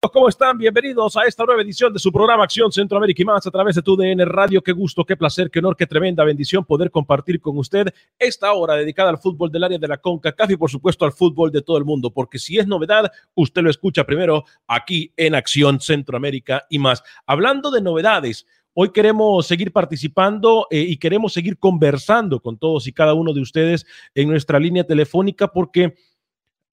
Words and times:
¿Cómo 0.00 0.28
están? 0.28 0.56
Bienvenidos 0.56 1.16
a 1.16 1.24
esta 1.24 1.44
nueva 1.44 1.60
edición 1.60 1.92
de 1.92 1.98
su 1.98 2.12
programa 2.12 2.44
Acción 2.44 2.70
Centroamérica 2.70 3.20
y 3.20 3.24
más 3.24 3.44
a 3.48 3.50
través 3.50 3.74
de 3.74 3.82
tu 3.82 3.96
DN 3.96 4.24
Radio. 4.26 4.62
Qué 4.62 4.70
gusto, 4.70 5.04
qué 5.04 5.16
placer, 5.16 5.50
qué 5.50 5.58
honor, 5.58 5.76
qué 5.76 5.88
tremenda 5.88 6.22
bendición 6.22 6.64
poder 6.64 6.92
compartir 6.92 7.40
con 7.40 7.58
usted 7.58 7.92
esta 8.16 8.52
hora 8.52 8.74
dedicada 8.74 9.10
al 9.10 9.18
fútbol 9.18 9.50
del 9.50 9.64
área 9.64 9.76
de 9.76 9.88
la 9.88 9.96
CONCACAF 9.96 10.52
y 10.52 10.56
por 10.56 10.70
supuesto 10.70 11.04
al 11.04 11.10
fútbol 11.10 11.50
de 11.50 11.62
todo 11.62 11.78
el 11.78 11.84
mundo, 11.84 12.12
porque 12.12 12.38
si 12.38 12.58
es 12.58 12.68
novedad, 12.68 13.10
usted 13.34 13.60
lo 13.60 13.70
escucha 13.70 14.04
primero 14.04 14.44
aquí 14.68 15.12
en 15.16 15.34
Acción 15.34 15.80
Centroamérica 15.80 16.64
y 16.70 16.78
más. 16.78 17.02
Hablando 17.26 17.70
de 17.70 17.82
novedades, 17.82 18.46
Hoy 18.80 18.90
queremos 18.90 19.44
seguir 19.44 19.72
participando 19.72 20.68
eh, 20.70 20.78
y 20.78 20.98
queremos 20.98 21.32
seguir 21.32 21.58
conversando 21.58 22.38
con 22.38 22.58
todos 22.58 22.86
y 22.86 22.92
cada 22.92 23.12
uno 23.12 23.32
de 23.32 23.40
ustedes 23.40 23.84
en 24.14 24.28
nuestra 24.28 24.60
línea 24.60 24.84
telefónica 24.84 25.48
porque 25.48 25.96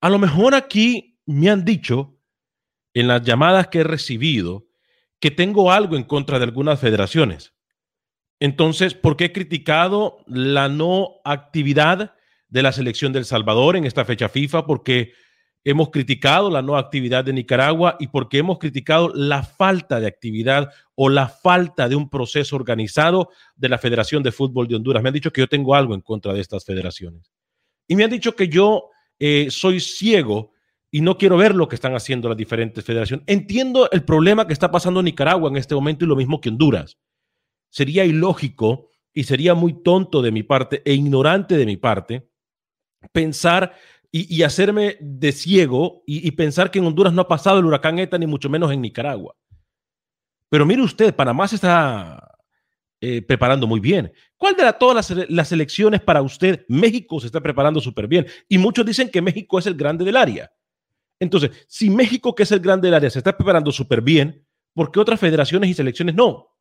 a 0.01 0.11
lo 0.11 0.19
mejor 0.19 0.53
aquí 0.53 1.17
me 1.25 1.49
han 1.49 1.65
dicho 1.65 2.14
en 2.95 3.07
las 3.07 3.21
llamadas 3.21 3.67
que 3.67 3.81
he 3.81 3.83
recibido 3.83 4.65
que 5.19 5.29
tengo 5.29 5.71
algo 5.71 5.95
en 5.95 6.03
contra 6.03 6.39
de 6.39 6.45
algunas 6.45 6.79
federaciones. 6.79 7.53
Entonces, 8.39 8.95
¿por 8.95 9.15
qué 9.15 9.25
he 9.25 9.31
criticado 9.31 10.17
la 10.27 10.67
no 10.69 11.15
actividad 11.23 12.15
de 12.47 12.63
la 12.63 12.71
selección 12.71 13.13
del 13.13 13.25
Salvador 13.25 13.75
en 13.75 13.85
esta 13.85 14.05
fecha 14.05 14.29
FIFA? 14.29 14.65
Porque 14.65 15.13
hemos 15.63 15.89
criticado 15.89 16.49
la 16.49 16.61
no 16.61 16.77
actividad 16.77 17.25
de 17.25 17.33
Nicaragua 17.33 17.97
y 17.99 18.07
porque 18.07 18.37
hemos 18.37 18.59
criticado 18.59 19.11
la 19.13 19.43
falta 19.43 19.99
de 19.99 20.07
actividad 20.07 20.69
o 20.95 21.09
la 21.09 21.27
falta 21.27 21.89
de 21.89 21.95
un 21.95 22.09
proceso 22.09 22.55
organizado 22.55 23.29
de 23.55 23.69
la 23.69 23.77
Federación 23.77 24.23
de 24.23 24.31
Fútbol 24.31 24.67
de 24.67 24.75
Honduras. 24.75 25.03
Me 25.03 25.09
han 25.09 25.15
dicho 25.15 25.31
que 25.31 25.41
yo 25.41 25.47
tengo 25.47 25.75
algo 25.75 25.95
en 25.95 26.01
contra 26.01 26.33
de 26.33 26.41
estas 26.41 26.63
federaciones. 26.63 27.31
Y 27.87 27.95
me 27.95 28.03
han 28.03 28.09
dicho 28.09 28.35
que 28.35 28.47
yo 28.47 28.89
eh, 29.19 29.47
soy 29.49 29.79
ciego 29.79 30.51
y 30.95 31.01
no 31.01 31.17
quiero 31.17 31.35
ver 31.35 31.53
lo 31.53 31.67
que 31.67 31.75
están 31.75 31.93
haciendo 31.93 32.29
las 32.29 32.37
diferentes 32.37 32.81
federaciones. 32.81 33.25
Entiendo 33.27 33.91
el 33.91 34.05
problema 34.05 34.47
que 34.47 34.53
está 34.53 34.71
pasando 34.71 35.01
en 35.01 35.07
Nicaragua 35.07 35.49
en 35.49 35.57
este 35.57 35.75
momento 35.75 36.05
y 36.05 36.07
lo 36.07 36.15
mismo 36.15 36.39
que 36.39 36.47
Honduras. 36.47 36.97
Sería 37.69 38.05
ilógico 38.05 38.91
y 39.13 39.25
sería 39.25 39.55
muy 39.55 39.83
tonto 39.83 40.21
de 40.21 40.31
mi 40.31 40.43
parte 40.43 40.81
e 40.85 40.93
ignorante 40.93 41.57
de 41.57 41.65
mi 41.65 41.75
parte 41.75 42.29
pensar 43.11 43.75
y, 44.09 44.41
hacerme 44.43 44.95
de 45.01 45.33
ciego 45.33 46.01
y, 46.07 46.31
pensar 46.31 46.71
que 46.71 46.79
en 46.79 46.85
Honduras 46.85 47.11
no 47.11 47.23
ha 47.23 47.27
pasado 47.27 47.59
el 47.59 47.65
huracán 47.65 47.99
ETA 47.99 48.17
ni 48.17 48.25
mucho 48.25 48.49
menos 48.49 48.71
en 48.71 48.79
Nicaragua. 48.79 49.35
Pero 50.47 50.65
mire 50.65 50.81
usted, 50.81 51.13
Panamá 51.13 51.45
se 51.49 51.55
está 51.55 52.37
eh, 53.01 53.21
preparando 53.21 53.67
muy 53.67 53.81
bien. 53.81 54.13
¿Cuál 54.37 54.55
de 54.55 54.71
todas 54.79 55.09
las, 55.09 55.29
las 55.29 55.51
elecciones 55.51 55.99
para 55.99 56.21
usted? 56.21 56.63
México 56.69 57.19
se 57.19 57.25
está 57.25 57.41
preparando 57.41 57.81
súper 57.81 58.07
bien. 58.07 58.25
Y 58.47 58.57
muchos 58.57 58.85
dicen 58.85 59.09
que 59.09 59.21
México 59.21 59.59
es 59.59 59.67
el 59.67 59.75
grande 59.75 60.05
del 60.05 60.15
área. 60.15 60.49
Entonces, 61.19 61.51
si 61.67 61.89
México, 61.89 62.35
que 62.35 62.43
es 62.43 62.51
el 62.51 62.59
grande 62.59 62.87
del 62.87 62.95
área, 62.95 63.09
se 63.09 63.19
está 63.19 63.35
preparando 63.35 63.71
súper 63.71 64.01
bien, 64.01 64.45
¿por 64.73 64.91
qué 64.91 64.99
otras 64.99 65.19
federaciones 65.19 65.69
y 65.69 65.73
selecciones 65.73 66.15
no? 66.15 66.55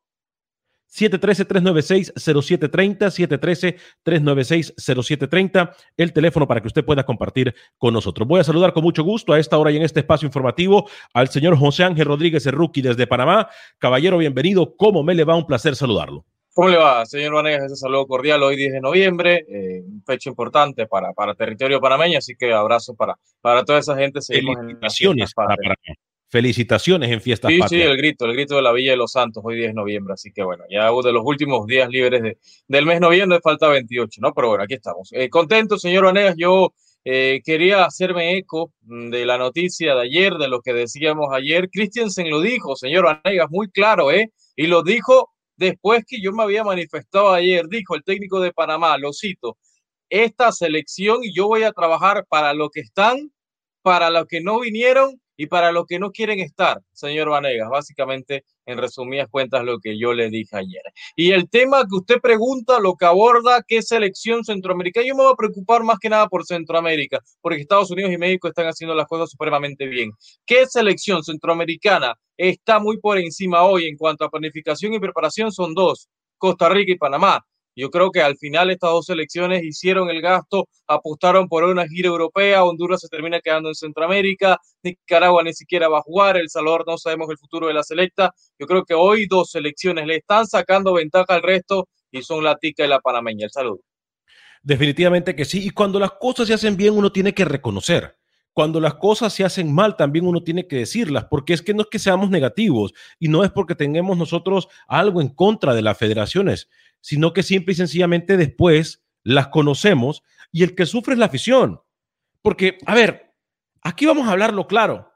713-396-0730, 0.94 3.78
713-396-0730, 4.04 5.74
el 5.96 6.12
teléfono 6.12 6.46
para 6.46 6.60
que 6.60 6.68
usted 6.68 6.84
pueda 6.84 7.02
compartir 7.04 7.52
con 7.78 7.94
nosotros. 7.94 8.28
Voy 8.28 8.38
a 8.40 8.44
saludar 8.44 8.72
con 8.72 8.84
mucho 8.84 9.02
gusto 9.02 9.32
a 9.32 9.40
esta 9.40 9.58
hora 9.58 9.72
y 9.72 9.76
en 9.76 9.82
este 9.82 9.98
espacio 10.00 10.26
informativo 10.26 10.88
al 11.12 11.28
señor 11.28 11.58
José 11.58 11.84
Ángel 11.84 12.06
Rodríguez, 12.06 12.46
el 12.46 12.52
rookie 12.52 12.82
desde 12.82 13.08
Panamá. 13.08 13.48
Caballero, 13.78 14.18
bienvenido. 14.18 14.76
¿Cómo 14.76 15.02
me 15.02 15.16
le 15.16 15.24
va? 15.24 15.34
Un 15.34 15.46
placer 15.46 15.74
saludarlo. 15.74 16.24
¿Cómo 16.54 16.68
le 16.68 16.76
va, 16.76 17.04
señor 17.04 17.34
Vanegas? 17.34 17.64
Ese 17.64 17.74
saludo 17.74 18.06
cordial 18.06 18.40
hoy 18.44 18.54
10 18.54 18.74
de 18.74 18.80
noviembre, 18.80 19.44
eh, 19.48 19.82
fecha 20.06 20.30
importante 20.30 20.86
para, 20.86 21.12
para 21.12 21.34
territorio 21.34 21.80
panameño, 21.80 22.18
así 22.18 22.36
que 22.36 22.52
abrazo 22.52 22.94
para, 22.94 23.18
para 23.40 23.64
toda 23.64 23.80
esa 23.80 23.96
gente. 23.96 24.20
Seguimos 24.20 24.58
Felicitaciones 24.58 25.30
en 25.30 25.34
para, 25.34 25.56
Felicitaciones 26.28 27.10
en 27.10 27.20
fiestas 27.20 27.50
Sí, 27.50 27.60
sí, 27.68 27.82
el 27.82 27.96
grito, 27.96 28.24
el 28.26 28.34
grito 28.34 28.54
de 28.54 28.62
la 28.62 28.70
Villa 28.70 28.92
de 28.92 28.96
los 28.96 29.10
Santos 29.10 29.42
hoy 29.44 29.56
10 29.56 29.70
de 29.70 29.74
noviembre, 29.74 30.14
así 30.14 30.30
que 30.32 30.44
bueno, 30.44 30.62
ya 30.70 30.84
de 30.92 31.12
los 31.12 31.24
últimos 31.24 31.66
días 31.66 31.88
libres 31.88 32.22
de, 32.22 32.38
del 32.68 32.86
mes 32.86 32.96
de 32.96 33.00
noviembre, 33.00 33.40
falta 33.42 33.66
28, 33.66 34.20
¿no? 34.20 34.32
Pero 34.32 34.50
bueno, 34.50 34.62
aquí 34.62 34.74
estamos. 34.74 35.08
Eh, 35.12 35.28
contento, 35.28 35.76
señor 35.76 36.04
Vanegas, 36.04 36.36
yo 36.38 36.72
eh, 37.04 37.42
quería 37.44 37.84
hacerme 37.84 38.38
eco 38.38 38.72
de 38.82 39.26
la 39.26 39.38
noticia 39.38 39.96
de 39.96 40.02
ayer, 40.02 40.34
de 40.34 40.46
lo 40.46 40.60
que 40.60 40.72
decíamos 40.72 41.30
ayer. 41.32 41.68
Christiansen 41.68 42.30
lo 42.30 42.40
dijo, 42.40 42.76
señor 42.76 43.06
Vanegas, 43.06 43.50
muy 43.50 43.68
claro, 43.70 44.12
¿eh? 44.12 44.30
Y 44.54 44.68
lo 44.68 44.84
dijo 44.84 45.33
después 45.56 46.04
que 46.06 46.20
yo 46.20 46.32
me 46.32 46.42
había 46.42 46.64
manifestado 46.64 47.32
ayer, 47.32 47.66
dijo 47.68 47.94
el 47.94 48.04
técnico 48.04 48.40
de 48.40 48.52
Panamá, 48.52 48.98
lo 48.98 49.12
cito, 49.12 49.58
esta 50.08 50.52
selección 50.52 51.24
y 51.24 51.34
yo 51.34 51.46
voy 51.48 51.62
a 51.64 51.72
trabajar 51.72 52.26
para 52.28 52.54
lo 52.54 52.70
que 52.70 52.80
están, 52.80 53.32
para 53.82 54.10
los 54.10 54.26
que 54.26 54.40
no 54.40 54.60
vinieron 54.60 55.20
y 55.36 55.46
para 55.46 55.72
los 55.72 55.86
que 55.86 55.98
no 55.98 56.10
quieren 56.10 56.40
estar, 56.40 56.80
señor 56.92 57.28
Vanegas. 57.28 57.68
Básicamente, 57.68 58.44
en 58.66 58.78
resumidas 58.78 59.28
cuentas, 59.30 59.64
lo 59.64 59.78
que 59.78 59.98
yo 59.98 60.12
le 60.12 60.30
dije 60.30 60.56
ayer. 60.56 60.82
Y 61.16 61.32
el 61.32 61.48
tema 61.48 61.82
que 61.82 61.96
usted 61.96 62.20
pregunta, 62.20 62.78
lo 62.80 62.94
que 62.94 63.04
aborda, 63.06 63.62
¿qué 63.66 63.82
selección 63.82 64.44
centroamericana? 64.44 65.06
Yo 65.06 65.14
me 65.14 65.24
voy 65.24 65.32
a 65.32 65.36
preocupar 65.36 65.82
más 65.82 65.98
que 65.98 66.08
nada 66.08 66.28
por 66.28 66.44
Centroamérica, 66.44 67.20
porque 67.40 67.60
Estados 67.60 67.90
Unidos 67.90 68.12
y 68.12 68.18
México 68.18 68.48
están 68.48 68.66
haciendo 68.66 68.94
las 68.94 69.06
cosas 69.06 69.30
supremamente 69.30 69.86
bien. 69.86 70.12
¿Qué 70.46 70.66
selección 70.66 71.22
centroamericana 71.22 72.14
está 72.36 72.78
muy 72.78 72.98
por 72.98 73.18
encima 73.18 73.64
hoy 73.64 73.86
en 73.86 73.96
cuanto 73.96 74.24
a 74.24 74.30
planificación 74.30 74.94
y 74.94 75.00
preparación? 75.00 75.52
Son 75.52 75.74
dos, 75.74 76.08
Costa 76.38 76.68
Rica 76.68 76.92
y 76.92 76.96
Panamá. 76.98 77.44
Yo 77.76 77.90
creo 77.90 78.10
que 78.10 78.22
al 78.22 78.36
final 78.36 78.70
estas 78.70 78.90
dos 78.90 79.06
selecciones 79.06 79.64
hicieron 79.64 80.08
el 80.08 80.22
gasto, 80.22 80.68
apostaron 80.86 81.48
por 81.48 81.64
una 81.64 81.86
gira 81.88 82.08
europea, 82.08 82.64
Honduras 82.64 83.00
se 83.00 83.08
termina 83.08 83.40
quedando 83.40 83.68
en 83.68 83.74
Centroamérica, 83.74 84.58
Nicaragua 84.82 85.42
ni 85.42 85.52
siquiera 85.52 85.88
va 85.88 85.98
a 85.98 86.02
jugar, 86.02 86.36
El 86.36 86.48
Salvador 86.48 86.84
no 86.86 86.98
sabemos 86.98 87.28
el 87.30 87.38
futuro 87.38 87.66
de 87.66 87.74
la 87.74 87.82
selecta. 87.82 88.32
Yo 88.58 88.66
creo 88.66 88.84
que 88.84 88.94
hoy 88.94 89.26
dos 89.26 89.50
selecciones 89.50 90.06
le 90.06 90.16
están 90.16 90.46
sacando 90.46 90.94
ventaja 90.94 91.34
al 91.34 91.42
resto 91.42 91.88
y 92.12 92.22
son 92.22 92.44
la 92.44 92.56
tica 92.56 92.84
y 92.84 92.88
la 92.88 93.00
panameña. 93.00 93.46
El 93.46 93.50
saludo. 93.50 93.80
Definitivamente 94.62 95.34
que 95.34 95.44
sí. 95.44 95.66
Y 95.66 95.70
cuando 95.70 95.98
las 95.98 96.12
cosas 96.12 96.46
se 96.48 96.54
hacen 96.54 96.76
bien, 96.76 96.96
uno 96.96 97.12
tiene 97.12 97.34
que 97.34 97.44
reconocer. 97.44 98.16
Cuando 98.54 98.80
las 98.80 98.94
cosas 98.94 99.32
se 99.32 99.44
hacen 99.44 99.74
mal, 99.74 99.96
también 99.96 100.26
uno 100.26 100.44
tiene 100.44 100.68
que 100.68 100.76
decirlas, 100.76 101.26
porque 101.28 101.54
es 101.54 101.60
que 101.60 101.74
no 101.74 101.82
es 101.82 101.88
que 101.90 101.98
seamos 101.98 102.30
negativos 102.30 102.94
y 103.18 103.26
no 103.26 103.42
es 103.42 103.50
porque 103.50 103.74
tengamos 103.74 104.16
nosotros 104.16 104.68
algo 104.86 105.20
en 105.20 105.28
contra 105.28 105.74
de 105.74 105.82
las 105.82 105.98
federaciones, 105.98 106.68
sino 107.04 107.34
que 107.34 107.42
simple 107.42 107.72
y 107.72 107.76
sencillamente 107.76 108.38
después 108.38 109.04
las 109.24 109.48
conocemos 109.48 110.22
y 110.50 110.62
el 110.62 110.74
que 110.74 110.86
sufre 110.86 111.12
es 111.12 111.18
la 111.18 111.26
afición. 111.26 111.82
Porque, 112.40 112.78
a 112.86 112.94
ver, 112.94 113.34
aquí 113.82 114.06
vamos 114.06 114.26
a 114.26 114.30
hablarlo 114.30 114.66
claro. 114.66 115.12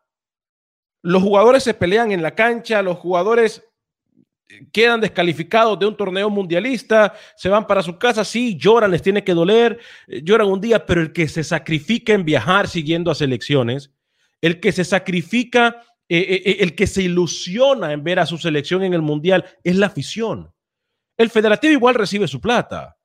Los 1.01 1.23
jugadores 1.23 1.63
se 1.63 1.73
pelean 1.73 2.13
en 2.13 2.21
la 2.21 2.35
cancha, 2.35 2.83
los 2.83 2.99
jugadores 2.99 3.65
quedan 4.71 5.01
descalificados 5.01 5.79
de 5.79 5.87
un 5.87 5.97
torneo 5.97 6.29
mundialista, 6.29 7.15
se 7.37 7.49
van 7.49 7.67
para 7.67 7.83
su 7.83 7.99
casa, 7.99 8.23
sí, 8.23 8.59
lloran, 8.59 8.91
les 8.91 9.01
tiene 9.01 9.25
que 9.25 9.33
doler, 9.33 9.81
eh, 10.09 10.21
lloran 10.23 10.49
un 10.49 10.61
día, 10.61 10.85
pero 10.85 11.01
el 11.01 11.15
que 11.15 11.27
se 11.27 11.43
sacrifica 11.43 12.13
en 12.13 12.27
viajar 12.27 12.69
siguiendo 12.69 13.11
a 13.11 13.15
selecciones, 13.15 13.95
el 14.43 14.61
que 14.61 14.73
se 14.73 14.85
sacrifica, 14.85 15.83
eh, 16.11 16.43
eh, 16.45 16.57
el 16.61 16.75
que 16.75 16.87
se 16.87 17.03
ilusiona 17.03 17.95
en 17.95 18.05
ver 18.05 18.19
a 18.19 18.27
su 18.27 18.37
selección 18.37 18.83
en 18.85 18.93
el 18.93 19.01
mundial, 19.01 19.47
es 19.65 19.77
la 19.77 19.87
afición. 19.87 20.53
El 21.19 21.31
federativo 21.31 21.73
igual 21.73 21.97
recibe 21.97 22.29
su 22.29 22.41
plata. 22.41 22.97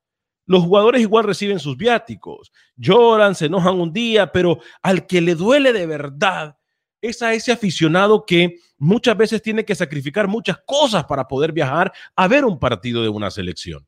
Los 0.45 0.63
jugadores 0.63 1.01
igual 1.01 1.24
reciben 1.24 1.60
sus 1.60 1.77
viáticos, 1.77 2.51
lloran, 2.75 3.33
se 3.33 3.45
enojan 3.45 3.80
un 3.80 3.94
día, 3.94 4.31
pero 4.31 4.60
al 4.81 5.07
que 5.07 5.21
le 5.21 5.36
duele 5.36 5.71
de 5.71 5.86
verdad 5.88 6.57
es 7.01 7.21
a 7.21 7.33
ese 7.33 7.51
aficionado 7.51 8.25
que 8.25 8.60
muchas 8.77 9.15
veces 9.18 9.42
tiene 9.42 9.65
que 9.65 9.75
sacrificar 9.75 10.27
muchas 10.27 10.57
cosas 10.65 11.06
para 11.06 11.27
poder 11.27 11.54
viajar 11.54 11.92
a 12.15 12.27
ver 12.27 12.45
un 12.45 12.60
partido 12.60 13.01
de 13.01 13.10
una 13.10 13.31
selección. 13.31 13.88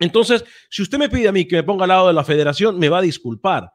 Entonces, 0.00 0.44
si 0.68 0.82
usted 0.82 0.98
me 0.98 1.08
pide 1.08 1.28
a 1.28 1.32
mí 1.32 1.46
que 1.46 1.56
me 1.56 1.62
ponga 1.62 1.84
al 1.84 1.90
lado 1.90 2.08
de 2.08 2.12
la 2.12 2.24
federación, 2.24 2.78
me 2.78 2.88
va 2.88 2.98
a 2.98 3.02
disculpar. 3.02 3.72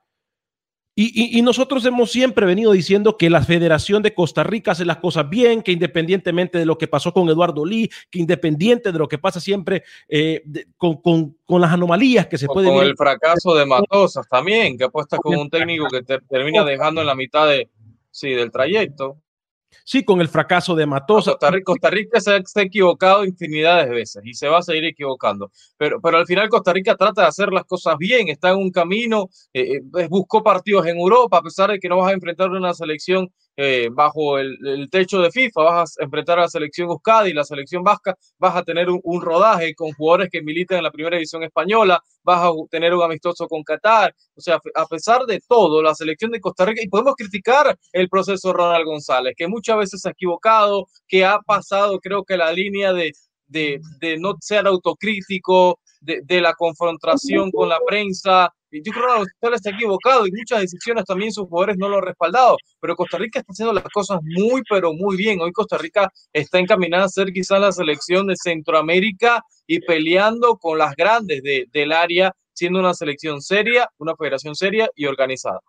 Y, 0.99 1.43
nosotros 1.43 1.85
hemos 1.85 2.11
siempre 2.11 2.47
venido 2.47 2.71
diciendo 2.71 3.17
que 3.17 3.29
la 3.29 3.43
Federación 3.43 4.01
de 4.01 4.15
Costa 4.15 4.43
Rica 4.43 4.71
hace 4.71 4.83
las 4.83 4.97
cosas 4.97 5.29
bien, 5.29 5.61
que 5.61 5.71
independientemente 5.71 6.57
de 6.57 6.65
lo 6.65 6.79
que 6.79 6.87
pasó 6.87 7.13
con 7.13 7.29
Eduardo 7.29 7.63
Lee, 7.63 7.87
que 8.09 8.17
independiente 8.17 8.91
de 8.91 8.97
lo 8.97 9.07
que 9.07 9.19
pasa 9.19 9.39
siempre 9.39 9.83
eh, 10.09 10.43
con, 10.75 11.35
las 11.47 11.71
anomalías 11.71 12.25
que 12.25 12.39
se 12.39 12.47
pueden... 12.47 12.73
Con 12.73 12.83
el 12.83 12.97
fracaso 12.97 13.53
de 13.53 13.67
Matosas 13.67 14.27
también, 14.27 14.75
que 14.75 14.85
apuesta 14.85 15.17
con 15.17 15.37
un 15.37 15.51
técnico 15.51 15.85
que 15.87 16.01
termina 16.01 16.65
dejando 16.65 17.01
en 17.01 17.07
la 17.07 17.13
mitad 17.13 17.47
de, 17.47 17.69
sí, 18.09 18.31
del 18.31 18.49
trayecto. 18.49 19.17
Sí, 19.83 20.03
con 20.03 20.21
el 20.21 20.27
fracaso 20.27 20.75
de 20.75 20.85
Matosa. 20.85 21.37
Costa 21.63 21.89
Rica, 21.89 22.19
se, 22.19 22.31
ha 22.31 22.61
equivocado 22.61 23.25
infinidad 23.25 23.85
de 23.85 23.91
veces 23.91 24.21
y 24.25 24.33
se 24.33 24.47
va 24.47 24.59
a 24.59 24.61
seguir 24.61 24.85
equivocando. 24.85 25.51
Pero, 25.77 26.01
pero 26.01 26.17
al 26.17 26.25
final 26.25 26.49
Costa 26.49 26.73
Rica 26.73 26.95
trata 26.95 27.21
de 27.21 27.27
hacer 27.27 27.51
las 27.51 27.65
cosas 27.65 27.97
bien, 27.97 28.27
está 28.29 28.49
en 28.49 28.57
un 28.57 28.71
camino, 28.71 29.29
eh, 29.53 29.79
eh, 29.97 30.07
buscó 30.09 30.43
partidos 30.43 30.85
en 30.87 30.97
Europa, 30.97 31.37
a 31.37 31.41
pesar 31.41 31.71
de 31.71 31.79
que 31.79 31.89
no 31.89 31.97
vas 31.97 32.11
a 32.11 32.13
enfrentar 32.13 32.49
una 32.49 32.73
selección 32.73 33.31
eh, 33.59 33.89
bajo 33.91 34.37
el, 34.37 34.87
techo 34.91 35.19
de 35.19 35.31
FIFA, 35.31 35.63
vas 35.63 35.99
a 35.99 36.03
enfrentar 36.03 36.37
a 36.37 36.43
la 36.43 36.47
selección 36.47 36.89
Euskadi, 36.89 37.33
la 37.33 37.43
selección 37.43 37.83
vasca, 37.83 38.15
vas 38.37 38.55
a 38.55 38.63
tener 38.63 38.87
un, 38.89 39.21
rodaje 39.21 39.73
con 39.73 39.91
jugadores 39.93 40.29
que 40.31 40.43
militan 40.43 40.77
en 40.77 40.83
la 40.83 40.91
primera 40.91 41.17
división 41.17 41.43
española, 41.43 41.99
vas 42.23 42.43
a 42.43 42.51
tener 42.69 42.93
un 42.93 43.01
amistoso 43.01 43.47
con 43.47 43.63
Qatar, 43.63 44.13
o 44.35 44.41
sea, 44.41 44.59
a 44.75 44.85
pesar 44.85 45.25
de 45.25 45.41
todo, 45.47 45.81
la 45.81 45.95
selección 45.95 46.29
de 46.29 46.39
Costa 46.39 46.65
Rica, 46.65 46.83
y 46.83 46.87
podemos 46.87 47.15
criticar 47.15 47.75
el 47.91 48.09
proceso 48.09 48.53
Ronald 48.53 48.85
González, 48.85 49.33
que 49.35 49.47
muchas 49.47 49.77
veces 49.77 50.05
ha 50.05 50.11
equivocado, 50.11 50.87
que 51.07 51.25
ha 51.25 51.39
pasado, 51.39 51.99
creo 51.99 52.23
que 52.23 52.37
la 52.37 52.51
línea 52.51 52.93
de, 52.93 53.13
de, 53.47 53.81
de 53.99 54.19
no 54.19 54.35
ser 54.39 54.67
autocrítico, 54.67 55.79
de, 55.99 56.21
de 56.23 56.41
la 56.41 56.53
confrontación 56.53 57.49
con 57.49 57.69
la 57.69 57.79
prensa, 57.87 58.53
yo 58.71 58.91
creo 58.91 59.05
que 59.07 59.17
González 59.41 59.55
está 59.55 59.69
equivocado 59.71 60.27
y 60.27 60.31
muchas 60.31 60.61
decisiones 60.61 61.05
también 61.05 61.31
sus 61.31 61.47
jugadores 61.47 61.77
no 61.77 61.89
lo 61.89 61.97
han 61.97 62.03
respaldado, 62.03 62.57
pero 62.79 62.95
Costa 62.95 63.17
Rica 63.17 63.39
está 63.39 63.51
haciendo 63.51 63.73
las 63.73 63.83
cosas 63.85 64.19
muy, 64.23 64.61
pero 64.69 64.93
muy 64.93 65.15
bien. 65.15 65.39
Hoy 65.41 65.51
Costa 65.51 65.77
Rica 65.77 66.11
está 66.33 66.59
encaminada 66.59 67.05
a 67.05 67.09
ser 67.09 67.31
quizás 67.31 67.59
la 67.61 67.71
selección 67.71 68.27
de 68.27 68.35
Centroamérica 68.35 69.41
y 69.65 69.79
peleando 69.79 70.57
con 70.57 70.77
las 70.77 70.95
grandes 70.95 71.41
de, 71.43 71.65
del 71.71 71.91
área, 71.91 72.33
siendo 72.53 72.79
una 72.79 72.93
selección 72.93 73.41
seria, 73.41 73.89
una 73.97 74.15
federación 74.15 74.55
seria 74.55 74.89
y 74.95 75.05
organizada. 75.05 75.59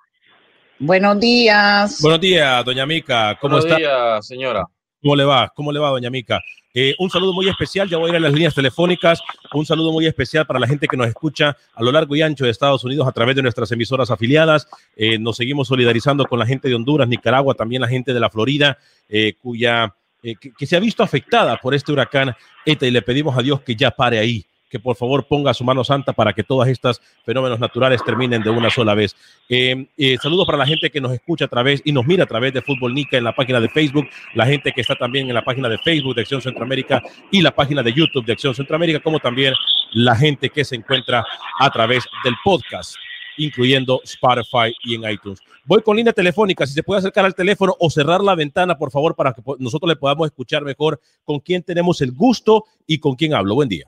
Buenos 0.81 1.19
días. 1.19 2.01
Buenos 2.01 2.21
días, 2.21 2.65
doña 2.65 2.87
Mica. 2.87 3.37
¿Cómo 3.41 3.57
Buenos 3.57 3.67
está? 3.67 3.79
días, 3.79 4.27
señora. 4.27 4.65
¿Cómo 5.03 5.17
le 5.17 5.25
va? 5.25 5.53
¿Cómo 5.55 5.73
le 5.73 5.81
va, 5.81 5.91
doña 5.91 6.11
Mica? 6.11 6.41
Eh, 6.81 6.95
un 7.01 7.11
saludo 7.11 7.33
muy 7.33 7.49
especial, 7.49 7.89
ya 7.89 7.99
voy 7.99 8.07
a 8.07 8.11
ir 8.11 8.17
a 8.19 8.21
las 8.21 8.33
líneas 8.33 8.55
telefónicas. 8.55 9.21
Un 9.53 9.67
saludo 9.67 9.91
muy 9.91 10.07
especial 10.07 10.47
para 10.47 10.61
la 10.61 10.69
gente 10.69 10.87
que 10.87 10.97
nos 10.97 11.09
escucha 11.09 11.57
a 11.75 11.83
lo 11.83 11.91
largo 11.91 12.15
y 12.15 12.23
ancho 12.23 12.45
de 12.45 12.53
Estados 12.53 12.85
Unidos 12.85 13.09
a 13.09 13.11
través 13.11 13.35
de 13.35 13.43
nuestras 13.43 13.73
emisoras 13.73 14.13
afiliadas. 14.13 14.69
Eh, 14.95 15.19
nos 15.19 15.39
seguimos 15.39 15.67
solidarizando 15.67 16.25
con 16.27 16.39
la 16.39 16.47
gente 16.47 16.69
de 16.69 16.77
Honduras, 16.77 17.09
Nicaragua, 17.09 17.55
también 17.55 17.83
la 17.83 17.89
gente 17.89 18.15
de 18.15 18.21
la 18.21 18.31
Florida, 18.31 18.79
eh, 19.09 19.33
cuya 19.43 19.93
que, 20.23 20.37
que, 20.37 20.67
se 20.67 20.77
ha 20.77 20.79
visto 20.79 21.03
afectada 21.03 21.57
por 21.57 21.75
este 21.75 21.91
huracán 21.91 22.37
ETA 22.65 22.87
y 22.87 22.93
le 22.93 23.03
pedimos 23.03 23.37
a 23.37 23.43
Dios 23.43 23.61
que 23.63 23.75
ya 23.75 23.91
pare 23.91 24.21
ahí 24.21 24.47
que 24.69 24.79
por 24.79 24.97
favor 24.97 25.27
ponga 25.27 25.55
su 25.55 25.65
mano 25.65 25.85
santa 25.85 26.13
para 26.13 26.33
que 26.33 26.43
todas 26.43 26.69
estas 26.69 27.01
fenómenos 27.25 27.59
naturales 27.59 28.03
terminen 28.05 28.43
de 28.43 28.51
una 28.51 28.71
sola 28.71 28.95
vez. 28.95 29.17
Eh, 29.49 29.87
eh, 29.97 30.17
saludos 30.23 30.47
para 30.47 30.59
la 30.59 30.67
gente 30.67 30.91
que 30.91 31.01
nos 31.01 31.13
escucha 31.13 31.47
a 31.47 31.49
través 31.49 31.83
y 31.85 31.93
nos 31.93 32.07
mira 32.07 32.25
a 32.25 32.27
través 32.27 32.53
de 32.53 32.63
Fútbol 32.63 32.95
Nica 32.95 33.17
en 33.17 33.25
la 33.25 33.35
página 33.35 33.61
de 33.61 33.69
Facebook, 33.69 34.09
la 34.35 34.47
gente 34.47 34.73
que 34.73 34.81
está 34.81 34.95
también 34.97 35.29
en 35.29 35.35
la 35.35 35.45
página 35.45 35.69
de 35.69 35.79
Facebook 35.79 36.15
de 36.15 36.23
Acción 36.23 36.43
Centroamérica 36.43 37.03
y 37.31 37.41
la 37.41 37.55
página 37.55 37.83
de 37.83 37.93
YouTube 37.93 38.25
de 38.25 38.33
Acción 38.33 38.55
Centroamérica, 38.55 39.01
como 39.01 39.19
también 39.19 39.55
la 39.93 40.15
gente 40.17 40.51
que 40.51 40.65
se 40.65 40.77
encuentra 40.77 41.25
a 41.61 41.71
través 41.71 42.05
del 42.25 42.35
podcast 42.45 42.97
incluyendo 43.39 44.01
Spotify 44.05 44.75
y 44.85 44.97
en 44.97 45.09
iTunes. 45.11 45.41
Voy 45.65 45.83
con 45.83 45.97
línea 45.97 46.13
telefónica, 46.13 46.67
si 46.67 46.75
se 46.75 46.83
puede 46.83 46.99
acercar 46.99 47.25
al 47.25 47.35
teléfono 47.35 47.75
o 47.79 47.89
cerrar 47.89 48.21
la 48.21 48.35
ventana, 48.35 48.77
por 48.77 48.91
favor, 48.91 49.15
para 49.15 49.33
que 49.33 49.43
nosotros 49.59 49.89
le 49.89 49.97
podamos 49.97 50.27
escuchar 50.27 50.65
mejor 50.65 51.01
con 51.25 51.41
quién 51.41 51.63
tenemos 51.63 52.01
el 52.01 52.13
gusto 52.13 52.65
y 52.87 52.99
con 52.99 53.15
quién 53.15 53.35
hablo. 53.35 53.55
Buen 53.55 53.69
día. 53.69 53.85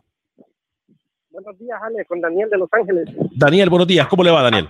Buenos 1.33 1.57
días, 1.61 1.79
Ale, 1.81 2.05
con 2.07 2.21
Daniel 2.21 2.51
de 2.51 2.59
Los 2.59 2.69
Ángeles. 2.73 3.09
Daniel, 3.37 3.71
buenos 3.71 3.87
días. 3.87 4.09
¿Cómo 4.09 4.25
le 4.25 4.33
va, 4.33 4.43
Daniel? 4.43 4.69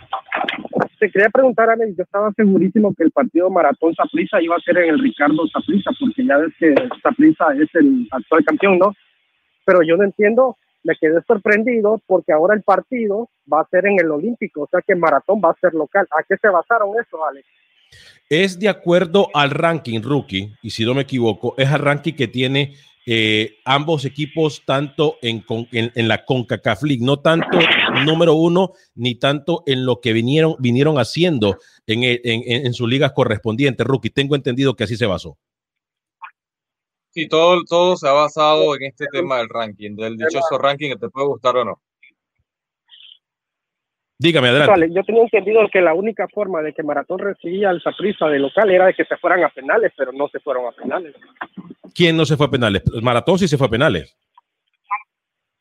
Te 0.98 1.10
quería 1.10 1.30
preguntar, 1.30 1.70
Ale, 1.70 1.94
yo 1.96 2.02
estaba 2.02 2.30
segurísimo 2.32 2.94
que 2.94 3.04
el 3.04 3.10
partido 3.10 3.48
Maratón 3.48 3.94
Saprisa 3.94 4.42
iba 4.42 4.56
a 4.56 4.60
ser 4.60 4.76
en 4.76 4.90
el 4.90 4.98
Ricardo 4.98 5.48
Saprisa, 5.48 5.90
porque 5.98 6.22
ya 6.26 6.36
ves 6.36 6.52
que 6.58 6.74
Saprisa 7.02 7.46
es 7.54 7.74
el 7.74 8.06
actual 8.10 8.44
campeón, 8.44 8.78
¿no? 8.78 8.92
Pero 9.64 9.80
yo 9.82 9.96
no 9.96 10.04
entiendo, 10.04 10.58
me 10.84 10.94
quedé 11.00 11.22
sorprendido 11.26 12.02
porque 12.06 12.32
ahora 12.32 12.54
el 12.54 12.62
partido 12.62 13.30
va 13.50 13.62
a 13.62 13.68
ser 13.70 13.86
en 13.86 13.98
el 13.98 14.10
Olímpico, 14.10 14.62
o 14.62 14.68
sea 14.70 14.82
que 14.86 14.94
Maratón 14.94 15.40
va 15.42 15.52
a 15.52 15.60
ser 15.62 15.72
local. 15.72 16.06
¿A 16.10 16.22
qué 16.28 16.36
se 16.36 16.48
basaron 16.48 16.90
eso, 17.00 17.24
Ale? 17.24 17.42
Es 18.28 18.58
de 18.58 18.68
acuerdo 18.68 19.28
al 19.32 19.50
ranking 19.50 20.02
rookie, 20.02 20.52
y 20.62 20.70
si 20.70 20.84
no 20.84 20.92
me 20.92 21.02
equivoco, 21.02 21.54
es 21.56 21.72
el 21.72 21.78
ranking 21.78 22.12
que 22.12 22.28
tiene 22.28 22.74
eh, 23.06 23.58
ambos 23.64 24.04
equipos 24.04 24.62
tanto 24.64 25.16
en, 25.22 25.44
en, 25.72 26.08
la 26.08 26.24
CONCACAF 26.24 26.82
League, 26.82 27.04
no 27.04 27.20
tanto 27.20 27.58
número 28.04 28.34
uno, 28.34 28.72
ni 28.94 29.14
tanto 29.14 29.62
en 29.66 29.86
lo 29.86 30.00
que 30.00 30.12
vinieron, 30.12 30.98
haciendo 30.98 31.58
en, 31.86 32.02
en, 32.24 32.74
sus 32.74 32.88
ligas 32.88 33.12
correspondientes, 33.12 33.86
Rookie. 33.86 34.10
Tengo 34.10 34.36
entendido 34.36 34.76
que 34.76 34.84
así 34.84 34.96
se 34.96 35.06
basó. 35.06 35.38
Sí, 37.10 37.26
todo, 37.26 37.64
todo 37.64 37.96
se 37.96 38.06
ha 38.06 38.12
basado 38.12 38.76
en 38.76 38.84
este 38.84 39.06
tema 39.10 39.38
del 39.38 39.48
ranking, 39.48 39.96
del 39.96 40.16
dichoso 40.16 40.58
ranking 40.58 40.90
que 40.90 40.98
te 40.98 41.08
puede 41.08 41.26
gustar 41.26 41.56
o 41.56 41.64
no. 41.64 41.82
Dígame, 44.20 44.48
adelante. 44.48 44.90
yo 44.94 45.02
tenía 45.02 45.22
entendido 45.22 45.66
que 45.72 45.80
la 45.80 45.94
única 45.94 46.28
forma 46.28 46.60
de 46.60 46.74
que 46.74 46.82
Maratón 46.82 47.20
recibía 47.20 47.70
el 47.70 47.80
Saprissa 47.80 48.26
de 48.26 48.38
local 48.38 48.70
era 48.70 48.84
de 48.84 48.92
que 48.92 49.06
se 49.06 49.16
fueran 49.16 49.42
a 49.44 49.48
penales, 49.48 49.92
pero 49.96 50.12
no 50.12 50.28
se 50.28 50.38
fueron 50.40 50.66
a 50.66 50.72
penales. 50.72 51.14
¿Quién 51.94 52.18
no 52.18 52.26
se 52.26 52.36
fue 52.36 52.44
a 52.44 52.50
penales? 52.50 52.82
Maratón 53.00 53.38
sí 53.38 53.48
se 53.48 53.56
fue 53.56 53.68
a 53.68 53.70
penales. 53.70 54.14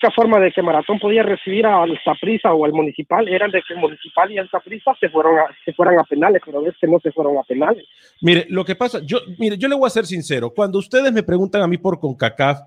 La 0.02 0.08
única 0.08 0.14
forma 0.14 0.40
de 0.42 0.52
que 0.52 0.62
Maratón 0.62 1.00
podía 1.00 1.24
recibir 1.24 1.66
al 1.66 1.98
Saprissa 2.04 2.52
o 2.52 2.66
al 2.66 2.74
Municipal 2.74 3.30
era 3.30 3.48
de 3.48 3.62
que 3.66 3.76
el 3.76 3.80
Municipal 3.80 4.30
y 4.30 4.38
el 4.38 4.50
Saprissa 4.50 4.94
se, 5.00 5.08
fueron 5.08 5.38
se 5.64 5.72
fueran 5.72 5.98
a 5.98 6.04
penales, 6.04 6.42
pero 6.46 6.68
es 6.68 6.76
que 6.82 6.88
no 6.88 7.00
se 7.00 7.14
fueron 7.14 7.38
a 7.38 7.44
penales. 7.44 7.86
Mire, 8.22 8.46
lo 8.50 8.66
que 8.66 8.76
pasa, 8.76 9.00
yo, 9.06 9.20
mire, 9.38 9.58
yo 9.58 9.70
le 9.70 9.76
voy 9.76 9.88
a 9.88 9.90
ser 9.90 10.06
sincero, 10.06 10.52
cuando 10.54 10.80
ustedes 10.80 11.14
me 11.14 11.24
preguntan 11.24 11.62
a 11.62 11.68
mí 11.68 11.78
por 11.78 11.98
CONCACAF, 11.98 12.60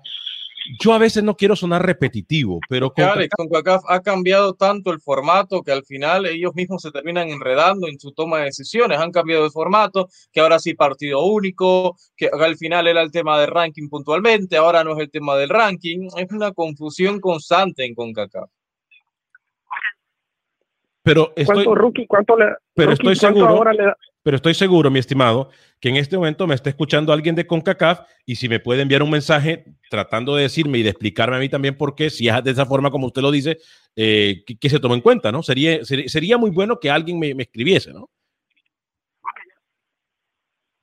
yo 0.79 0.93
a 0.93 0.97
veces 0.97 1.23
no 1.23 1.35
quiero 1.35 1.55
sonar 1.55 1.85
repetitivo, 1.85 2.59
pero 2.69 2.93
con 2.93 3.05
Alex, 3.05 3.33
CONCACAF 3.35 3.83
ha 3.87 4.01
cambiado 4.01 4.53
tanto 4.53 4.91
el 4.91 4.99
formato 4.99 5.61
que 5.61 5.71
al 5.71 5.83
final 5.83 6.25
ellos 6.25 6.53
mismos 6.55 6.81
se 6.81 6.91
terminan 6.91 7.29
enredando 7.29 7.87
en 7.87 7.99
su 7.99 8.11
toma 8.11 8.39
de 8.39 8.45
decisiones. 8.45 8.99
Han 8.99 9.11
cambiado 9.11 9.43
de 9.43 9.49
formato, 9.49 10.07
que 10.31 10.39
ahora 10.39 10.59
sí 10.59 10.73
partido 10.73 11.23
único, 11.25 11.97
que 12.15 12.27
al 12.27 12.55
final 12.57 12.87
era 12.87 13.01
el 13.01 13.11
tema 13.11 13.39
del 13.39 13.49
ranking 13.49 13.89
puntualmente, 13.89 14.57
ahora 14.57 14.83
no 14.83 14.93
es 14.93 14.99
el 14.99 15.11
tema 15.11 15.35
del 15.35 15.49
ranking. 15.49 16.07
Es 16.17 16.31
una 16.31 16.51
confusión 16.51 17.19
constante 17.19 17.85
en 17.85 17.95
CONCACAF. 17.95 18.49
Pero 21.03 21.33
estoy, 21.35 21.65
¿Cuánto 21.65 21.75
rookie? 21.75 22.07
¿Cuánto 22.07 22.37
le, 22.37 22.45
pero 22.73 22.93
estoy 22.93 23.17
seguro, 23.17 23.49
ahora 23.49 23.73
le 23.73 23.93
pero 24.23 24.37
estoy 24.37 24.53
seguro, 24.53 24.89
mi 24.89 24.99
estimado, 24.99 25.49
que 25.79 25.89
en 25.89 25.97
este 25.97 26.15
momento 26.15 26.47
me 26.47 26.55
está 26.55 26.69
escuchando 26.69 27.11
alguien 27.11 27.35
de 27.35 27.45
CONCACAF 27.45 28.01
y 28.25 28.37
si 28.37 28.47
me 28.47 28.59
puede 28.59 28.81
enviar 28.81 29.03
un 29.03 29.09
mensaje 29.09 29.65
tratando 29.89 30.35
de 30.35 30.43
decirme 30.43 30.79
y 30.79 30.83
de 30.83 30.89
explicarme 30.89 31.35
a 31.35 31.39
mí 31.39 31.49
también 31.49 31.77
por 31.77 31.93
qué, 31.93 32.09
si 32.09 32.29
es 32.29 32.43
de 32.43 32.51
esa 32.51 32.65
forma 32.65 32.89
como 32.89 33.07
usted 33.07 33.21
lo 33.21 33.31
dice, 33.31 33.57
eh, 33.95 34.43
que, 34.59 34.69
se 34.69 34.79
tome 34.79 34.95
en 34.95 35.01
cuenta, 35.01 35.31
¿no? 35.31 35.43
Sería, 35.43 35.83
sería, 35.83 36.37
muy 36.37 36.49
bueno 36.49 36.79
que 36.79 36.89
alguien 36.89 37.19
me, 37.19 37.35
me 37.35 37.43
escribiese, 37.43 37.91
¿no? 37.91 38.09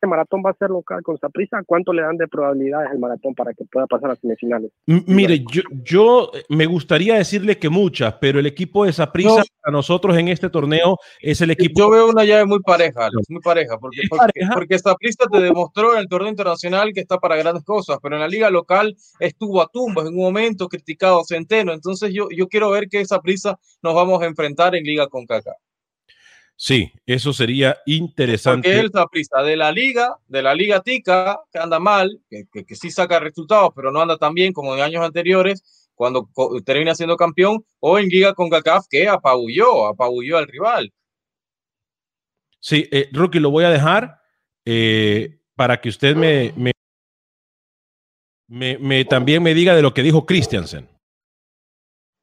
Este 0.00 0.06
maratón 0.06 0.42
va 0.44 0.50
a 0.50 0.54
ser 0.54 0.70
local 0.70 1.02
con 1.02 1.18
Saprissa, 1.18 1.62
¿cuánto 1.66 1.92
le 1.92 2.00
dan 2.00 2.16
de 2.16 2.26
probabilidades 2.26 2.90
al 2.90 2.98
maratón 2.98 3.34
para 3.34 3.52
que 3.52 3.66
pueda 3.66 3.86
pasar 3.86 4.12
a 4.12 4.16
semifinales? 4.16 4.72
mire, 4.86 5.44
yo, 5.52 5.60
yo 5.84 6.30
eh, 6.32 6.42
me 6.48 6.64
gustaría 6.64 7.16
decirle 7.16 7.58
que 7.58 7.68
muchas, 7.68 8.14
pero 8.14 8.38
el 8.38 8.46
equipo 8.46 8.86
de 8.86 8.94
Saprissa 8.94 9.42
a 9.62 9.70
nosotros 9.70 10.16
en 10.16 10.28
este 10.28 10.48
torneo 10.48 10.96
es 11.20 11.42
el 11.42 11.50
equipo. 11.50 11.80
Yo 11.80 11.90
veo 11.90 12.08
una 12.08 12.24
llave 12.24 12.46
muy 12.46 12.60
pareja, 12.60 13.10
muy 13.28 13.42
pareja, 13.42 13.76
porque, 13.78 14.00
porque, 14.54 14.78
te 15.30 15.40
demostró 15.40 15.92
en 15.92 15.98
el 15.98 16.08
torneo 16.08 16.30
internacional 16.30 16.92
que 16.94 17.00
está 17.00 17.18
para 17.18 17.36
grandes 17.36 17.64
cosas, 17.64 17.98
pero 18.02 18.14
en 18.16 18.22
la 18.22 18.28
liga 18.28 18.48
local 18.48 18.96
estuvo 19.18 19.60
a 19.60 19.68
tumbos 19.70 20.06
en 20.06 20.14
un 20.14 20.20
momento 20.20 20.66
criticado 20.68 21.22
Centeno, 21.24 21.74
entonces 21.74 22.10
yo, 22.14 22.28
yo 22.34 22.48
quiero 22.48 22.70
ver 22.70 22.88
que 22.88 23.04
Saprissa 23.04 23.58
nos 23.82 23.94
vamos 23.94 24.22
a 24.22 24.26
enfrentar 24.26 24.74
en 24.74 24.84
liga 24.84 25.08
con 25.08 25.26
Caca. 25.26 25.52
Sí, 26.62 26.92
eso 27.06 27.32
sería 27.32 27.78
interesante. 27.86 28.68
Porque 28.68 28.80
él 28.80 28.90
prisa 29.10 29.42
de 29.42 29.56
la 29.56 29.72
liga, 29.72 30.18
de 30.28 30.42
la 30.42 30.54
liga 30.54 30.82
tica, 30.82 31.40
que 31.50 31.58
anda 31.58 31.78
mal, 31.78 32.20
que, 32.28 32.44
que, 32.52 32.76
sí 32.76 32.90
saca 32.90 33.18
resultados, 33.18 33.70
pero 33.74 33.90
no 33.90 34.02
anda 34.02 34.18
tan 34.18 34.34
bien 34.34 34.52
como 34.52 34.74
en 34.74 34.82
años 34.82 35.02
anteriores, 35.02 35.88
cuando 35.94 36.28
termina 36.62 36.94
siendo 36.94 37.16
campeón, 37.16 37.64
o 37.78 37.98
en 37.98 38.08
liga 38.08 38.34
con 38.34 38.50
CACAF, 38.50 38.84
que 38.90 39.08
apabulló, 39.08 39.86
apabulló 39.86 40.36
al 40.36 40.48
rival. 40.48 40.92
Sí, 42.58 42.86
eh, 42.92 43.08
Rookie, 43.10 43.40
lo 43.40 43.50
voy 43.50 43.64
a 43.64 43.70
dejar 43.70 44.20
eh, 44.66 45.40
para 45.54 45.80
que 45.80 45.88
usted 45.88 46.14
me, 46.14 46.52
me, 48.48 48.76
me, 48.78 49.06
también 49.06 49.42
me 49.42 49.54
diga 49.54 49.74
de 49.74 49.80
lo 49.80 49.94
que 49.94 50.02
dijo 50.02 50.26
Christiansen. 50.26 50.86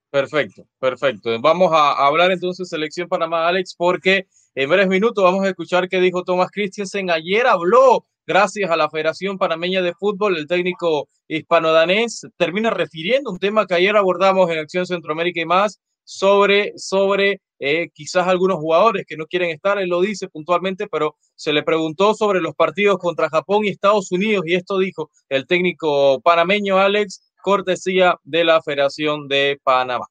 Perfecto, 0.09 0.63
perfecto. 0.79 1.29
Vamos 1.41 1.71
a 1.73 2.07
hablar 2.07 2.31
entonces 2.31 2.69
selección 2.69 3.09
Panamá, 3.09 3.47
Alex, 3.47 3.75
porque 3.77 4.27
en 4.55 4.69
breves 4.69 4.87
minutos 4.87 5.23
vamos 5.23 5.43
a 5.43 5.49
escuchar 5.49 5.89
qué 5.89 5.99
dijo 5.99 6.23
Tomás 6.23 6.49
Christiansen. 6.49 7.11
Ayer 7.11 7.45
habló, 7.45 8.05
gracias 8.25 8.71
a 8.71 8.77
la 8.77 8.89
Federación 8.89 9.37
Panameña 9.37 9.81
de 9.81 9.93
Fútbol, 9.93 10.37
el 10.37 10.47
técnico 10.47 11.09
hispano-danés 11.27 12.25
termina 12.37 12.69
refiriendo 12.69 13.31
un 13.31 13.39
tema 13.39 13.67
que 13.67 13.75
ayer 13.75 13.97
abordamos 13.97 14.49
en 14.49 14.59
Acción 14.59 14.85
Centroamérica 14.85 15.41
y 15.41 15.45
más 15.45 15.81
sobre, 16.05 16.71
sobre 16.77 17.41
eh, 17.59 17.89
quizás 17.93 18.27
algunos 18.27 18.59
jugadores 18.59 19.05
que 19.05 19.17
no 19.17 19.25
quieren 19.25 19.49
estar, 19.49 19.77
él 19.77 19.89
lo 19.89 19.99
dice 19.99 20.29
puntualmente, 20.29 20.87
pero 20.87 21.17
se 21.35 21.51
le 21.51 21.63
preguntó 21.63 22.13
sobre 22.13 22.39
los 22.39 22.55
partidos 22.55 22.97
contra 22.97 23.29
Japón 23.29 23.65
y 23.65 23.69
Estados 23.69 24.11
Unidos 24.11 24.43
y 24.47 24.55
esto 24.55 24.79
dijo 24.79 25.11
el 25.27 25.45
técnico 25.47 26.21
panameño 26.21 26.77
Alex 26.77 27.21
cortesía 27.47 28.19
de 28.25 28.43
la 28.43 28.61
Federación 28.61 29.29
de 29.29 29.57
Panamá. 29.63 30.05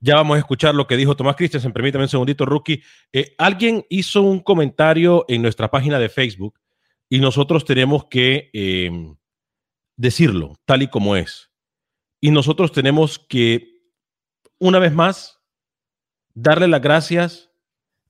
Ya 0.00 0.14
vamos 0.14 0.36
a 0.36 0.38
escuchar 0.38 0.74
lo 0.74 0.86
que 0.86 0.96
dijo 0.96 1.14
Tomás 1.14 1.36
Cristian. 1.36 1.74
Permítame 1.74 2.04
un 2.04 2.08
segundito, 2.08 2.46
Rookie. 2.46 2.82
Eh, 3.12 3.34
alguien 3.36 3.84
hizo 3.90 4.22
un 4.22 4.40
comentario 4.40 5.26
en 5.28 5.42
nuestra 5.42 5.70
página 5.70 5.98
de 5.98 6.08
Facebook 6.08 6.58
y 7.10 7.18
nosotros 7.18 7.66
tenemos 7.66 8.06
que 8.06 8.48
em, 8.54 9.14
decirlo 9.98 10.54
tal 10.64 10.84
y 10.84 10.88
como 10.88 11.16
es. 11.16 11.50
Y 12.18 12.30
nosotros 12.30 12.72
tenemos 12.72 13.18
que, 13.18 13.82
una 14.58 14.78
vez 14.78 14.94
más, 14.94 15.42
darle 16.32 16.66
las 16.66 16.80
gracias 16.80 17.50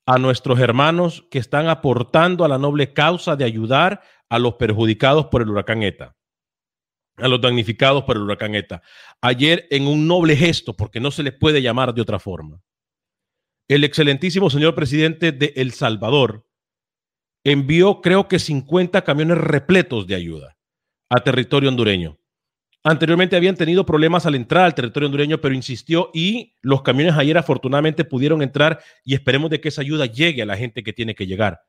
a 0.06 0.18
nuestros 0.18 0.61
hermanos 0.61 1.26
que 1.28 1.40
están 1.40 1.66
aportando 1.66 2.44
a 2.44 2.49
la 2.49 2.58
noble 2.58 2.92
causa 2.92 3.34
de 3.34 3.46
ayudar 3.46 4.00
a 4.28 4.38
los 4.38 4.54
perjudicados 4.54 5.26
por 5.26 5.42
el 5.42 5.50
huracán 5.50 5.82
ETA 5.82 6.14
a 7.16 7.28
los 7.28 7.40
damnificados 7.40 8.04
por 8.04 8.16
el 8.16 8.23
huracán 8.23 8.54
ETA. 8.54 8.83
Ayer, 9.21 9.66
en 9.71 9.87
un 9.87 10.06
noble 10.06 10.37
gesto, 10.37 10.75
porque 10.75 11.00
no 11.00 11.11
se 11.11 11.23
les 11.23 11.33
puede 11.33 11.62
llamar 11.62 11.94
de 11.94 12.02
otra 12.02 12.18
forma, 12.18 12.61
el 13.68 13.85
excelentísimo 13.85 14.50
señor 14.50 14.75
presidente 14.75 15.33
de 15.33 15.52
El 15.56 15.73
Salvador 15.73 16.47
envió, 17.44 18.00
creo 18.00 18.28
que 18.28 18.38
50 18.38 19.02
camiones 19.02 19.38
repletos 19.38 20.06
de 20.06 20.14
ayuda 20.14 20.56
a 21.09 21.21
territorio 21.23 21.68
hondureño. 21.68 22.18
Anteriormente 22.83 23.37
habían 23.37 23.56
tenido 23.56 23.87
problemas 23.87 24.26
al 24.26 24.35
entrar 24.35 24.66
al 24.66 24.75
territorio 24.75 25.06
hondureño, 25.06 25.40
pero 25.40 25.54
insistió 25.54 26.11
y 26.12 26.54
los 26.61 26.83
camiones 26.83 27.14
ayer 27.16 27.38
afortunadamente 27.38 28.04
pudieron 28.04 28.42
entrar 28.42 28.80
y 29.04 29.14
esperemos 29.14 29.50
de 29.50 29.61
que 29.61 29.68
esa 29.68 29.80
ayuda 29.80 30.04
llegue 30.04 30.42
a 30.42 30.47
la 30.47 30.56
gente 30.59 30.83
que 30.83 30.92
tiene 30.92 31.14
que 31.14 31.26
llegar. 31.26 31.62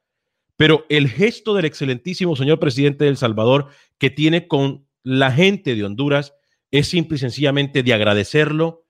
Pero 0.57 0.85
el 0.89 1.07
gesto 1.09 1.53
del 1.53 1.65
excelentísimo 1.65 2.35
señor 2.35 2.59
presidente 2.59 3.05
de 3.05 3.09
El 3.09 3.17
Salvador 3.17 3.69
que 3.97 4.09
tiene 4.09 4.47
con 4.47 4.84
la 5.05 5.31
gente 5.31 5.75
de 5.75 5.83
Honduras 5.85 6.33
es 6.71 6.87
simple 6.89 7.15
y 7.15 7.19
sencillamente 7.19 7.83
de 7.83 7.93
agradecerlo, 7.93 8.87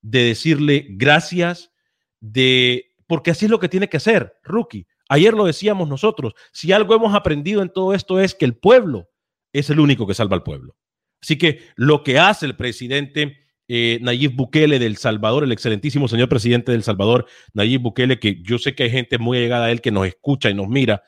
de 0.00 0.24
decirle 0.24 0.86
gracias, 0.88 1.72
de 2.20 2.86
porque 3.06 3.30
así 3.30 3.44
es 3.44 3.50
lo 3.50 3.60
que 3.60 3.68
tiene 3.68 3.88
que 3.88 3.98
hacer, 3.98 4.32
rookie. 4.42 4.86
Ayer 5.08 5.34
lo 5.34 5.44
decíamos 5.44 5.88
nosotros, 5.88 6.32
si 6.52 6.72
algo 6.72 6.94
hemos 6.94 7.14
aprendido 7.14 7.62
en 7.62 7.70
todo 7.70 7.94
esto 7.94 8.18
es 8.18 8.34
que 8.34 8.46
el 8.46 8.56
pueblo 8.56 9.08
es 9.52 9.68
el 9.68 9.78
único 9.78 10.06
que 10.06 10.14
salva 10.14 10.36
al 10.36 10.42
pueblo. 10.42 10.74
Así 11.20 11.36
que 11.36 11.60
lo 11.76 12.02
que 12.02 12.18
hace 12.18 12.46
el 12.46 12.56
presidente 12.56 13.36
eh, 13.68 13.98
Nayib 14.00 14.34
Bukele 14.34 14.78
del 14.78 14.96
Salvador, 14.96 15.44
el 15.44 15.52
excelentísimo 15.52 16.08
señor 16.08 16.30
presidente 16.30 16.72
del 16.72 16.82
Salvador, 16.82 17.26
Nayib 17.52 17.82
Bukele, 17.82 18.18
que 18.18 18.40
yo 18.42 18.58
sé 18.58 18.74
que 18.74 18.84
hay 18.84 18.90
gente 18.90 19.18
muy 19.18 19.38
llegada 19.38 19.66
a 19.66 19.70
él 19.70 19.82
que 19.82 19.90
nos 19.90 20.06
escucha 20.06 20.48
y 20.48 20.54
nos 20.54 20.68
mira, 20.68 21.02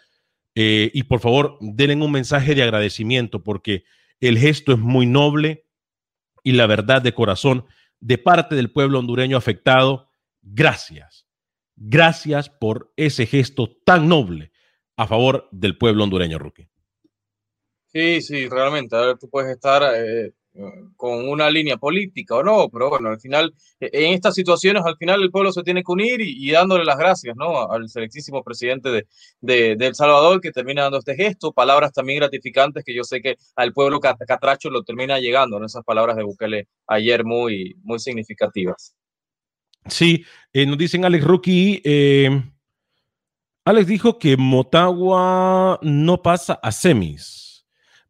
eh, 0.55 0.91
y 0.93 1.05
por 1.05 1.21
favor 1.21 1.57
denle 1.61 2.05
un 2.05 2.13
mensaje 2.13 2.55
de 2.55 2.63
agradecimiento 2.63 3.43
porque 3.43 3.85
el 4.29 4.39
gesto 4.39 4.73
es 4.73 4.79
muy 4.79 5.07
noble 5.07 5.67
y 6.43 6.53
la 6.53 6.67
verdad 6.67 7.03
de 7.03 7.15
corazón 7.15 7.67
de 8.01 8.19
parte 8.19 8.55
del 8.55 8.73
pueblo 8.73 8.99
hondureño 8.99 9.37
afectado. 9.37 10.09
Gracias. 10.43 11.27
Gracias 11.77 12.51
por 12.51 12.93
ese 12.97 13.27
gesto 13.27 13.77
tan 13.85 14.09
noble 14.09 14.53
a 14.97 15.07
favor 15.07 15.49
del 15.51 15.79
pueblo 15.79 16.05
hondureño, 16.05 16.39
Rookie. 16.39 16.69
Sí, 17.87 18.21
sí, 18.21 18.49
realmente. 18.49 18.95
A 18.97 19.01
ver, 19.01 19.19
tú 19.19 19.29
puedes 19.29 19.51
estar 19.51 19.83
eh, 19.97 20.33
con 20.97 21.29
una 21.29 21.49
línea 21.49 21.77
política 21.77 22.35
o 22.35 22.43
no, 22.43 22.69
pero 22.69 22.91
bueno, 22.91 23.09
al 23.11 23.21
final, 23.21 23.55
e, 23.79 23.89
en 23.93 24.15
estas 24.15 24.35
situaciones, 24.35 24.83
al 24.85 24.97
final 24.97 25.23
el 25.23 25.31
pueblo 25.31 25.53
se 25.53 25.63
tiene 25.63 25.83
que 25.83 25.93
unir 25.93 26.21
y, 26.21 26.51
dándole 26.51 26.85
las 26.85 26.99
gracias, 26.99 27.37
¿no? 27.37 27.71
Al 27.71 27.89
selectísimo 27.89 28.43
presidente 28.43 28.91
de, 28.91 29.07
de, 29.41 29.87
El 29.87 29.95
Salvador 29.95 30.41
que 30.41 30.51
termina 30.51 30.83
dando 30.83 30.99
este 30.99 31.15
gesto, 31.15 31.53
palabras 31.53 31.93
también 31.93 32.19
gratificantes 32.19 32.85
que 32.85 32.95
yo 32.95 33.05
sé 33.05 33.21
que 33.21 33.37
al 33.57 33.73
pueblo 33.73 34.01
catracho 34.01 34.71
lo 34.71 34.83
termina 34.83 35.19
llegando, 35.21 35.59
¿no? 35.59 35.67
Esas 35.67 35.85
palabras 35.85 36.17
de 36.17 36.25
Bukele 36.25 36.69
ayer 36.87 37.25
muy, 37.25 37.77
muy 37.83 38.01
significativas. 38.01 38.95
Sí, 39.87 40.25
eh, 40.53 40.67
nos 40.67 40.77
dicen 40.77 41.05
Alex 41.05 41.25
Rookie, 41.25 41.81
eh, 41.85 42.43
Alex 43.65 43.87
dijo 43.87 44.19
que 44.19 44.37
Motagua 44.37 45.79
no 45.83 46.23
pasa 46.23 46.55
a 46.63 46.73
semis. 46.73 47.50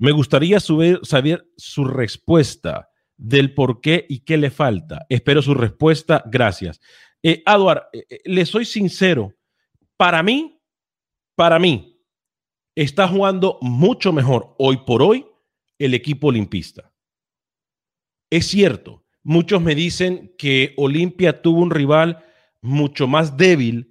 Me 0.01 0.13
gustaría 0.13 0.61
saber 0.61 1.47
su 1.59 1.85
respuesta 1.85 2.89
del 3.19 3.53
por 3.53 3.83
qué 3.83 4.07
y 4.09 4.21
qué 4.21 4.39
le 4.39 4.51
falta. 4.51 5.05
Espero 5.11 5.43
su 5.43 5.53
respuesta. 5.53 6.25
Gracias. 6.25 6.81
Eh, 7.23 7.45
eh, 7.47 8.07
eh, 8.09 8.21
le 8.25 8.47
soy 8.47 8.65
sincero. 8.65 9.35
Para 9.99 10.23
mí, 10.23 10.59
para 11.37 11.59
mí, 11.59 12.03
está 12.75 13.07
jugando 13.09 13.59
mucho 13.61 14.11
mejor 14.11 14.55
hoy 14.59 14.79
por 14.87 15.03
hoy 15.03 15.27
el 15.79 15.93
equipo 15.93 16.29
olimpista. 16.29 16.91
Es 18.31 18.47
cierto, 18.47 19.05
muchos 19.23 19.61
me 19.61 19.75
dicen 19.75 20.35
que 20.39 20.73
Olimpia 20.79 21.43
tuvo 21.43 21.61
un 21.61 21.71
rival 21.71 22.25
mucho 22.63 23.07
más 23.07 23.37
débil 23.37 23.90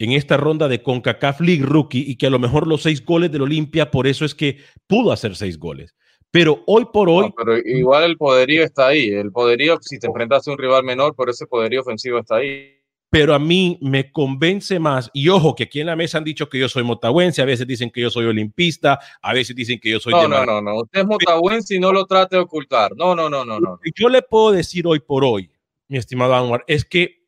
en 0.00 0.12
esta 0.12 0.38
ronda 0.38 0.66
de 0.66 0.82
CONCACAF 0.82 1.40
League 1.42 1.62
Rookie 1.62 2.04
y 2.06 2.16
que 2.16 2.26
a 2.26 2.30
lo 2.30 2.38
mejor 2.38 2.66
los 2.66 2.82
seis 2.82 3.04
goles 3.04 3.30
del 3.30 3.42
Olimpia, 3.42 3.90
por 3.90 4.06
eso 4.06 4.24
es 4.24 4.34
que 4.34 4.56
pudo 4.86 5.12
hacer 5.12 5.36
seis 5.36 5.58
goles. 5.58 5.94
Pero 6.30 6.62
hoy 6.66 6.86
por 6.90 7.10
hoy. 7.10 7.32
pero 7.36 7.58
igual 7.58 8.04
el 8.04 8.16
poderío 8.16 8.64
está 8.64 8.88
ahí. 8.88 9.08
El 9.08 9.30
poderío, 9.30 9.78
si 9.82 9.98
te 9.98 10.06
enfrentas 10.06 10.48
a 10.48 10.52
un 10.52 10.58
rival 10.58 10.84
menor, 10.84 11.14
por 11.14 11.28
ese 11.28 11.46
poderío 11.46 11.82
ofensivo 11.82 12.18
está 12.18 12.36
ahí. 12.36 12.78
pero 13.10 13.34
a 13.34 13.38
mí 13.38 13.76
me 13.82 14.10
convence 14.10 14.78
más, 14.78 15.10
y 15.12 15.28
ojo, 15.28 15.56
que 15.56 15.64
aquí 15.64 15.80
en 15.80 15.88
la 15.88 15.96
mesa 15.96 16.16
han 16.16 16.24
dicho 16.24 16.48
que 16.48 16.60
yo 16.60 16.68
soy 16.68 16.84
motahuense, 16.84 17.42
a 17.42 17.44
veces 17.44 17.66
dicen 17.66 17.90
que 17.90 18.00
yo 18.00 18.08
soy 18.08 18.24
olimpista, 18.26 19.00
a 19.20 19.34
veces 19.34 19.54
dicen 19.56 19.80
que 19.80 19.90
yo 19.90 19.98
soy... 19.98 20.12
No, 20.12 20.28
no, 20.28 20.46
no, 20.46 20.62
no, 20.62 20.76
usted 20.76 21.00
es 21.00 21.06
motahuense 21.06 21.74
y 21.74 21.80
no 21.80 21.92
lo 21.92 22.06
trate 22.06 22.36
de 22.36 22.42
ocultar. 22.42 22.92
No, 22.96 23.16
no, 23.16 23.28
no, 23.28 23.44
no, 23.44 23.58
no. 23.58 23.80
Yo 23.96 24.08
le 24.08 24.22
puedo 24.22 24.52
decir 24.52 24.86
hoy 24.86 25.00
por 25.00 25.24
hoy, 25.24 25.50
mi 25.88 25.98
estimado 25.98 26.34
Anwar, 26.34 26.64
es 26.68 26.84
que 26.84 27.26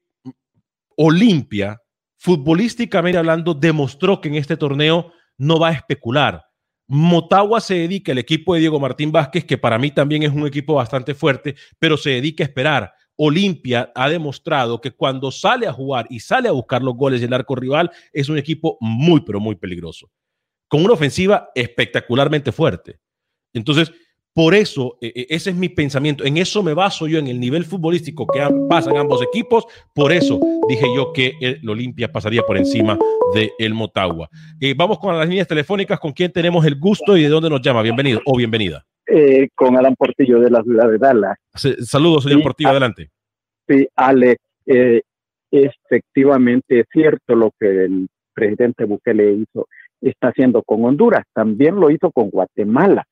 Olimpia, 0.97 1.82
futbolísticamente 2.23 3.19
hablando, 3.19 3.53
demostró 3.53 4.21
que 4.21 4.29
en 4.29 4.37
este 4.37 4.57
torneo 4.57 5.13
no 5.39 5.59
va 5.59 5.71
a 5.71 5.73
especular. 5.73 6.45
Motagua 6.87 7.61
se 7.61 7.75
dedica, 7.75 8.13
el 8.13 8.19
equipo 8.19 8.55
de 8.55 8.61
Diego 8.61 8.79
Martín 8.79 9.11
Vázquez, 9.11 9.45
que 9.45 9.59
para 9.59 9.77
mí 9.77 9.91
también 9.91 10.23
es 10.23 10.31
un 10.31 10.47
equipo 10.47 10.75
bastante 10.75 11.17
fuerte, 11.17 11.57
pero 11.81 11.97
se 11.97 12.11
dedica 12.11 12.45
a 12.45 12.47
esperar. 12.47 12.93
Olimpia 13.17 13.91
ha 13.97 14.09
demostrado 14.09 14.81
que 14.81 14.93
cuando 14.93 15.33
sale 15.33 15.67
a 15.67 15.73
jugar 15.73 16.07
y 16.11 16.21
sale 16.21 16.49
a 16.49 16.53
buscar 16.53 16.81
los 16.81 16.95
goles 16.95 17.21
del 17.21 17.33
arco 17.33 17.57
rival, 17.57 17.91
es 18.13 18.29
un 18.29 18.39
equipo 18.39 18.79
muy, 18.81 19.23
pero 19.23 19.41
muy 19.41 19.57
peligroso, 19.57 20.09
con 20.69 20.85
una 20.85 20.95
ofensiva 20.95 21.51
espectacularmente 21.57 22.53
fuerte. 22.53 23.01
Entonces, 23.53 23.91
por 24.35 24.55
eso, 24.55 24.97
e, 25.01 25.09
e, 25.15 25.27
ese 25.29 25.51
es 25.51 25.57
mi 25.57 25.69
pensamiento. 25.69 26.25
En 26.25 26.39
eso 26.39 26.63
me 26.63 26.73
baso 26.73 27.07
yo, 27.07 27.19
en 27.19 27.27
el 27.27 27.39
nivel 27.39 27.65
futbolístico 27.65 28.27
que 28.27 28.41
pasan 28.69 28.97
ambos 28.97 29.23
equipos. 29.23 29.67
Por 29.95 30.13
eso 30.13 30.41
dije 30.69 30.87
yo 30.95 31.13
que 31.13 31.35
el 31.41 31.69
Olimpia 31.69 32.11
pasaría 32.11 32.43
por 32.43 32.57
encima 32.57 32.99
de 33.35 33.53
el 33.59 33.75
Motagua. 33.75 34.31
Eh, 34.61 34.75
vamos 34.77 34.99
con 34.99 35.17
las 35.17 35.29
líneas 35.29 35.49
telefónicas 35.49 36.01
con 36.01 36.13
quien 36.13 36.33
tenemos 36.33 36.65
el 36.65 36.79
gusto 36.79 37.17
y 37.17 37.23
de 37.23 37.29
dónde 37.29 37.51
nos 37.51 37.61
llama. 37.61 37.83
Bienvenido 37.83 38.21
o 38.25 38.37
bienvenida. 38.37 38.85
Eh, 39.07 39.49
con 39.55 39.77
Alan 39.77 39.95
Portillo 39.97 40.41
de 40.41 40.51
la 40.51 40.63
ciudad 40.63 40.89
de 40.89 40.99
Dallas. 40.99 41.37
saludos, 41.55 42.25
señor 42.25 42.43
Portillo, 42.43 42.71
adelante. 42.71 43.11
Sí, 43.69 43.87
Ale, 43.95 44.39
eh, 44.65 45.03
efectivamente 45.51 46.81
es 46.81 46.87
cierto 46.91 47.35
lo 47.35 47.51
que 47.59 47.85
el 47.85 48.09
presidente 48.33 48.85
Bukele 48.85 49.33
hizo, 49.33 49.69
está 50.01 50.29
haciendo 50.29 50.63
con 50.63 50.85
Honduras, 50.85 51.25
también 51.35 51.77
lo 51.77 51.91
hizo 51.91 52.11
con 52.11 52.31
Guatemala 52.31 53.05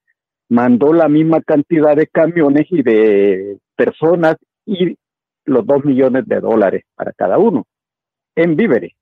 mandó 0.50 0.92
la 0.92 1.08
misma 1.08 1.40
cantidad 1.40 1.96
de 1.96 2.06
camiones 2.06 2.66
y 2.70 2.82
de 2.82 3.58
personas 3.76 4.36
y 4.66 4.96
los 5.46 5.66
dos 5.66 5.84
millones 5.84 6.26
de 6.26 6.40
dólares 6.40 6.84
para 6.94 7.12
cada 7.12 7.38
uno 7.38 7.66
en 8.34 8.56
víveres. 8.56 8.92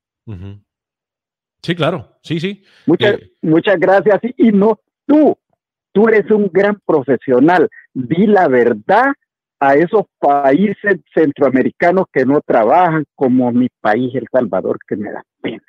Sí, 1.61 1.75
claro, 1.75 2.17
sí, 2.21 2.39
sí. 2.39 2.63
Muchas, 2.85 3.15
eh, 3.15 3.31
muchas 3.41 3.77
gracias. 3.79 4.19
Y 4.37 4.51
no, 4.51 4.79
tú, 5.05 5.37
tú 5.91 6.07
eres 6.07 6.29
un 6.31 6.49
gran 6.53 6.79
profesional. 6.85 7.67
Di 7.93 8.27
la 8.27 8.47
verdad 8.47 9.11
a 9.59 9.75
esos 9.75 10.03
países 10.19 11.01
centroamericanos 11.13 12.05
que 12.13 12.25
no 12.25 12.41
trabajan 12.41 13.05
como 13.15 13.51
mi 13.51 13.67
país, 13.81 14.13
El 14.15 14.27
Salvador, 14.31 14.77
que 14.87 14.95
me 14.95 15.11
da 15.11 15.23
pena. 15.41 15.63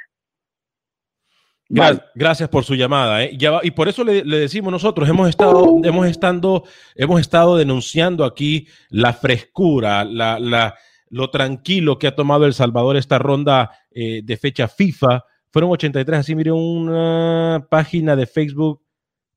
Gracias, 1.71 2.49
por 2.49 2.65
su 2.65 2.75
llamada. 2.75 3.23
¿eh? 3.23 3.39
y 3.63 3.71
por 3.71 3.89
eso 3.89 4.03
le, 4.03 4.23
decimos 4.25 4.73
nosotros, 4.73 5.09
hemos 5.09 5.29
estado, 5.29 5.77
hemos, 5.85 6.09
estando, 6.09 6.65
hemos 6.97 7.21
estado 7.21 7.57
denunciando 7.57 8.25
aquí 8.25 8.67
la 8.89 9.13
frescura, 9.13 10.05
la, 10.05 10.75
lo 11.09 11.31
tranquilo 11.31 11.99
que 11.99 12.09
ha 12.09 12.17
tomado 12.17 12.45
El 12.45 12.55
Salvador 12.55 12.97
esta 12.97 13.19
ronda 13.19 13.71
eh, 13.93 14.21
de 14.25 14.37
fecha 14.37 14.67
FIFA. 14.67 15.25
Fueron 15.51 15.71
83, 15.71 16.21
así 16.21 16.35
mire 16.35 16.51
una 16.51 17.67
página 17.71 18.17
de 18.17 18.27
Facebook, 18.27 18.83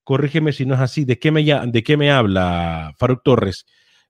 corrígeme 0.03 0.53
si 0.53 0.65
no 0.65 0.73
es 0.73 0.81
así, 0.81 1.05
¿de 1.05 1.19
qué 1.19 1.31
me, 1.31 1.43
de 1.43 1.83
qué 1.83 1.97
me 1.97 2.11
habla 2.11 2.93
Faruk 2.97 3.23
Torres? 3.23 3.65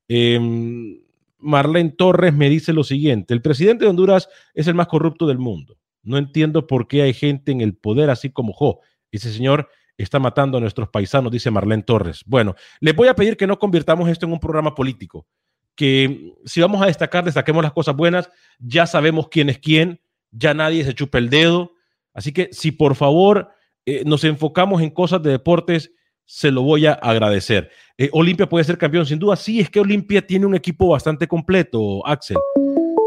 Em, 0.08 1.00
Marlene 1.40 1.92
Torres 1.92 2.34
me 2.34 2.50
dice 2.50 2.72
lo 2.72 2.84
siguiente, 2.86 3.34
el 3.34 3.42
presidente 3.42 3.84
de 3.84 3.90
Honduras 3.90 4.30
es 4.54 4.68
el 4.68 4.76
más 4.76 4.88
corrupto 4.88 5.28
del 5.28 5.40
mundo. 5.40 5.78
No 6.04 6.18
entiendo 6.18 6.68
por 6.68 6.88
qué 6.88 7.02
hay 7.02 7.14
gente 7.14 7.52
en 7.52 7.62
el 7.62 7.76
poder 7.76 8.10
así 8.10 8.30
como 8.30 8.54
Jo. 8.54 8.82
Ese 9.12 9.32
señor 9.32 9.70
está 9.98 10.20
matando 10.20 10.58
a 10.58 10.62
nuestros 10.62 10.90
paisanos, 10.90 11.32
dice 11.32 11.52
Marlene 11.52 11.84
Torres. 11.84 12.24
Bueno, 12.26 12.56
le 12.80 12.94
voy 12.94 13.08
a 13.08 13.16
pedir 13.16 13.38
que 13.38 13.48
no 13.48 13.60
convirtamos 13.60 14.10
esto 14.10 14.26
en 14.26 14.34
un 14.34 14.40
programa 14.40 14.76
político, 14.76 15.28
que 15.76 16.34
si 16.46 16.62
vamos 16.62 16.82
a 16.82 16.88
destacar, 16.88 17.24
destaquemos 17.24 17.64
las 17.64 17.74
cosas 17.74 17.96
buenas, 17.96 18.30
ya 18.60 18.86
sabemos 18.86 19.30
quién 19.30 19.50
es 19.50 19.60
quién, 19.60 20.02
ya 20.32 20.54
nadie 20.54 20.84
se 20.84 20.94
chupa 20.94 21.18
el 21.18 21.30
dedo. 21.30 21.74
Así 22.14 22.32
que 22.32 22.50
si 22.52 22.72
por 22.72 22.96
favor 22.96 23.50
eh, 23.86 24.04
nos 24.06 24.24
enfocamos 24.24 24.82
en 24.82 24.90
cosas 24.90 25.22
de 25.24 25.32
deportes, 25.32 25.92
se 26.26 26.52
lo 26.52 26.64
voy 26.64 26.86
a 26.86 26.94
agradecer. 26.94 27.70
Eh, 27.98 28.10
Olimpia 28.14 28.48
puede 28.48 28.64
ser 28.64 28.78
campeón, 28.78 29.06
sin 29.06 29.20
duda. 29.20 29.36
Sí, 29.36 29.60
es 29.60 29.70
que 29.70 29.80
Olimpia 29.80 30.26
tiene 30.26 30.46
un 30.46 30.56
equipo 30.56 30.88
bastante 30.88 31.28
completo, 31.28 32.06
Axel. 32.06 32.38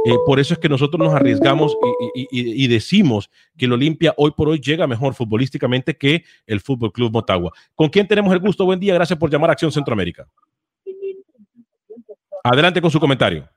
Eh, 0.08 0.18
por 0.24 0.38
eso 0.38 0.54
es 0.54 0.60
que 0.60 0.68
nosotros 0.68 1.04
nos 1.04 1.12
arriesgamos 1.12 1.76
y, 2.14 2.68
decimos 2.68 3.28
que 3.58 3.64
el 3.64 3.72
Olimpia 3.72 4.14
hoy 4.16 4.30
por 4.30 4.48
hoy 4.48 4.60
llega 4.60 4.86
mejor 4.86 5.14
futbolísticamente 5.14 5.96
que 5.96 6.22
el 6.46 6.60
Fútbol 6.60 6.92
Club 6.92 7.10
Motagua. 7.10 7.50
¿Con 7.74 7.88
quién 7.88 8.06
tenemos 8.06 8.32
el 8.32 8.38
gusto? 8.38 8.64
Buen 8.64 8.78
día, 8.78 8.94
gracias 8.94 9.18
por 9.18 9.28
llamar 9.28 9.50
a 9.50 9.54
Acción 9.54 9.72
Centroamérica. 9.72 10.28
Adelante 12.44 12.80
con 12.80 12.88
su 12.88 13.00
comentario. 13.00 13.48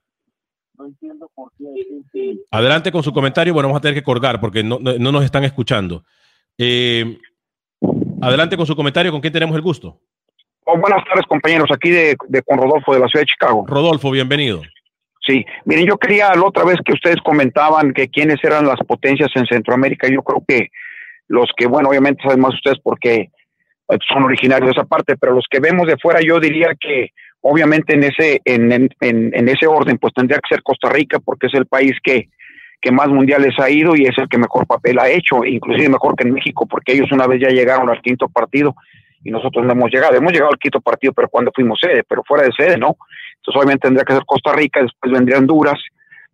Adelante 2.50 2.92
con 2.92 3.04
su 3.04 3.14
comentario. 3.14 3.54
Bueno, 3.54 3.70
vamos 3.70 3.78
a 3.78 3.82
tener 3.82 3.94
que 3.94 4.04
colgar 4.04 4.42
porque 4.42 4.64
no, 4.64 4.80
nos 4.80 5.24
están 5.24 5.44
escuchando. 5.44 6.04
Eh, 6.58 7.20
adelante 8.24 8.58
con 8.58 8.66
su 8.66 8.76
comentario. 8.76 9.12
¿Con 9.12 9.22
quién 9.22 9.34
tenemos 9.34 9.56
el 9.56 9.62
gusto? 9.62 10.00
Oh, 10.66 10.80
buenas 10.80 11.06
tardes, 11.06 11.28
compañeros. 11.28 11.70
Aquí 11.72 11.92
de, 11.92 12.18
de, 12.28 12.42
con 12.42 12.58
Rodolfo 12.58 12.92
de 12.92 13.02
la 13.02 13.08
ciudad 13.08 13.22
de 13.22 13.28
Chicago. 13.28 13.66
Rodolfo, 13.68 14.10
bienvenido. 14.10 14.64
Sí, 15.30 15.46
miren, 15.66 15.86
yo 15.86 15.98
quería 15.98 16.34
la 16.34 16.44
otra 16.44 16.66
vez 16.66 16.78
que 16.84 16.94
ustedes 16.94 17.18
comentaban 17.24 17.94
que 17.94 18.08
quiénes 18.08 18.44
eran 18.44 18.66
las 18.66 18.80
potencias 18.80 19.30
en 19.36 19.46
Centroamérica, 19.46 20.08
yo 20.08 20.24
creo 20.24 20.44
que 20.48 20.70
los 21.28 21.52
que, 21.56 21.68
bueno, 21.68 21.90
obviamente 21.90 22.24
saben 22.24 22.40
más 22.40 22.56
ustedes 22.56 22.80
porque 22.82 23.30
eh, 23.90 23.98
son 24.12 24.24
originarios 24.24 24.70
de 24.70 24.80
esa 24.80 24.88
parte, 24.88 25.18
pero 25.18 25.36
los 25.36 25.46
que 25.48 25.60
vemos 25.60 25.86
de 25.86 25.98
fuera, 25.98 26.20
yo 26.20 26.40
diría 26.40 26.70
que 26.80 27.12
obviamente 27.42 27.94
en 27.94 28.06
ese, 28.06 28.42
en, 28.44 28.72
en, 28.72 28.90
en 29.00 29.50
ese 29.50 29.68
orden, 29.68 30.00
pues 30.00 30.16
tendría 30.16 30.40
que 30.40 30.56
ser 30.56 30.64
Costa 30.64 30.90
Rica 30.90 31.20
porque 31.20 31.46
es 31.46 31.54
el 31.54 31.68
país 31.68 31.94
que, 32.04 32.30
que 32.82 32.92
más 32.92 33.10
mundiales 33.10 33.54
ha 33.60 33.70
ido 33.70 33.96
y 33.96 34.06
es 34.06 34.18
el 34.18 34.28
que 34.30 34.40
mejor 34.40 34.66
papel 34.66 34.98
ha 34.98 35.10
hecho, 35.10 35.46
inclusive 35.46 35.90
mejor 35.90 36.16
que 36.16 36.28
en 36.28 36.34
México, 36.34 36.66
porque 36.66 36.94
ellos 36.94 37.12
una 37.12 37.28
vez 37.28 37.40
ya 37.40 37.50
llegaron 37.50 37.88
al 37.92 38.02
quinto 38.02 38.30
partido 38.30 38.76
y 39.24 39.30
nosotros 39.30 39.64
no 39.64 39.74
hemos 39.74 39.92
llegado. 39.92 40.16
Hemos 40.16 40.32
llegado 40.32 40.52
al 40.52 40.60
quinto 40.60 40.82
partido, 40.82 41.14
pero 41.14 41.30
cuando 41.30 41.52
fuimos 41.54 41.78
sede, 41.80 42.04
pero 42.08 42.24
fuera 42.26 42.46
de 42.46 42.52
sede, 42.58 42.78
¿no? 42.78 42.98
Entonces 43.40 43.56
obviamente 43.56 43.88
tendría 43.88 44.06
que 44.06 44.14
ser 44.14 44.26
Costa 44.26 44.54
Rica, 44.54 44.82
después 44.82 45.12
vendría 45.12 45.38
Honduras 45.38 45.80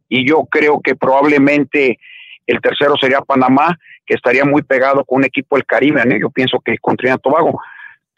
y 0.10 0.28
yo 0.28 0.46
creo 0.50 0.80
que 0.82 0.96
probablemente 0.96 2.00
el 2.48 2.62
tercero 2.62 2.96
sería 2.98 3.22
Panamá, 3.22 3.78
que 4.06 4.14
estaría 4.14 4.46
muy 4.46 4.62
pegado 4.62 5.04
con 5.04 5.20
un 5.20 5.26
equipo 5.26 5.56
del 5.56 5.66
Caribe, 5.66 6.04
¿no? 6.06 6.16
yo 6.18 6.30
pienso 6.30 6.60
que 6.64 6.78
con 6.78 6.96
Trinidad 6.96 7.20
Tobago. 7.20 7.60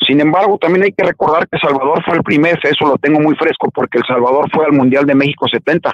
Sin 0.05 0.19
embargo, 0.19 0.57
también 0.59 0.83
hay 0.83 0.91
que 0.91 1.05
recordar 1.05 1.47
que 1.47 1.57
Salvador 1.57 2.03
fue 2.05 2.17
el 2.17 2.23
primer, 2.23 2.59
eso 2.61 2.85
lo 2.85 2.97
tengo 2.97 3.19
muy 3.19 3.35
fresco, 3.35 3.71
porque 3.73 3.97
El 3.97 4.05
Salvador 4.05 4.49
fue 4.51 4.65
al 4.65 4.73
Mundial 4.73 5.05
de 5.05 5.15
México 5.15 5.47
70 5.47 5.93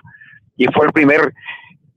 y 0.57 0.65
fue 0.67 0.87
el 0.87 0.91
primer 0.91 1.33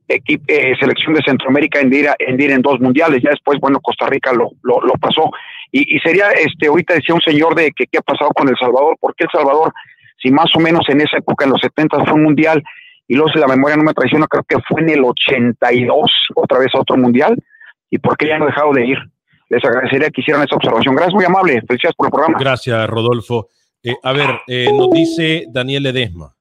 equipo, 0.08 0.44
eh, 0.46 0.74
selección 0.78 1.14
de 1.14 1.22
Centroamérica 1.22 1.80
en 1.80 1.92
ir, 1.92 2.08
en 2.18 2.40
ir 2.40 2.50
en 2.52 2.62
dos 2.62 2.78
mundiales. 2.80 3.22
Ya 3.22 3.30
después, 3.30 3.58
bueno, 3.60 3.80
Costa 3.80 4.06
Rica 4.06 4.32
lo, 4.32 4.50
lo, 4.62 4.80
lo 4.82 4.92
pasó. 4.94 5.30
Y, 5.72 5.96
y, 5.96 5.98
sería, 5.98 6.30
este, 6.30 6.68
ahorita 6.68 6.94
decía 6.94 7.14
un 7.14 7.20
señor 7.20 7.56
de 7.56 7.72
que 7.72 7.86
qué 7.86 7.98
ha 7.98 8.02
pasado 8.02 8.30
con 8.30 8.48
El 8.48 8.56
Salvador, 8.56 8.96
porque 9.00 9.24
El 9.24 9.30
Salvador 9.30 9.72
si 10.20 10.30
más 10.30 10.54
o 10.54 10.60
menos 10.60 10.88
en 10.88 11.00
esa 11.00 11.18
época, 11.18 11.44
en 11.44 11.52
los 11.52 11.60
70 11.60 12.04
fue 12.04 12.14
un 12.14 12.24
mundial, 12.24 12.62
y 13.08 13.14
luego 13.14 13.30
si 13.30 13.38
la 13.38 13.46
memoria 13.46 13.76
no 13.76 13.84
me 13.84 13.94
traiciona, 13.94 14.26
creo 14.26 14.44
que 14.44 14.58
fue 14.68 14.82
en 14.82 14.90
el 14.90 15.04
82, 15.04 16.10
otra 16.34 16.58
vez 16.58 16.68
otro 16.74 16.96
mundial, 16.96 17.36
y 17.90 17.98
por 17.98 18.16
qué 18.16 18.28
ya 18.28 18.36
han 18.36 18.46
dejado 18.46 18.72
de 18.72 18.86
ir. 18.86 18.98
Les 19.48 19.64
agradecería 19.64 20.10
que 20.10 20.20
hicieran 20.20 20.44
esa 20.44 20.56
observación. 20.56 20.94
Gracias, 20.96 21.14
muy 21.14 21.24
amable. 21.24 21.62
Felicidades 21.66 21.94
por 21.96 22.08
el 22.08 22.10
programa. 22.10 22.38
Gracias, 22.38 22.88
Rodolfo. 22.88 23.48
Eh, 23.82 23.94
a 24.02 24.12
ver, 24.12 24.40
eh, 24.48 24.68
nos 24.72 24.90
dice 24.90 25.46
Daniel 25.48 25.84
Ledesma. 25.84 26.34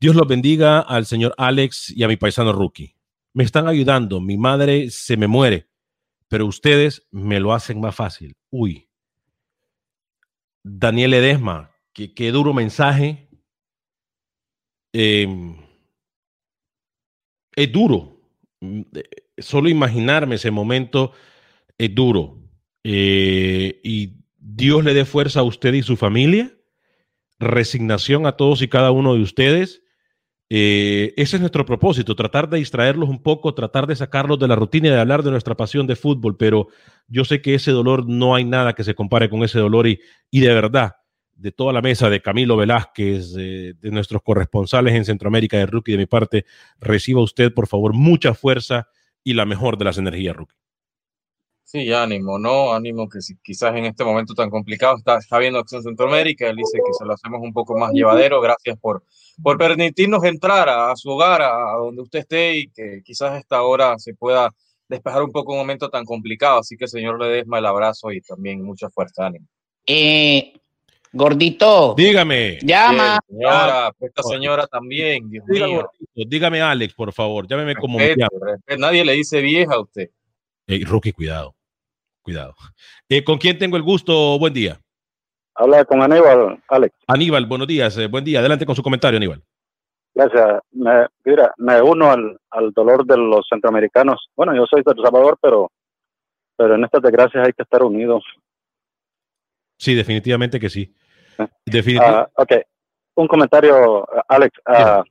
Dios 0.00 0.16
los 0.16 0.26
bendiga 0.26 0.80
al 0.80 1.06
señor 1.06 1.34
Alex 1.38 1.90
y 1.94 2.02
a 2.02 2.08
mi 2.08 2.16
paisano 2.16 2.52
Rookie. 2.52 2.94
Me 3.34 3.44
están 3.44 3.68
ayudando. 3.68 4.20
Mi 4.20 4.36
madre 4.36 4.90
se 4.90 5.16
me 5.16 5.28
muere, 5.28 5.68
pero 6.28 6.46
ustedes 6.46 7.06
me 7.12 7.38
lo 7.38 7.52
hacen 7.52 7.80
más 7.80 7.94
fácil. 7.94 8.36
Uy. 8.50 8.88
Daniel 10.64 11.12
Ledesma, 11.12 11.70
qué, 12.06 12.30
duro 12.30 12.54
mensaje. 12.54 13.28
Em, 14.92 15.56
es 17.56 17.72
duro. 17.72 18.20
Mm, 18.60 18.82
solo 19.38 19.68
imaginarme 19.68 20.36
ese 20.36 20.50
momento 20.50 21.12
es 21.76 21.94
duro. 21.94 22.38
Eh, 22.84 23.80
y 23.82 24.18
Dios 24.36 24.84
le 24.84 24.94
dé 24.94 25.04
fuerza 25.04 25.40
a 25.40 25.44
usted 25.44 25.74
y 25.74 25.82
su 25.82 25.96
familia, 25.96 26.54
resignación 27.38 28.26
a 28.26 28.32
todos 28.32 28.62
y 28.62 28.68
cada 28.68 28.90
uno 28.90 29.14
de 29.14 29.22
ustedes. 29.22 29.82
Eh, 30.50 31.12
ese 31.18 31.36
es 31.36 31.40
nuestro 31.40 31.66
propósito, 31.66 32.16
tratar 32.16 32.48
de 32.48 32.58
distraerlos 32.58 33.10
un 33.10 33.22
poco, 33.22 33.52
tratar 33.52 33.86
de 33.86 33.96
sacarlos 33.96 34.38
de 34.38 34.48
la 34.48 34.56
rutina 34.56 34.88
y 34.88 34.90
de 34.90 35.00
hablar 35.00 35.22
de 35.22 35.30
nuestra 35.30 35.54
pasión 35.54 35.86
de 35.86 35.94
fútbol, 35.94 36.38
pero 36.38 36.68
yo 37.06 37.24
sé 37.26 37.42
que 37.42 37.54
ese 37.54 37.70
dolor 37.70 38.08
no 38.08 38.34
hay 38.34 38.44
nada 38.44 38.74
que 38.74 38.84
se 38.84 38.94
compare 38.94 39.28
con 39.28 39.42
ese 39.42 39.58
dolor 39.58 39.86
y, 39.86 40.00
y 40.30 40.40
de 40.40 40.54
verdad, 40.54 40.97
de 41.38 41.52
toda 41.52 41.72
la 41.72 41.80
mesa, 41.80 42.10
de 42.10 42.20
Camilo 42.20 42.56
Velázquez, 42.56 43.32
de, 43.32 43.74
de 43.74 43.90
nuestros 43.90 44.22
corresponsales 44.22 44.94
en 44.94 45.04
Centroamérica, 45.04 45.56
de 45.56 45.66
Rookie, 45.66 45.92
de 45.92 45.98
mi 45.98 46.06
parte, 46.06 46.44
reciba 46.80 47.22
usted, 47.22 47.54
por 47.54 47.68
favor, 47.68 47.94
mucha 47.94 48.34
fuerza 48.34 48.88
y 49.22 49.34
la 49.34 49.46
mejor 49.46 49.78
de 49.78 49.84
las 49.84 49.98
energías, 49.98 50.36
Rookie. 50.36 50.56
Sí, 51.70 51.92
ánimo, 51.92 52.38
¿no? 52.38 52.72
Ánimo 52.72 53.10
que 53.10 53.20
si, 53.20 53.36
quizás 53.42 53.76
en 53.76 53.84
este 53.84 54.02
momento 54.02 54.34
tan 54.34 54.48
complicado 54.48 54.96
está, 54.96 55.18
está 55.18 55.38
viendo 55.38 55.58
Acción 55.58 55.82
Centroamérica, 55.82 56.48
él 56.48 56.56
dice 56.56 56.78
que 56.78 56.94
se 56.94 57.04
lo 57.04 57.12
hacemos 57.12 57.42
un 57.42 57.52
poco 57.52 57.76
más 57.76 57.92
llevadero, 57.92 58.40
gracias 58.40 58.78
por, 58.78 59.04
por 59.42 59.58
permitirnos 59.58 60.24
entrar 60.24 60.66
a, 60.70 60.90
a 60.90 60.96
su 60.96 61.10
hogar, 61.10 61.42
a, 61.42 61.74
a, 61.74 61.76
donde 61.76 62.00
usted 62.00 62.20
esté 62.20 62.56
y 62.56 62.68
que 62.70 63.02
quizás 63.04 63.32
a 63.32 63.38
esta 63.38 63.60
hora 63.62 63.98
se 63.98 64.14
pueda 64.14 64.50
despejar 64.88 65.22
un 65.22 65.30
poco 65.30 65.52
un 65.52 65.58
momento 65.58 65.90
tan 65.90 66.06
complicado, 66.06 66.60
así 66.60 66.74
que 66.74 66.88
señor 66.88 67.20
Ledesma 67.20 67.58
el 67.58 67.66
abrazo 67.66 68.12
y 68.12 68.22
también 68.22 68.64
mucha 68.64 68.88
fuerza, 68.88 69.26
ánimo. 69.26 69.46
Eh, 69.86 70.54
gordito. 71.12 71.94
Dígame. 71.96 72.58
Llama. 72.62 73.18
Bien, 73.28 73.40
señora, 73.40 73.92
esta 74.00 74.22
señora 74.22 74.66
también, 74.66 75.28
Dios 75.30 75.44
Dígame, 75.46 75.72
mío. 75.72 75.82
gordito, 75.82 76.28
dígame, 76.28 76.60
Alex, 76.60 76.94
por 76.94 77.12
favor, 77.12 77.46
llámeme 77.48 77.74
como 77.76 77.98
Respeto, 77.98 78.28
respeto. 78.40 78.80
Nadie 78.80 79.04
le 79.04 79.12
dice 79.12 79.40
vieja 79.40 79.74
a 79.74 79.80
usted. 79.80 80.10
Hey, 80.66 80.84
Rookie, 80.84 81.12
cuidado, 81.12 81.54
cuidado. 82.22 82.54
Eh, 83.08 83.24
¿Con 83.24 83.38
quién 83.38 83.58
tengo 83.58 83.76
el 83.76 83.82
gusto? 83.82 84.38
Buen 84.38 84.52
día. 84.52 84.78
Habla 85.54 85.84
con 85.84 86.00
Aníbal, 86.02 86.62
Alex. 86.68 86.94
Aníbal, 87.06 87.46
buenos 87.46 87.66
días, 87.66 87.96
eh, 87.98 88.06
buen 88.06 88.24
día. 88.24 88.38
Adelante 88.40 88.64
con 88.64 88.76
su 88.76 88.82
comentario, 88.82 89.16
Aníbal. 89.16 89.42
Gracias. 90.14 90.60
Me, 90.72 91.06
mira, 91.24 91.52
me 91.58 91.80
uno 91.82 92.10
al, 92.10 92.38
al 92.50 92.72
dolor 92.72 93.04
de 93.06 93.16
los 93.16 93.46
centroamericanos. 93.48 94.28
Bueno, 94.36 94.54
yo 94.54 94.66
soy 94.66 94.82
de 94.84 94.92
El 94.96 95.02
Salvador, 95.02 95.38
pero, 95.40 95.70
pero 96.56 96.74
en 96.74 96.84
estas 96.84 97.02
desgracias 97.02 97.46
hay 97.46 97.52
que 97.52 97.62
estar 97.62 97.82
unidos. 97.82 98.24
Sí, 99.78 99.94
definitivamente 99.94 100.60
que 100.60 100.68
sí. 100.68 100.92
Ah, 101.38 101.48
Definitivamente. 101.64 102.30
ok, 102.36 102.52
un 103.14 103.28
comentario, 103.28 104.06
Alex. 104.28 104.60
Ah, 104.66 105.02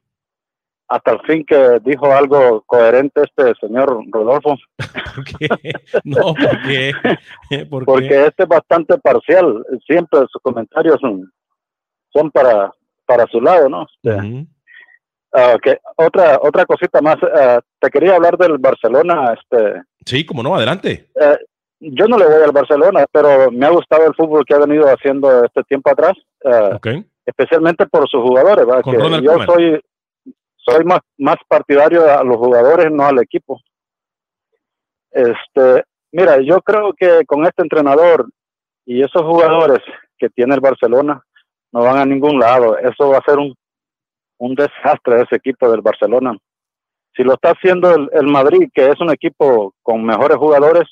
hasta 0.90 1.12
el 1.12 1.20
fin 1.22 1.46
que 1.46 1.80
dijo 1.84 2.06
algo 2.14 2.62
coherente 2.66 3.22
este 3.24 3.54
señor 3.60 3.98
Rodolfo. 4.10 4.56
¿Por 5.16 5.24
qué? 5.26 5.74
No, 6.06 6.34
¿por 6.34 6.62
qué? 6.66 6.94
¿Por 7.70 7.80
qué? 7.82 7.86
Porque 7.86 8.26
este 8.28 8.44
es 8.44 8.50
bastante 8.50 8.98
parcial. 8.98 9.66
Siempre 9.86 10.20
sus 10.32 10.42
comentarios 10.42 10.98
son, 11.02 11.30
son 12.14 12.32
para, 12.32 12.72
para 13.06 13.26
su 13.28 13.42
lado, 13.42 13.68
¿no? 13.68 13.86
Ah, 15.34 15.54
ok, 15.56 15.68
Otra, 15.98 16.40
otra 16.42 16.66
cosita 16.66 17.02
más. 17.02 17.18
ah, 17.36 17.60
te 17.80 17.90
quería 17.90 18.16
hablar 18.16 18.38
del 18.38 18.58
Barcelona. 18.58 19.34
Este, 19.34 19.82
Sí, 20.06 20.26
como 20.26 20.42
no, 20.42 20.56
adelante. 20.56 21.10
Yo 21.80 22.08
no 22.08 22.18
le 22.18 22.26
voy 22.26 22.44
al 22.44 22.52
Barcelona, 22.52 23.06
pero 23.12 23.52
me 23.52 23.66
ha 23.66 23.70
gustado 23.70 24.08
el 24.08 24.16
fútbol 24.16 24.46
que 24.46 24.56
ha 24.56 24.60
venido 24.60 24.88
haciendo 24.88 25.44
este 25.44 25.64
tiempo 25.64 25.92
atrás, 25.92 26.14
eh, 26.44 27.04
especialmente 27.26 27.86
por 27.86 28.08
sus 28.10 28.22
jugadores. 28.22 28.66
yo 29.22 29.38
soy, 29.46 29.80
soy 30.56 30.84
más, 30.86 31.00
más 31.18 31.38
partidario 31.48 32.04
a 32.12 32.24
los 32.24 32.38
jugadores, 32.38 32.92
no 32.92 33.06
al 33.06 33.20
equipo. 33.20 33.60
Este, 35.12 35.84
mira, 36.12 36.40
yo 36.42 36.62
creo 36.62 36.94
que 36.94 37.26
con 37.26 37.46
este 37.46 37.62
entrenador 37.62 38.28
y 38.86 39.02
esos 39.02 39.22
jugadores 39.22 39.80
que 40.18 40.30
tiene 40.30 40.56
el 40.56 40.62
Barcelona 40.62 41.22
no 41.72 41.82
van 41.82 41.98
a 41.98 42.06
ningún 42.06 42.40
lado. 42.40 42.78
Eso 42.78 43.10
va 43.10 43.20
a 43.20 43.26
ser 43.26 43.38
un, 43.38 43.54
un 44.40 44.56
desastre 44.56 45.22
ese 45.22 45.36
equipo 45.36 45.70
del 45.70 45.82
Barcelona. 45.82 46.36
Si 47.16 47.24
lo 47.24 47.34
está 47.34 47.52
haciendo 47.52 47.94
el, 47.94 48.10
el 48.14 48.28
Madrid, 48.28 48.70
que 48.74 48.90
es 48.90 49.00
un 49.00 49.12
equipo 49.12 49.74
con 49.84 50.04
mejores 50.04 50.38
jugadores, 50.38 50.88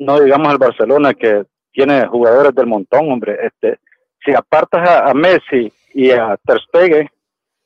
no 0.00 0.18
digamos 0.18 0.50
el 0.50 0.58
Barcelona 0.58 1.14
que 1.14 1.44
tiene 1.72 2.06
jugadores 2.06 2.54
del 2.54 2.66
montón, 2.66 3.12
hombre. 3.12 3.38
Este, 3.42 3.78
si 4.24 4.32
apartas 4.34 4.88
a, 4.88 5.10
a 5.10 5.14
Messi 5.14 5.72
y 5.94 6.10
a 6.10 6.36
Ter 6.44 6.58
Stegen, 6.68 7.08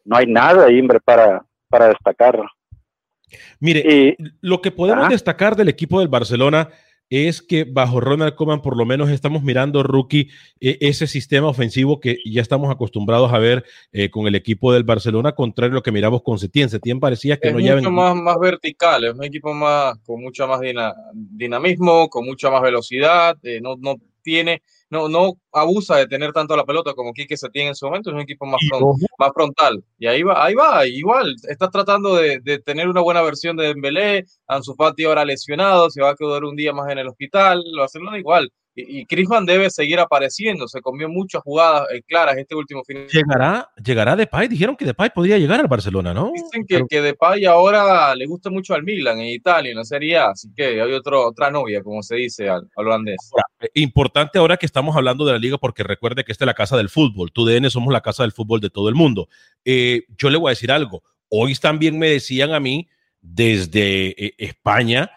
no 0.04 0.16
hay 0.16 0.26
nada 0.26 0.66
ahí, 0.66 0.80
hombre, 0.80 1.00
para, 1.00 1.42
para 1.68 1.88
destacar. 1.88 2.38
Mire, 3.60 4.16
lo 4.40 4.60
que 4.60 4.70
podemos 4.70 5.04
Ajá. 5.04 5.12
destacar 5.12 5.56
del 5.56 5.68
equipo 5.68 6.00
del 6.00 6.08
Barcelona 6.08 6.68
es 7.10 7.42
que 7.42 7.64
bajo 7.64 8.00
Ronald 8.00 8.34
Koeman 8.34 8.62
por 8.62 8.76
lo 8.76 8.84
menos 8.84 9.10
estamos 9.10 9.42
mirando, 9.42 9.82
rookie, 9.82 10.30
eh, 10.60 10.78
ese 10.80 11.06
sistema 11.06 11.48
ofensivo 11.48 12.00
que 12.00 12.18
ya 12.24 12.40
estamos 12.42 12.70
acostumbrados 12.70 13.32
a 13.32 13.38
ver 13.38 13.64
eh, 13.92 14.10
con 14.10 14.26
el 14.26 14.34
equipo 14.34 14.72
del 14.72 14.84
Barcelona, 14.84 15.32
contrario 15.32 15.72
a 15.72 15.76
lo 15.76 15.82
que 15.82 15.92
miramos 15.92 16.22
con 16.22 16.38
Setién. 16.38 16.68
Setién 16.68 17.00
parecía 17.00 17.36
que 17.38 17.48
Es 17.48 17.54
no 17.54 17.60
mucho 17.60 17.76
llevan... 17.76 17.94
más, 17.94 18.16
más 18.16 18.36
vertical, 18.40 19.04
es 19.04 19.14
un 19.14 19.24
equipo 19.24 19.52
más 19.52 19.98
con 20.04 20.22
mucha 20.22 20.46
más 20.46 20.60
dina- 20.60 20.94
dinamismo, 21.12 22.08
con 22.08 22.24
mucha 22.24 22.50
más 22.50 22.62
velocidad, 22.62 23.36
eh, 23.42 23.60
no, 23.60 23.76
no 23.76 23.96
tiene, 24.22 24.62
no, 24.94 25.08
no 25.08 25.34
abusa 25.52 25.96
de 25.98 26.06
tener 26.06 26.32
tanto 26.32 26.56
la 26.56 26.64
pelota 26.64 26.94
como 26.94 27.12
Quique 27.12 27.36
se 27.36 27.50
tiene 27.50 27.68
en 27.70 27.74
su 27.74 27.86
momento, 27.86 28.10
es 28.10 28.14
un 28.14 28.20
equipo 28.22 28.46
más, 28.46 28.62
fron- 28.70 28.88
más 29.18 29.30
frontal. 29.34 29.84
Y 29.98 30.06
ahí 30.06 30.22
va, 30.22 30.44
ahí 30.44 30.54
va, 30.54 30.86
igual, 30.86 31.34
está 31.48 31.68
tratando 31.70 32.16
de, 32.16 32.40
de 32.40 32.58
tener 32.60 32.88
una 32.88 33.02
buena 33.02 33.22
versión 33.22 33.56
de 33.56 33.66
Dembélé, 33.68 34.24
Ansu 34.46 34.74
Fati 34.74 35.04
ahora 35.04 35.24
lesionado, 35.24 35.90
se 35.90 36.02
va 36.02 36.10
a 36.10 36.16
quedar 36.16 36.44
un 36.44 36.56
día 36.56 36.72
más 36.72 36.90
en 36.90 36.98
el 36.98 37.08
hospital, 37.08 37.62
Barcelona 37.76 38.18
igual. 38.18 38.50
Y, 38.74 39.00
y 39.00 39.04
Griezmann 39.04 39.46
debe 39.46 39.70
seguir 39.70 40.00
apareciendo, 40.00 40.66
se 40.66 40.80
comió 40.80 41.08
muchas 41.08 41.42
jugadas 41.42 41.86
eh, 41.92 42.02
claras 42.06 42.36
este 42.36 42.54
último 42.54 42.82
fin 42.84 43.06
Llegará, 43.06 43.70
llegará 43.82 44.16
Depay. 44.16 44.48
Dijeron 44.48 44.76
que 44.76 44.84
Depay 44.84 45.10
podría 45.10 45.38
llegar 45.38 45.60
al 45.60 45.68
Barcelona, 45.68 46.12
¿no? 46.12 46.32
Dicen 46.32 46.64
que, 46.66 46.82
que 46.88 47.00
Depay 47.00 47.44
ahora 47.44 48.14
le 48.14 48.26
gusta 48.26 48.50
mucho 48.50 48.74
al 48.74 48.82
Milan 48.82 49.20
en 49.20 49.28
Italia, 49.28 49.70
en 49.70 49.76
la 49.76 49.84
Serie 49.84 50.18
A, 50.18 50.30
así 50.30 50.48
que 50.54 50.80
hay 50.80 50.92
otro, 50.92 51.26
otra 51.26 51.50
novia, 51.50 51.82
como 51.82 52.02
se 52.02 52.16
dice 52.16 52.48
al, 52.48 52.68
al 52.76 52.86
holandés. 52.86 53.16
Eh, 53.60 53.68
Importante 53.74 54.38
ahora 54.38 54.56
que 54.56 54.66
estamos 54.66 54.96
hablando 54.96 55.24
de 55.24 55.32
la 55.32 55.38
liga, 55.38 55.58
porque 55.58 55.82
recuerde 55.82 56.24
que 56.24 56.32
esta 56.32 56.44
es 56.44 56.46
la 56.46 56.54
casa 56.54 56.76
del 56.76 56.88
fútbol. 56.88 57.32
Tu 57.32 57.44
DN 57.44 57.70
somos 57.70 57.92
la 57.92 58.00
casa 58.00 58.22
del 58.22 58.32
fútbol 58.32 58.60
de 58.60 58.70
todo 58.70 58.88
el 58.88 58.94
mundo. 58.94 59.28
Eh, 59.64 60.02
yo 60.16 60.30
le 60.30 60.38
voy 60.38 60.48
a 60.48 60.50
decir 60.50 60.72
algo. 60.72 61.02
Hoy 61.28 61.54
también 61.54 61.98
me 61.98 62.08
decían 62.10 62.52
a 62.52 62.60
mí 62.60 62.88
desde 63.20 64.26
eh, 64.26 64.34
España 64.38 65.10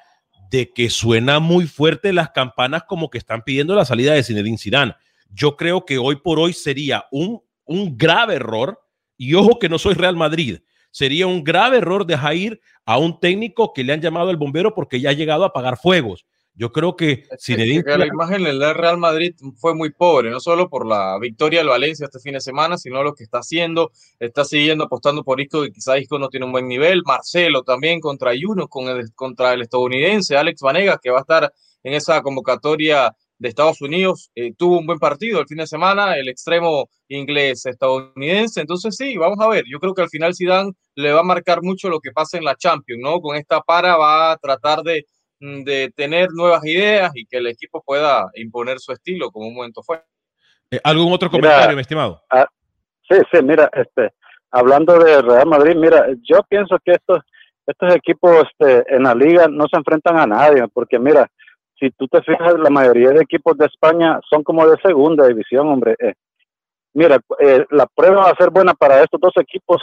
de 0.49 0.71
que 0.71 0.89
suena 0.89 1.39
muy 1.39 1.67
fuerte 1.67 2.13
las 2.13 2.29
campanas 2.31 2.83
como 2.87 3.09
que 3.09 3.17
están 3.17 3.43
pidiendo 3.43 3.75
la 3.75 3.85
salida 3.85 4.13
de 4.13 4.23
Zinedine 4.23 4.57
Zidane. 4.57 4.95
Yo 5.29 5.55
creo 5.57 5.85
que 5.85 5.97
hoy 5.97 6.17
por 6.17 6.39
hoy 6.39 6.53
sería 6.53 7.05
un, 7.11 7.41
un 7.65 7.97
grave 7.97 8.35
error, 8.35 8.79
y 9.17 9.33
ojo 9.33 9.59
que 9.59 9.69
no 9.69 9.77
soy 9.77 9.95
Real 9.95 10.15
Madrid, 10.15 10.59
sería 10.91 11.27
un 11.27 11.43
grave 11.43 11.77
error 11.77 12.05
dejar 12.05 12.35
ir 12.35 12.61
a 12.85 12.97
un 12.97 13.19
técnico 13.19 13.73
que 13.73 13.83
le 13.83 13.93
han 13.93 14.01
llamado 14.01 14.31
el 14.31 14.37
bombero 14.37 14.73
porque 14.73 14.99
ya 15.01 15.09
ha 15.09 15.13
llegado 15.13 15.43
a 15.43 15.47
apagar 15.47 15.77
fuegos. 15.77 16.25
Yo 16.59 16.71
creo 16.71 16.95
que 16.95 17.25
Zinedine 17.39 17.83
Que 17.83 17.97
la 17.99 18.07
imagen 18.07 18.43
del 18.43 18.59
Real 18.73 18.97
Madrid 18.97 19.35
fue 19.57 19.75
muy 19.75 19.91
pobre, 19.91 20.31
no 20.31 20.39
solo 20.39 20.69
por 20.69 20.87
la 20.87 21.19
victoria 21.19 21.59
del 21.59 21.69
Valencia 21.69 22.05
este 22.05 22.19
fin 22.19 22.33
de 22.33 22.41
semana, 22.41 22.79
sino 22.79 23.03
lo 23.03 23.13
que 23.13 23.23
está 23.23 23.39
haciendo, 23.39 23.91
está 24.19 24.43
siguiendo 24.43 24.85
apostando 24.85 25.23
por 25.23 25.39
Isco, 25.39 25.61
que 25.61 25.71
quizá 25.71 25.99
Isco 25.99 26.17
no 26.17 26.29
tiene 26.29 26.47
un 26.47 26.51
buen 26.51 26.67
nivel, 26.67 27.03
Marcelo 27.05 27.61
también 27.61 27.99
contra 27.99 28.31
Juno, 28.41 28.67
con 28.67 28.87
el, 28.87 29.13
contra 29.13 29.53
el 29.53 29.61
estadounidense, 29.61 30.35
Alex 30.35 30.61
Vanegas, 30.61 30.97
que 30.99 31.11
va 31.11 31.19
a 31.19 31.21
estar 31.21 31.53
en 31.83 31.93
esa 31.93 32.23
convocatoria 32.23 33.15
de 33.37 33.49
Estados 33.49 33.79
Unidos, 33.81 34.31
eh, 34.33 34.51
tuvo 34.57 34.79
un 34.79 34.87
buen 34.87 34.97
partido 34.97 35.39
el 35.39 35.47
fin 35.47 35.59
de 35.59 35.67
semana, 35.67 36.17
el 36.17 36.27
extremo 36.27 36.89
inglés 37.07 37.67
estadounidense, 37.67 38.61
entonces 38.61 38.95
sí, 38.95 39.15
vamos 39.15 39.39
a 39.39 39.47
ver, 39.47 39.63
yo 39.69 39.79
creo 39.79 39.93
que 39.93 40.01
al 40.01 40.09
final 40.09 40.35
Zidane 40.35 40.71
le 40.95 41.13
va 41.13 41.19
a 41.19 41.23
marcar 41.23 41.61
mucho 41.61 41.87
lo 41.87 41.99
que 41.99 42.11
pasa 42.11 42.39
en 42.39 42.43
la 42.43 42.55
Champions, 42.55 42.99
¿no? 43.03 43.21
Con 43.21 43.35
esta 43.35 43.61
para 43.61 43.95
va 43.95 44.31
a 44.31 44.37
tratar 44.37 44.81
de 44.81 45.05
de 45.39 45.91
tener 45.95 46.29
nuevas 46.33 46.65
ideas 46.65 47.11
y 47.15 47.25
que 47.25 47.37
el 47.37 47.47
equipo 47.47 47.81
pueda 47.85 48.25
imponer 48.35 48.79
su 48.79 48.91
estilo 48.91 49.29
como 49.31 49.47
un 49.47 49.55
momento 49.55 49.83
fue. 49.83 50.01
Eh, 50.71 50.79
¿Algún 50.83 51.13
otro 51.13 51.29
Mira, 51.29 51.41
comentario, 51.41 51.75
mi 51.75 51.81
estimado? 51.81 52.21
ah, 52.29 52.47
sí, 53.09 53.15
sí, 53.31 53.41
mira, 53.43 53.69
este, 53.73 54.11
hablando 54.51 54.97
de 54.99 55.21
Real 55.21 55.47
Madrid, 55.47 55.75
mira, 55.75 56.07
yo 56.23 56.41
pienso 56.49 56.77
que 56.83 56.91
estos, 56.93 57.19
estos 57.65 57.95
equipos 57.95 58.45
este, 58.51 58.95
en 58.95 59.03
la 59.03 59.13
liga 59.15 59.47
no 59.47 59.65
se 59.71 59.77
enfrentan 59.77 60.17
a 60.17 60.25
nadie, 60.27 60.67
porque 60.73 60.99
mira, 60.99 61.29
si 61.79 61.91
tú 61.91 62.07
te 62.07 62.21
fijas, 62.23 62.55
la 62.57 62.69
mayoría 62.69 63.09
de 63.11 63.21
equipos 63.21 63.57
de 63.57 63.65
España 63.67 64.19
son 64.29 64.43
como 64.43 64.67
de 64.67 64.77
segunda 64.81 65.27
división, 65.27 65.67
hombre. 65.67 65.95
eh. 65.99 66.13
mira, 66.93 67.19
eh, 67.39 67.65
la 67.69 67.85
prueba 67.85 68.23
va 68.23 68.29
a 68.31 68.35
ser 68.35 68.49
buena 68.49 68.73
para 68.73 69.03
estos 69.03 69.21
dos 69.21 69.33
equipos 69.37 69.81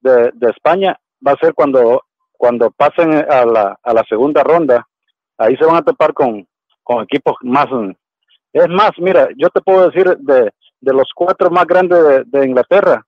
de, 0.00 0.30
de 0.34 0.50
España, 0.50 0.96
va 1.26 1.32
a 1.32 1.38
ser 1.38 1.54
cuando, 1.54 2.02
cuando 2.36 2.70
pasen 2.70 3.14
a 3.14 3.44
la, 3.44 3.78
a 3.82 3.92
la 3.92 4.04
segunda 4.08 4.42
ronda, 4.42 4.86
ahí 5.38 5.56
se 5.56 5.64
van 5.64 5.76
a 5.76 5.82
topar 5.82 6.12
con, 6.12 6.46
con 6.82 7.02
equipos 7.02 7.36
más... 7.42 7.66
Es 8.52 8.68
más, 8.68 8.92
mira, 8.98 9.28
yo 9.36 9.48
te 9.50 9.60
puedo 9.60 9.90
decir 9.90 10.16
de, 10.18 10.52
de 10.80 10.92
los 10.92 11.10
cuatro 11.14 11.50
más 11.50 11.66
grandes 11.66 11.98
de, 12.26 12.46
Inglaterra, 12.46 13.04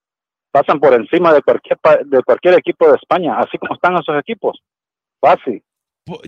pasan 0.51 0.79
por 0.79 0.93
encima 0.93 1.33
de 1.33 1.41
cualquier, 1.41 1.77
de 2.05 2.23
cualquier 2.23 2.55
equipo 2.55 2.89
de 2.89 2.95
España, 2.95 3.37
así 3.37 3.57
como 3.57 3.75
están 3.75 3.95
esos 3.95 4.19
equipos. 4.19 4.59
Fácil. 5.21 5.63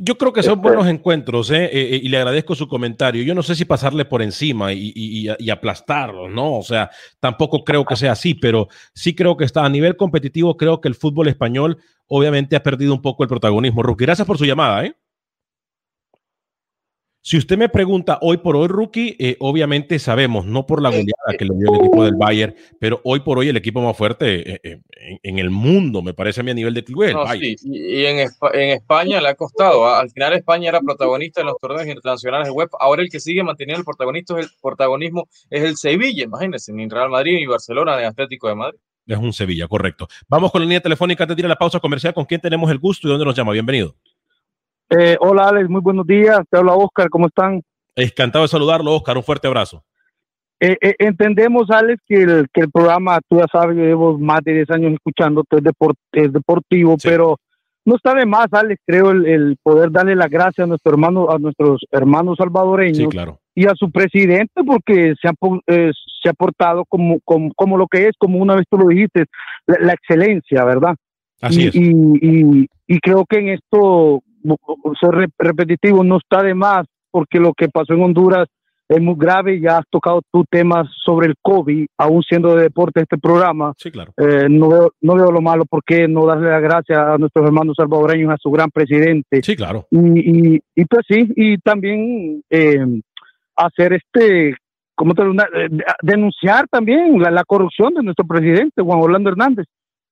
Yo 0.02 0.18
creo 0.18 0.34
que 0.34 0.44
son 0.44 0.54
Este- 0.60 0.62
buenos 0.68 0.88
encuentros, 0.88 1.50
¿eh? 1.52 1.66
Eh, 1.66 1.70
eh, 1.96 2.00
y 2.04 2.10
le 2.10 2.18
agradezco 2.18 2.56
su 2.56 2.68
comentario. 2.68 3.24
Yo 3.24 3.34
no 3.36 3.44
sé 3.44 3.56
si 3.56 3.66
pasarle 3.66 4.06
por 4.06 4.22
encima 4.22 4.74
y, 4.74 4.92
y- 4.96 5.28
y- 5.40 5.50
aplastarlos, 5.50 6.30
¿no? 6.32 6.58
O 6.58 6.64
sea, 6.64 6.90
tampoco 7.20 7.64
creo 7.64 7.86
que 7.86 7.96
sea 7.96 8.12
así, 8.12 8.34
pero 8.34 8.68
sí 8.94 9.16
creo 9.16 9.38
que 9.38 9.46
está 9.46 9.64
a 9.66 9.70
nivel 9.70 9.96
competitivo. 9.96 10.58
Creo 10.58 10.82
que 10.82 10.88
el 10.88 10.96
fútbol 10.96 11.28
español 11.28 11.78
obviamente 12.08 12.56
ha 12.56 12.64
perdido 12.64 12.94
un 12.94 13.02
poco 13.02 13.24
el 13.24 13.30
protagonismo. 13.30 13.82
Rookie, 13.84 14.06
gracias 14.06 14.28
por 14.28 14.38
su 14.38 14.46
llamada, 14.46 14.86
¿eh? 14.86 14.96
Si 17.30 17.38
usted 17.38 17.60
me 17.60 17.70
pregunta 17.70 18.18
hoy 18.24 18.38
por 18.38 18.56
hoy, 18.56 18.68
rookie, 18.68 19.16
eh, 19.20 19.38
obviamente 19.40 20.00
sabemos, 20.00 20.48
no 20.48 20.66
por 20.66 20.82
la 20.82 20.90
goleada 20.90 21.38
que 21.38 21.46
le 21.46 21.54
dio 21.60 21.72
el 21.72 21.82
equipo 21.82 22.04
del 22.04 22.16
Bayern, 22.16 22.56
pero 22.80 23.02
hoy 23.04 23.20
por 23.20 23.38
hoy 23.38 23.50
el 23.50 23.56
equipo 23.56 23.82
más 23.82 23.96
fuerte 23.96 24.54
eh, 24.54 24.60
eh, 24.64 24.82
en, 24.90 25.20
en, 25.22 25.38
el 25.38 25.52
mundo, 25.52 26.02
me 26.02 26.16
parece 26.16 26.42
a 26.42 26.44
mí 26.44 26.50
a 26.50 26.56
nivel 26.56 26.74
de 26.74 26.84
club. 26.84 27.12
No, 27.12 27.28
sí. 27.34 27.56
Y 27.62 28.04
en, 28.04 28.18
en, 28.18 28.70
España 28.72 29.22
le 29.22 29.28
ha 29.28 29.36
costado. 29.36 29.86
¿ah? 29.86 30.00
Al 30.00 30.10
final 30.10 30.34
España 30.34 30.70
era 30.70 30.82
protagonista 30.82 31.42
en 31.42 31.46
los 31.46 31.58
torneos 31.62 31.88
internacionales 31.88 32.48
de 32.48 32.52
web. 32.52 32.70
Ahora 32.80 33.04
el 33.04 33.12
que 33.12 33.20
sigue 33.20 33.44
manteniendo 33.44 33.82
el 33.82 33.86
protagonismo 33.86 34.40
es 34.40 34.48
el, 34.48 34.52
protagonismo 34.60 35.28
es 35.52 35.64
el 35.64 35.78
Sevilla, 35.78 36.24
imagínense, 36.24 36.74
ni 36.74 36.90
Real 36.90 37.12
Madrid 37.12 37.36
ni 37.36 37.46
Barcelona 37.46 37.96
ni 38.00 38.06
Atlético 38.06 38.48
de 38.48 38.56
Madrid. 38.56 38.80
Es 39.06 39.20
un 39.20 39.34
Sevilla, 39.34 39.68
correcto. 39.68 40.08
Vamos 40.28 40.52
con 40.52 40.62
la 40.62 40.66
línea 40.66 40.82
telefónica 40.82 41.28
te 41.28 41.36
tira 41.36 41.48
la 41.48 41.58
pausa 41.58 41.80
comercial. 41.80 42.12
¿Con 42.12 42.26
quién 42.26 42.42
tenemos 42.42 42.72
el 42.72 42.80
gusto 42.80 43.08
y 43.08 43.12
dónde 43.12 43.26
nos 43.26 43.36
llama? 43.36 43.52
Bienvenido. 43.52 43.94
Eh, 44.90 45.18
hola 45.20 45.50
Alex, 45.50 45.70
muy 45.70 45.82
buenos 45.82 46.08
días. 46.08 46.40
Te 46.50 46.58
habla 46.58 46.74
Oscar, 46.74 47.10
¿cómo 47.10 47.28
están? 47.28 47.62
Encantado 47.96 48.44
de 48.44 48.50
saludarlo, 48.50 48.96
Oscar. 48.96 49.18
Un 49.18 49.24
fuerte 49.24 49.48
abrazo. 49.48 49.84
Eh, 50.60 50.78
eh, 50.82 50.96
entendemos, 51.00 51.70
Alex, 51.70 52.02
que 52.06 52.22
el, 52.22 52.48
que 52.52 52.62
el 52.62 52.72
programa, 52.72 53.20
tú 53.30 53.38
ya 53.38 53.46
sabes, 53.52 53.78
yo 53.78 53.84
llevo 53.84 54.18
más 54.18 54.42
de 54.44 54.54
10 54.56 54.72
años 54.72 54.94
escuchando, 54.94 55.44
es, 55.50 55.64
deport, 55.64 55.98
es 56.12 56.34
deportivo, 56.34 56.96
sí. 57.00 57.08
pero 57.08 57.38
no 57.86 57.96
está 57.96 58.14
de 58.14 58.26
más, 58.26 58.48
Alex, 58.52 58.82
creo, 58.86 59.12
el, 59.12 59.26
el, 59.26 59.58
poder 59.64 59.90
darle 59.90 60.16
las 60.16 60.30
gracias 60.30 60.66
a, 60.66 60.68
nuestro 60.68 60.92
hermano, 60.92 61.30
a 61.30 61.38
nuestros 61.38 61.82
hermanos 61.92 62.38
salvadoreños 62.38 62.98
sí, 62.98 63.08
claro. 63.08 63.40
y 63.56 63.68
a 63.68 63.74
su 63.76 63.90
presidente, 63.90 64.64
porque 64.66 65.14
se 65.22 65.30
ha, 65.30 65.34
eh, 65.68 65.92
se 66.22 66.30
ha 66.30 66.34
portado 66.34 66.84
como, 66.90 67.20
como, 67.24 67.54
como, 67.54 67.78
lo 67.78 67.88
que 67.88 68.08
es, 68.08 68.16
como 68.18 68.40
una 68.40 68.56
vez 68.56 68.66
tú 68.70 68.78
lo 68.78 68.88
dijiste, 68.90 69.26
la, 69.66 69.78
la 69.80 69.94
excelencia, 69.94 70.66
¿verdad? 70.66 70.96
Así 71.42 71.64
y, 71.64 71.68
es. 71.68 71.76
Y, 71.76 71.90
y, 72.22 72.68
y, 72.88 73.00
creo 73.00 73.26
que 73.26 73.38
en 73.38 73.50
esto, 73.50 74.22
ser 75.00 75.30
repetitivo, 75.38 76.04
no 76.04 76.18
está 76.18 76.44
de 76.44 76.54
más, 76.54 76.86
porque 77.12 77.40
lo 77.40 77.54
que 77.54 77.70
pasó 77.70 77.94
en 77.94 78.04
Honduras 78.04 78.48
es 78.88 79.00
muy 79.00 79.16
grave. 79.18 79.60
Ya 79.62 79.78
has 79.78 79.86
tocado 79.90 80.22
tu 80.32 80.44
temas 80.50 80.88
sobre 81.06 81.28
el 81.28 81.36
COVID, 81.42 81.86
aún 81.98 82.24
siendo 82.24 82.56
de 82.56 82.64
deporte 82.64 83.02
este 83.02 83.18
programa. 83.18 83.74
Sí, 83.78 83.92
claro. 83.92 84.14
Eh, 84.18 84.48
no, 84.50 84.70
veo, 84.70 84.92
no 85.02 85.16
veo 85.16 85.32
lo 85.32 85.42
malo, 85.42 85.66
¿por 85.66 85.84
qué 85.86 86.08
no 86.08 86.26
darle 86.26 86.50
las 86.50 86.62
gracias 86.62 86.98
a 86.98 87.18
nuestros 87.18 87.46
hermanos 87.46 87.76
salvadoreños, 87.78 88.32
a 88.32 88.38
su 88.38 88.50
gran 88.50 88.70
presidente? 88.72 89.42
Sí, 89.44 89.56
claro. 89.56 89.86
Y, 89.92 90.56
y, 90.56 90.60
y 90.76 90.86
pues 90.86 91.06
sí, 91.08 91.32
y 91.36 91.58
también 91.60 92.42
eh, 92.50 93.02
hacer 93.56 93.94
este, 93.94 94.56
como 94.96 95.14
eh, 95.14 95.70
denunciar 96.02 96.68
también 96.68 97.20
la, 97.22 97.30
la 97.32 97.44
corrupción 97.44 97.94
de 97.94 98.04
nuestro 98.04 98.26
presidente, 98.26 98.82
Juan 98.82 99.00
Orlando 99.02 99.30
Hernández. 99.30 99.66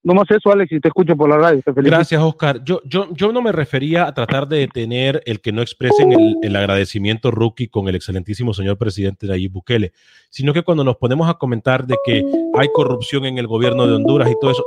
No 0.08 0.14
más 0.14 0.32
eso, 0.32 0.54
Alex, 0.54 0.72
y 0.72 0.80
te 0.80 0.88
escucho 0.88 1.18
por 1.18 1.30
la 1.30 1.38
radio. 1.38 1.62
Gracias, 1.66 2.22
Oscar. 2.22 2.64
Yo, 2.64 2.82
yo, 2.86 3.10
yo 3.12 3.34
no 3.34 3.42
me 3.42 3.52
refería 3.52 4.08
a 4.08 4.14
tratar 4.14 4.48
de 4.48 4.60
detener 4.60 5.22
el 5.26 5.42
que 5.42 5.52
no 5.52 5.62
expresen 5.62 6.14
el, 6.42 6.56
agradecimiento 6.56 7.30
rookie 7.30 7.68
con 7.68 7.90
el 7.90 7.96
excelentísimo 7.96 8.54
señor 8.54 8.78
presidente 8.78 9.28
Nayib 9.28 9.52
Bukele, 9.52 9.92
sino 10.30 10.54
que 10.54 10.64
cuando 10.64 10.86
nos 10.86 10.96
ponemos 10.96 11.30
a 11.30 11.34
comentar 11.34 11.86
de 11.86 11.98
que 12.06 12.24
hay 12.54 12.70
corrupción 12.74 13.26
en 13.26 13.38
el 13.38 13.48
gobierno 13.48 13.86
de 13.86 13.96
Honduras 13.96 14.32
y 14.32 14.36
todo 14.40 14.52
eso, 14.52 14.64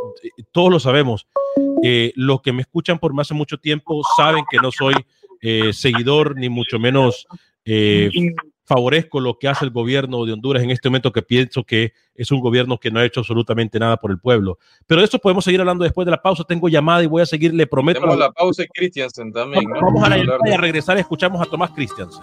todos 0.53 0.71
lo 0.71 0.79
sabemos. 0.79 1.27
Eh, 1.83 2.13
los 2.17 2.43
que 2.43 2.53
me 2.53 2.61
escuchan 2.61 2.99
por 2.99 3.15
más 3.15 3.31
de 3.31 3.35
mucho 3.35 3.57
tiempo 3.57 4.03
saben 4.19 4.45
que 4.51 4.59
no 4.59 4.71
soy 4.71 4.93
eh, 5.41 5.73
seguidor 5.73 6.37
ni 6.37 6.51
mucho 6.51 6.79
menos 6.79 7.27
eh, 7.65 8.11
favorezco 8.71 9.19
lo 9.19 9.37
que 9.37 9.49
hace 9.49 9.65
el 9.65 9.73
gobierno 9.73 10.25
de 10.25 10.33
Honduras 10.33 10.63
en 10.63 10.71
este 10.71 10.89
momento, 10.89 11.11
que 11.11 11.23
pienso 11.23 11.65
que 11.65 11.93
es 12.15 12.31
un 12.31 12.39
gobierno 12.39 12.79
que 12.79 12.93
no 12.93 13.01
ha 13.01 13.05
hecho 13.05 13.19
absolutamente 13.19 13.81
nada 13.81 13.97
por 13.97 14.13
el 14.13 14.21
pueblo. 14.21 14.61
Pero 14.87 15.01
de 15.01 15.09
eso 15.09 15.19
podemos 15.19 15.45
seguir 15.45 15.59
hablando 15.59 15.83
después 15.83 16.05
de 16.05 16.13
la 16.13 16.23
pausa. 16.23 16.45
Tengo 16.45 16.69
llamada 16.69 17.03
y 17.03 17.07
voy 17.07 17.21
a 17.21 17.27
seguir, 17.27 17.53
le 17.53 17.67
prometo. 17.67 17.99
Tenemos 17.99 18.19
la 18.21 18.31
pausa 18.31 18.63
y 18.63 18.69
Christiansen 18.69 19.33
también. 19.33 19.65
¿no? 19.65 19.81
Vamos 19.81 20.05
a 20.05 20.11
la 20.11 20.19
y 20.19 20.53
a 20.53 20.57
regresar 20.57 20.97
escuchamos 20.99 21.43
a 21.43 21.47
Tomás 21.47 21.73
Christiansen. 21.73 22.23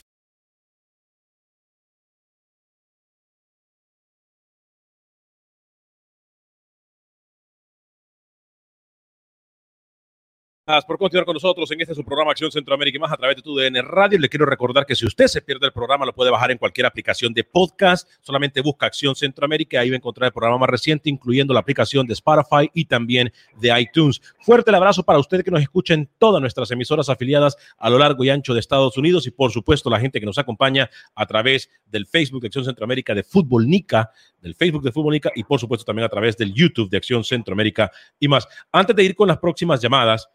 Por 10.87 10.97
continuar 10.97 11.25
con 11.25 11.33
nosotros 11.33 11.69
en 11.71 11.81
este 11.81 11.93
su 11.93 12.03
programa 12.05 12.31
Acción 12.31 12.49
Centroamérica 12.49 12.95
y 12.95 12.99
más 12.99 13.11
a 13.11 13.17
través 13.17 13.35
de 13.35 13.41
tu 13.41 13.53
DN 13.55 13.81
Radio. 13.81 14.17
Le 14.17 14.29
quiero 14.29 14.45
recordar 14.45 14.85
que 14.85 14.95
si 14.95 15.05
usted 15.05 15.27
se 15.27 15.41
pierde 15.41 15.65
el 15.65 15.73
programa, 15.73 16.05
lo 16.05 16.13
puede 16.13 16.31
bajar 16.31 16.49
en 16.51 16.57
cualquier 16.57 16.85
aplicación 16.85 17.33
de 17.33 17.43
podcast. 17.43 18.09
Solamente 18.21 18.61
busca 18.61 18.85
Acción 18.85 19.13
Centroamérica 19.13 19.77
y 19.77 19.79
ahí 19.79 19.89
va 19.89 19.95
a 19.95 19.97
encontrar 19.97 20.27
el 20.27 20.31
programa 20.31 20.59
más 20.59 20.69
reciente, 20.69 21.09
incluyendo 21.09 21.53
la 21.53 21.59
aplicación 21.59 22.07
de 22.07 22.13
Spotify 22.13 22.71
y 22.73 22.85
también 22.85 23.33
de 23.59 23.81
iTunes. 23.81 24.21
Fuerte 24.39 24.71
el 24.71 24.75
abrazo 24.75 25.03
para 25.03 25.19
usted 25.19 25.43
que 25.43 25.51
nos 25.51 25.61
escucha 25.61 25.93
en 25.93 26.09
todas 26.17 26.39
nuestras 26.39 26.71
emisoras 26.71 27.09
afiliadas 27.09 27.57
a 27.77 27.89
lo 27.89 27.97
largo 27.97 28.23
y 28.23 28.29
ancho 28.29 28.53
de 28.53 28.61
Estados 28.61 28.97
Unidos 28.97 29.27
y, 29.27 29.31
por 29.31 29.51
supuesto, 29.51 29.89
la 29.89 29.99
gente 29.99 30.21
que 30.21 30.25
nos 30.25 30.37
acompaña 30.37 30.89
a 31.15 31.25
través 31.25 31.69
del 31.87 32.05
Facebook 32.07 32.41
de 32.41 32.47
Acción 32.47 32.63
Centroamérica 32.63 33.13
de 33.13 33.23
Fútbol 33.23 33.67
Nica, 33.67 34.11
del 34.39 34.55
Facebook 34.55 34.83
de 34.83 34.93
Fútbol 34.93 35.13
Nica 35.13 35.31
y, 35.35 35.43
por 35.43 35.59
supuesto, 35.59 35.83
también 35.83 36.05
a 36.05 36.09
través 36.09 36.37
del 36.37 36.53
YouTube 36.53 36.89
de 36.89 36.97
Acción 36.97 37.25
Centroamérica 37.25 37.91
y 38.19 38.29
más. 38.29 38.47
Antes 38.71 38.95
de 38.95 39.03
ir 39.03 39.15
con 39.15 39.27
las 39.27 39.37
próximas 39.37 39.81
llamadas, 39.81 40.29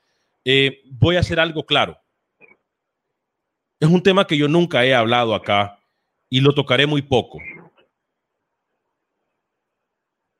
eh, 0.48 0.82
voy 0.84 1.16
a 1.16 1.20
hacer 1.20 1.40
algo 1.40 1.66
claro. 1.66 1.98
Es 3.80 3.88
un 3.88 4.00
tema 4.00 4.28
que 4.28 4.38
yo 4.38 4.46
nunca 4.46 4.86
he 4.86 4.94
hablado 4.94 5.34
acá 5.34 5.80
y 6.30 6.40
lo 6.40 6.54
tocaré 6.54 6.86
muy 6.86 7.02
poco. 7.02 7.40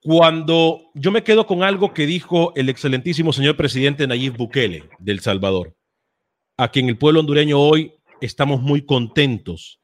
Cuando 0.01 0.93
yo 0.95 1.11
me 1.11 1.25
quedo 1.25 1.45
con 1.49 1.65
algo 1.65 1.93
que 1.93 2.07
dijo 2.07 2.53
el 2.55 2.69
excelentísimo 2.69 3.33
señor 3.33 3.57
presidente 3.57 4.07
Nayib 4.07 4.37
Bukele 4.37 4.89
del 5.01 5.19
Salvador, 5.19 5.77
a 6.57 6.71
quien 6.71 6.89
el 6.89 6.99
pueblo 6.99 7.19
hondureño 7.19 7.59
hoy 7.59 7.93
estamos 8.21 8.63
muy 8.63 8.87
contentos 8.87 9.81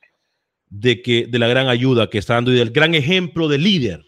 de 0.68 1.02
que 1.02 1.26
de 1.26 1.38
la 1.40 1.48
gran 1.48 1.66
ayuda 1.66 2.08
que 2.08 2.18
está 2.18 2.34
dando 2.34 2.52
y 2.52 2.56
del 2.56 2.70
gran 2.70 2.94
ejemplo 2.94 3.48
de 3.48 3.58
líder 3.58 4.04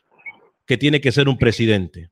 que 0.65 0.79
tiene 0.79 1.01
que 1.01 1.11
ser 1.11 1.29
un 1.29 1.39
presidente. 1.39 2.11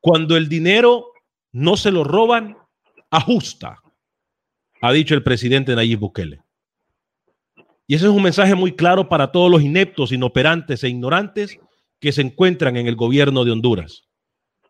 Cuando 0.00 0.36
el 0.36 0.50
dinero 0.50 1.12
no 1.52 1.76
se 1.76 1.90
lo 1.90 2.04
roban, 2.04 2.56
ajusta, 3.10 3.80
ha 4.80 4.92
dicho 4.92 5.14
el 5.14 5.22
presidente 5.22 5.74
Nayib 5.74 6.00
Bukele. 6.00 6.40
Y 7.86 7.94
ese 7.94 8.04
es 8.04 8.12
un 8.12 8.22
mensaje 8.22 8.54
muy 8.54 8.76
claro 8.76 9.08
para 9.08 9.32
todos 9.32 9.50
los 9.50 9.62
ineptos, 9.62 10.12
inoperantes 10.12 10.84
e 10.84 10.88
ignorantes 10.88 11.58
que 12.00 12.12
se 12.12 12.20
encuentran 12.20 12.76
en 12.76 12.86
el 12.86 12.96
gobierno 12.96 13.44
de 13.44 13.50
Honduras. 13.50 14.02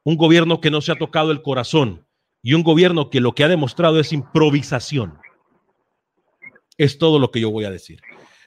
Un 0.05 0.17
gobierno 0.17 0.61
que 0.61 0.71
no 0.71 0.81
se 0.81 0.93
ha 0.93 0.97
tocado 0.97 1.33
el 1.33 1.43
corazón 1.43 2.07
y 2.43 2.55
un 2.55 2.63
gobierno 2.63 3.11
que 3.11 3.21
lo 3.21 3.33
que 3.35 3.45
ha 3.45 3.49
demostrado 3.49 3.99
es 3.99 4.13
improvisación. 4.13 5.19
Es 6.79 6.99
todo 6.99 7.19
lo 7.19 7.33
que 7.33 7.41
yo 7.41 7.51
voy 7.51 7.65
a 7.65 7.71
decir. 7.71 8.01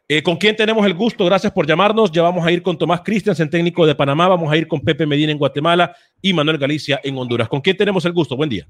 Eh, 0.08 0.22
¿Con 0.22 0.36
quién 0.36 0.56
tenemos 0.56 0.86
el 0.86 0.94
gusto? 0.94 1.26
Gracias 1.26 1.54
por 1.54 1.66
llamarnos. 1.66 2.12
Ya 2.12 2.22
vamos 2.22 2.46
a 2.46 2.52
ir 2.52 2.62
con 2.62 2.78
Tomás 2.78 3.02
Christiansen, 3.02 3.50
técnico 3.50 3.86
de 3.86 3.96
Panamá. 3.96 4.28
Vamos 4.28 4.52
a 4.52 4.58
ir 4.58 4.68
con 4.68 4.82
Pepe 4.82 5.06
Medina 5.06 5.32
en 5.32 5.38
Guatemala 5.38 5.96
y 6.22 6.34
Manuel 6.34 6.58
Galicia 6.58 7.00
en 7.04 7.18
Honduras. 7.18 7.48
¿Con 7.48 7.62
quién 7.62 7.78
tenemos 7.78 8.04
el 8.06 8.12
gusto? 8.12 8.36
Buen 8.36 8.50
día. 8.50 8.68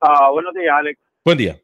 Uh, 0.00 0.32
buenos 0.32 0.54
días, 0.54 0.74
Alex. 0.74 1.00
Buen 1.24 1.38
día. 1.38 1.56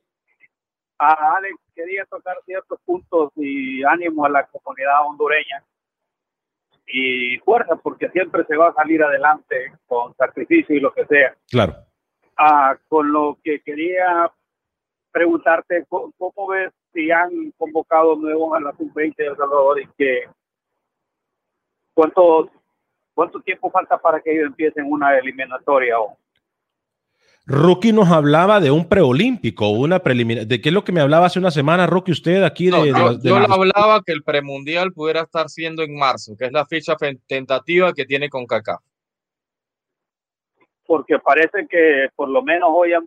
Uh, 1.00 1.36
Alex, 1.36 1.56
quería 1.74 2.04
tocar 2.06 2.36
ciertos 2.44 2.78
puntos 2.84 3.32
y 3.36 3.82
ánimo 3.82 4.24
a 4.24 4.28
la 4.28 4.46
comunidad 4.46 5.06
hondureña 5.06 5.64
y 6.86 7.38
fuerza, 7.38 7.76
porque 7.76 8.10
siempre 8.10 8.44
se 8.44 8.56
va 8.56 8.68
a 8.68 8.74
salir 8.74 9.02
adelante 9.02 9.72
con 9.86 10.14
sacrificio 10.16 10.76
y 10.76 10.80
lo 10.80 10.92
que 10.92 11.06
sea. 11.06 11.34
Claro. 11.50 11.76
Uh, 12.38 12.76
con 12.88 13.12
lo 13.12 13.38
que 13.42 13.60
quería 13.60 14.30
preguntarte, 15.10 15.84
¿cómo, 15.88 16.12
¿cómo, 16.18 16.48
ves 16.48 16.72
si 16.92 17.10
han 17.10 17.52
convocado 17.52 18.16
nuevos 18.16 18.56
a 18.56 18.60
la 18.60 18.72
sub-20 18.72 19.16
de 19.16 19.26
El 19.26 19.36
Salvador 19.36 19.80
y 19.80 19.86
que 19.96 20.24
cuánto, 21.94 22.50
cuánto 23.14 23.40
tiempo 23.40 23.70
falta 23.70 23.98
para 23.98 24.20
que 24.20 24.32
ellos 24.32 24.46
empiecen 24.46 24.90
una 24.90 25.16
eliminatoria 25.18 25.98
o 26.00 26.16
Rookie 27.44 27.92
nos 27.92 28.08
hablaba 28.08 28.60
de 28.60 28.70
un 28.70 28.88
preolímpico, 28.88 29.70
una 29.70 29.98
preliminar. 29.98 30.46
¿De 30.46 30.60
qué 30.60 30.68
es 30.68 30.72
lo 30.72 30.84
que 30.84 30.92
me 30.92 31.00
hablaba 31.00 31.26
hace 31.26 31.40
una 31.40 31.50
semana, 31.50 31.88
Rookie, 31.88 32.12
usted 32.12 32.44
aquí? 32.44 32.66
De, 32.66 32.70
no, 32.70 32.84
de, 32.84 32.90
yo, 32.90 33.14
de 33.16 33.28
yo 33.28 33.40
la... 33.40 33.46
hablaba 33.46 34.00
que 34.06 34.12
el 34.12 34.22
premundial 34.22 34.92
pudiera 34.92 35.22
estar 35.22 35.48
siendo 35.48 35.82
en 35.82 35.96
marzo, 35.96 36.36
que 36.38 36.46
es 36.46 36.52
la 36.52 36.64
fecha 36.66 36.94
tentativa 37.26 37.92
que 37.92 38.04
tiene 38.04 38.28
con 38.28 38.46
Kaká. 38.46 38.78
Porque 40.86 41.18
parece 41.18 41.66
que 41.68 42.10
por 42.14 42.28
lo 42.28 42.42
menos 42.42 42.68
hoy 42.72 42.92
han 42.92 43.04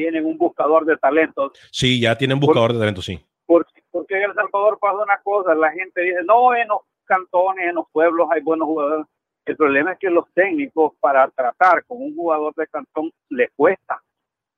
tienen 0.00 0.24
un 0.24 0.38
buscador 0.38 0.86
de 0.86 0.96
talentos. 0.96 1.52
Sí, 1.70 2.00
ya 2.00 2.16
tienen 2.16 2.40
buscador 2.40 2.72
de 2.72 2.78
talentos, 2.78 3.04
sí. 3.04 3.20
Porque, 3.44 3.82
porque 3.90 4.16
en 4.16 4.30
El 4.30 4.34
Salvador 4.34 4.78
pasa 4.80 4.96
una 4.96 5.20
cosa, 5.22 5.54
la 5.54 5.70
gente 5.72 6.00
dice, 6.00 6.22
no, 6.24 6.54
en 6.54 6.68
los 6.68 6.80
cantones, 7.04 7.68
en 7.68 7.74
los 7.74 7.84
pueblos 7.92 8.26
hay 8.30 8.40
buenos 8.40 8.66
jugadores. 8.66 9.06
El 9.44 9.56
problema 9.56 9.92
es 9.92 9.98
que 9.98 10.08
los 10.08 10.24
técnicos 10.32 10.92
para 11.00 11.28
tratar 11.28 11.84
con 11.84 12.00
un 12.00 12.14
jugador 12.14 12.54
de 12.54 12.66
cantón 12.68 13.10
les 13.28 13.50
cuesta, 13.54 14.00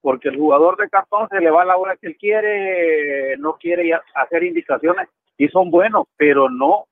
porque 0.01 0.29
el 0.29 0.37
jugador 0.37 0.77
de 0.77 0.89
cantón 0.89 1.29
se 1.29 1.41
le 1.41 1.51
va 1.51 1.63
a 1.63 1.67
la 1.67 1.77
hora 1.77 1.97
que 1.97 2.07
él 2.07 2.17
quiere, 2.17 3.37
no 3.39 3.55
quiere 3.55 3.91
hacer 4.15 4.45
indicaciones 4.45 5.09
y 5.37 5.49
son 5.49 5.73
buenos, 5.73 6.07
pero 6.17 6.49
no 6.49 6.87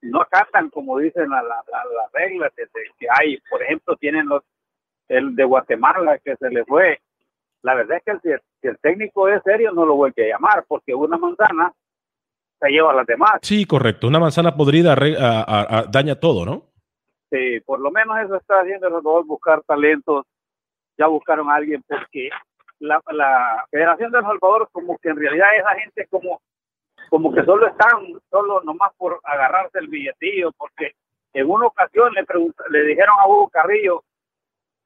no 0.00 0.20
acatan 0.20 0.68
como 0.70 0.98
dicen 0.98 1.30
las 1.30 1.44
la, 1.44 1.62
la, 1.70 2.08
reglas 2.12 2.52
que, 2.56 2.64
que 2.98 3.06
hay. 3.08 3.38
Por 3.48 3.62
ejemplo, 3.62 3.94
tienen 3.94 4.26
los 4.26 4.42
el 5.08 5.36
de 5.36 5.44
Guatemala 5.44 6.18
que 6.18 6.34
se 6.34 6.50
le 6.50 6.64
fue. 6.64 6.98
La 7.62 7.74
verdad 7.74 7.98
es 7.98 8.02
que 8.04 8.38
si 8.60 8.68
el, 8.68 8.78
técnico 8.78 9.28
es 9.28 9.42
serio 9.44 9.72
no 9.72 9.86
lo 9.86 9.94
vuelve 9.94 10.24
a 10.24 10.34
llamar 10.34 10.64
porque 10.66 10.94
una 10.94 11.16
manzana 11.16 11.72
se 12.60 12.68
lleva 12.68 12.90
a 12.90 12.94
las 12.94 13.06
demás. 13.06 13.38
Sí, 13.42 13.64
correcto. 13.64 14.08
Una 14.08 14.18
manzana 14.18 14.54
podrida 14.54 14.94
daña 15.88 16.14
todo, 16.16 16.44
¿no? 16.44 16.66
Sí, 17.30 17.60
por 17.60 17.80
lo 17.80 17.90
menos 17.90 18.18
eso 18.18 18.36
está 18.36 18.60
haciendo 18.60 18.88
el 18.88 18.92
Salvador, 18.92 19.26
buscar 19.26 19.62
talentos. 19.62 20.26
Ya 20.98 21.06
buscaron 21.06 21.50
a 21.50 21.54
alguien 21.54 21.82
porque 21.88 22.28
la, 22.78 23.00
la 23.12 23.64
Federación 23.70 24.12
de 24.12 24.18
El 24.18 24.24
Salvador 24.24 24.68
como 24.72 24.98
que 24.98 25.08
en 25.08 25.16
realidad 25.16 25.48
esa 25.56 25.74
gente 25.80 26.06
como 26.10 26.40
como 27.08 27.32
que 27.32 27.44
solo 27.44 27.66
están, 27.66 28.20
solo 28.30 28.62
nomás 28.62 28.92
por 28.96 29.20
agarrarse 29.24 29.78
el 29.78 29.88
billetillo, 29.88 30.50
porque 30.52 30.92
en 31.34 31.50
una 31.50 31.66
ocasión 31.66 32.12
le, 32.14 32.24
le 32.70 32.86
dijeron 32.86 33.14
a 33.20 33.28
Hugo 33.28 33.48
Carrillo, 33.48 34.02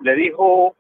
le 0.01 0.15
dijo 0.17 0.76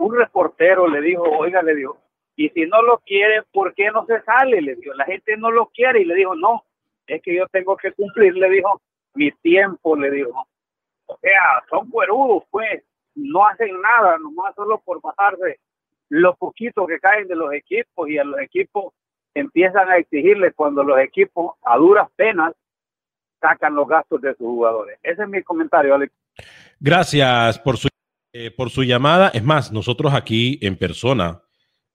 un 0.00 0.16
reportero, 0.16 0.88
le 0.88 1.02
dijo, 1.02 1.22
oiga, 1.22 1.62
le 1.62 1.74
dijo, 1.74 1.98
y 2.34 2.48
si 2.50 2.64
no 2.66 2.80
lo 2.80 2.98
quiere, 2.98 3.42
¿por 3.52 3.74
qué 3.74 3.90
no 3.90 4.06
se 4.06 4.22
sale? 4.22 4.62
Le 4.62 4.74
dijo, 4.76 4.94
la 4.94 5.04
gente 5.04 5.36
no 5.36 5.50
lo 5.50 5.66
quiere, 5.66 6.00
y 6.00 6.04
le 6.06 6.14
dijo, 6.14 6.34
no, 6.34 6.64
es 7.06 7.20
que 7.22 7.36
yo 7.36 7.46
tengo 7.48 7.76
que 7.76 7.92
cumplir, 7.92 8.34
le 8.34 8.48
dijo, 8.48 8.80
mi 9.14 9.30
tiempo, 9.30 9.94
le 9.96 10.10
dijo. 10.10 10.46
O 11.04 11.18
sea, 11.20 11.62
son 11.68 11.90
cuerudos, 11.90 12.44
pues, 12.50 12.82
no 13.14 13.46
hacen 13.46 13.78
nada, 13.80 14.16
nomás 14.18 14.54
solo 14.54 14.80
por 14.80 15.02
bajarse 15.02 15.60
los 16.08 16.36
poquitos 16.38 16.88
que 16.88 16.98
caen 16.98 17.28
de 17.28 17.36
los 17.36 17.52
equipos 17.52 18.08
y 18.08 18.16
a 18.16 18.24
los 18.24 18.40
equipos 18.40 18.94
empiezan 19.34 19.88
a 19.90 19.98
exigirle 19.98 20.52
cuando 20.52 20.82
los 20.82 20.98
equipos 20.98 21.56
a 21.62 21.76
duras 21.76 22.08
penas 22.16 22.54
sacan 23.40 23.74
los 23.74 23.86
gastos 23.86 24.20
de 24.22 24.30
sus 24.30 24.46
jugadores. 24.46 24.98
Ese 25.02 25.22
es 25.22 25.28
mi 25.28 25.42
comentario, 25.42 25.94
Alex. 25.94 26.12
Gracias 26.80 27.58
por 27.58 27.76
su, 27.76 27.88
eh, 28.32 28.50
por 28.50 28.70
su 28.70 28.84
llamada. 28.84 29.30
Es 29.34 29.42
más, 29.42 29.72
nosotros 29.72 30.14
aquí 30.14 30.58
en 30.62 30.76
persona, 30.76 31.42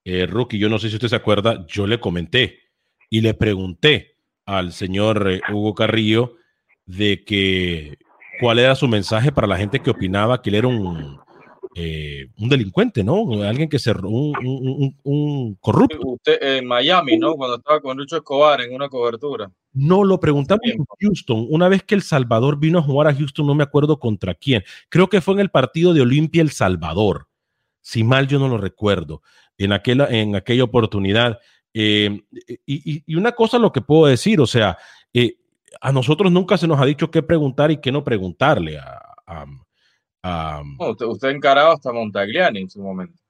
eh, 0.04 0.26
Rookie, 0.26 0.60
yo 0.60 0.69
no 0.69 0.80
sé 0.80 0.89
si 0.89 0.95
usted 0.95 1.08
se 1.08 1.15
acuerda, 1.15 1.65
yo 1.67 1.88
le 1.88 2.00
comenté 2.00 2.60
y 3.10 3.21
le 3.21 3.34
pregunté 3.34 4.17
al 4.45 4.71
señor 4.71 5.30
eh, 5.30 5.41
Hugo 5.52 5.74
Carrillo 5.74 6.36
de 6.86 7.24
que 7.24 7.98
cuál 8.39 8.60
era 8.60 8.76
su 8.76 8.88
mensaje 8.88 9.32
para 9.32 9.48
la 9.48 9.58
gente 9.58 9.80
que 9.80 9.89
opinaba 9.89 10.41
que 10.41 10.50
él 10.50 10.56
era 10.56 10.67
un, 10.67 11.19
eh, 11.76 12.28
un 12.38 12.50
delincuente, 12.50 13.04
¿no? 13.04 13.43
Alguien 13.43 13.69
que 13.69 13.80
se 13.80 13.91
un, 13.91 14.34
un, 14.45 14.98
un, 15.04 15.56
corrupto. 15.56 16.00
Usted 16.04 16.41
en 16.41 16.65
Miami, 16.67 17.17
¿no? 17.17 17.36
Cuando 17.36 17.58
estaba 17.58 17.82
con 17.82 17.98
Lucho 17.98 18.17
Escobar 18.17 18.62
en 18.62 18.74
una 18.74 18.89
cobertura. 18.89 19.52
No, 19.76 20.06
lo 20.06 20.20
preguntamos 20.20 20.62
en 20.64 20.86
Houston. 21.02 21.46
Una 21.50 21.68
vez 21.68 21.84
que 21.84 21.96
El 21.96 22.02
Salvador 22.02 22.58
vino 22.58 22.80
a 22.80 22.82
jugar 22.82 23.08
a 23.08 23.14
Houston, 23.14 23.46
no 23.46 23.56
me 23.56 23.64
acuerdo 23.64 24.00
contra 24.00 24.34
quién. 24.34 24.64
Creo 24.90 25.10
que 25.10 25.22
fue 25.22 25.34
en 25.34 25.42
el 25.42 25.50
partido 25.50 25.94
de 25.94 26.02
Olimpia 26.02 26.42
El 26.42 26.52
Salvador. 26.52 27.28
Si 27.82 28.04
mal 28.04 28.28
yo 28.28 28.40
no 28.40 28.48
lo 28.48 28.58
recuerdo. 28.58 29.22
En 29.58 29.74
aquella, 29.74 30.08
en 30.08 30.36
aquella 30.36 30.64
oportunidad. 30.64 31.40
Eh, 31.74 32.24
y, 32.66 33.04
y, 33.06 33.16
una 33.16 33.34
cosa 33.34 33.60
lo 33.60 33.74
que 33.74 33.82
puedo 33.82 34.06
decir, 34.06 34.40
o 34.40 34.48
sea, 34.48 34.78
eh, 35.14 35.36
a 35.82 35.92
nosotros 35.92 36.32
nunca 36.32 36.58
se 36.58 36.68
nos 36.68 36.80
ha 36.80 36.86
dicho 36.86 37.12
qué 37.12 37.22
preguntar 37.22 37.70
y 37.70 37.78
qué 37.78 37.92
no 37.92 38.04
preguntarle 38.04 38.80
a, 38.80 39.02
a 40.24 40.64
usted, 40.80 41.28
ha 41.28 41.32
encarado 41.32 41.74
hasta 41.74 41.92
Montagliani 41.92 42.62
en 42.62 42.70
su 42.70 42.82
momento. 42.82 43.22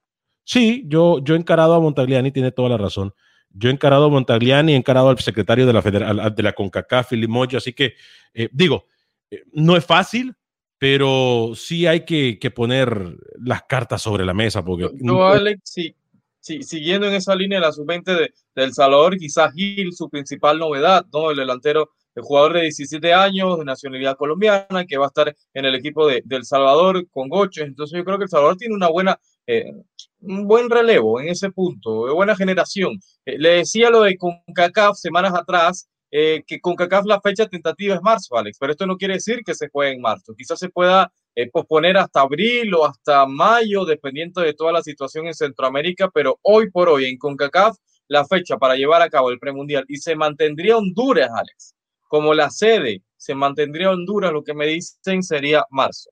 Sí, 0.44 0.84
yo, 0.86 1.18
yo 1.22 1.34
he 1.34 1.38
encarado 1.38 1.74
a 1.74 1.80
Montagliani, 1.80 2.30
tiene 2.30 2.52
toda 2.52 2.68
la 2.68 2.78
razón. 2.78 3.12
Yo 3.56 3.70
he 3.70 3.72
encarado 3.72 4.06
a 4.06 4.08
Montagliani, 4.10 4.72
he 4.72 4.76
encarado 4.76 5.08
al 5.08 5.18
secretario 5.18 5.66
de 5.66 5.72
la, 5.72 5.82
Federal, 5.82 6.34
de 6.34 6.42
la 6.42 6.52
CONCACAF, 6.52 7.12
Moyo, 7.28 7.58
así 7.58 7.72
que 7.72 7.94
eh, 8.34 8.48
digo, 8.52 8.86
eh, 9.30 9.44
no 9.52 9.76
es 9.76 9.84
fácil, 9.84 10.34
pero 10.78 11.52
sí 11.54 11.86
hay 11.86 12.04
que, 12.04 12.38
que, 12.38 12.50
poner 12.50 13.16
las 13.38 13.62
cartas 13.62 14.02
sobre 14.02 14.24
la 14.24 14.34
mesa. 14.34 14.64
Porque 14.64 14.90
no, 15.00 15.26
Alex, 15.26 15.60
sí, 15.64 15.96
sí, 16.38 16.62
siguiendo 16.62 17.06
en 17.06 17.14
esa 17.14 17.34
línea, 17.34 17.60
la 17.60 17.72
sub-20 17.72 18.04
de, 18.04 18.34
del 18.54 18.74
Salvador, 18.74 19.16
quizás 19.16 19.54
Gil, 19.54 19.92
su 19.94 20.10
principal 20.10 20.58
novedad, 20.58 21.06
¿no? 21.12 21.30
El 21.30 21.38
delantero 21.38 21.90
el 22.16 22.22
jugador 22.22 22.54
de 22.54 22.62
17 22.62 23.12
años, 23.12 23.58
de 23.58 23.64
nacionalidad 23.64 24.16
colombiana, 24.16 24.86
que 24.86 24.96
va 24.96 25.04
a 25.04 25.08
estar 25.08 25.36
en 25.52 25.64
el 25.64 25.74
equipo 25.74 26.08
de, 26.08 26.24
El 26.28 26.44
Salvador 26.44 27.06
con 27.10 27.28
Goches. 27.28 27.66
Entonces 27.66 27.96
yo 27.96 28.04
creo 28.04 28.16
que 28.16 28.24
El 28.24 28.30
Salvador 28.30 28.56
tiene 28.56 28.74
una 28.74 28.88
buena, 28.88 29.20
eh, 29.46 29.72
un 30.20 30.46
buen 30.46 30.70
relevo 30.70 31.20
en 31.20 31.28
ese 31.28 31.50
punto, 31.50 32.06
de 32.06 32.12
buena 32.12 32.36
generación. 32.36 32.98
Eh, 33.24 33.38
le 33.38 33.50
decía 33.50 33.90
lo 33.90 34.02
de 34.02 34.16
CONCACAF 34.16 34.96
semanas 34.96 35.34
atrás, 35.34 35.88
eh, 36.10 36.42
que 36.46 36.60
CONCACAF 36.60 37.06
la 37.06 37.20
fecha 37.20 37.46
tentativa 37.46 37.94
es 37.94 38.02
marzo, 38.02 38.36
Alex, 38.36 38.58
pero 38.58 38.72
esto 38.72 38.86
no 38.86 38.96
quiere 38.96 39.14
decir 39.14 39.40
que 39.44 39.54
se 39.54 39.68
juegue 39.68 39.94
en 39.94 40.00
marzo. 40.00 40.34
Quizás 40.36 40.58
se 40.58 40.68
pueda 40.68 41.12
posponer 41.52 41.98
hasta 41.98 42.22
abril 42.22 42.72
o 42.74 42.86
hasta 42.86 43.26
mayo, 43.26 43.84
dependiendo 43.84 44.40
de 44.40 44.54
toda 44.54 44.72
la 44.72 44.82
situación 44.82 45.26
en 45.26 45.34
Centroamérica, 45.34 46.08
pero 46.12 46.38
hoy 46.42 46.70
por 46.70 46.88
hoy 46.88 47.04
en 47.04 47.18
CONCACAF 47.18 47.76
la 48.08 48.24
fecha 48.24 48.56
para 48.56 48.76
llevar 48.76 49.02
a 49.02 49.10
cabo 49.10 49.30
el 49.30 49.38
premundial 49.38 49.84
y 49.88 49.98
se 49.98 50.16
mantendría 50.16 50.78
Honduras, 50.78 51.30
Alex 51.30 51.76
como 52.08 52.34
la 52.34 52.50
sede 52.50 53.02
se 53.16 53.34
mantendría 53.34 53.90
Honduras, 53.90 54.32
lo 54.32 54.44
que 54.44 54.54
me 54.54 54.66
dicen 54.66 55.22
sería 55.22 55.64
marzo. 55.70 56.10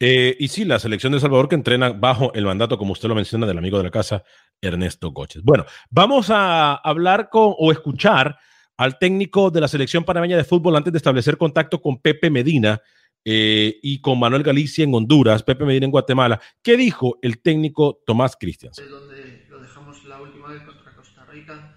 Eh, 0.00 0.36
y 0.38 0.48
sí, 0.48 0.64
la 0.64 0.78
selección 0.78 1.12
de 1.12 1.20
Salvador 1.20 1.48
que 1.48 1.54
entrena 1.54 1.90
bajo 1.90 2.32
el 2.34 2.44
mandato, 2.44 2.76
como 2.78 2.92
usted 2.92 3.08
lo 3.08 3.14
menciona, 3.14 3.46
del 3.46 3.58
amigo 3.58 3.78
de 3.78 3.84
la 3.84 3.90
casa, 3.90 4.24
Ernesto 4.60 5.10
Goches. 5.12 5.42
Bueno, 5.42 5.64
vamos 5.90 6.30
a 6.30 6.74
hablar 6.74 7.28
con 7.30 7.54
o 7.58 7.72
escuchar 7.72 8.38
al 8.76 8.98
técnico 8.98 9.50
de 9.50 9.60
la 9.60 9.68
selección 9.68 10.04
panameña 10.04 10.36
de 10.36 10.44
fútbol 10.44 10.76
antes 10.76 10.92
de 10.92 10.96
establecer 10.96 11.38
contacto 11.38 11.80
con 11.80 12.00
Pepe 12.00 12.28
Medina 12.28 12.80
eh, 13.24 13.78
y 13.82 14.00
con 14.00 14.18
Manuel 14.18 14.42
Galicia 14.42 14.84
en 14.84 14.94
Honduras, 14.94 15.42
Pepe 15.42 15.64
Medina 15.64 15.86
en 15.86 15.92
Guatemala. 15.92 16.40
¿Qué 16.62 16.76
dijo 16.76 17.18
el 17.22 17.40
técnico 17.40 18.02
Tomás 18.04 18.36
Cristians? 18.38 18.76
Donde 18.76 19.46
lo 19.48 19.60
dejamos 19.60 20.04
la 20.04 20.20
última 20.20 20.48
vez 20.48 20.62
contra 20.62 20.92
Costa 20.94 21.24
Rica 21.26 21.76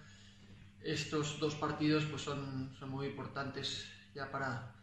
estos 0.88 1.38
dos 1.40 1.54
partidos 1.56 2.06
pues 2.06 2.22
son 2.22 2.72
muy 2.88 3.08
importantes 3.08 3.90
ya 4.16 4.32
para, 4.32 4.74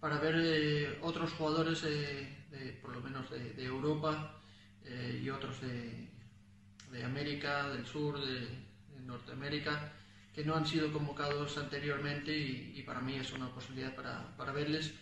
para 0.00 0.18
ver 0.18 0.34
eh, 0.38 0.98
otros 1.02 1.32
jugadores, 1.32 1.82
de, 1.82 2.78
por 2.80 2.94
lo 2.94 3.00
menos 3.00 3.28
de, 3.30 3.64
Europa 3.64 4.40
eh, 4.84 5.20
y 5.22 5.30
otros 5.30 5.60
de, 5.60 7.04
América, 7.04 7.68
del 7.68 7.86
sur, 7.86 8.20
de, 8.20 8.68
Norteamérica, 9.04 9.92
que 10.34 10.44
no 10.44 10.54
han 10.54 10.66
sido 10.66 10.92
convocados 10.92 11.56
anteriormente 11.56 12.36
y, 12.36 12.82
para 12.82 13.00
mí 13.00 13.16
es 13.16 13.32
una 13.32 13.48
posibilidad 13.52 13.94
para, 13.94 14.36
para 14.36 14.52
verles. 14.52 14.92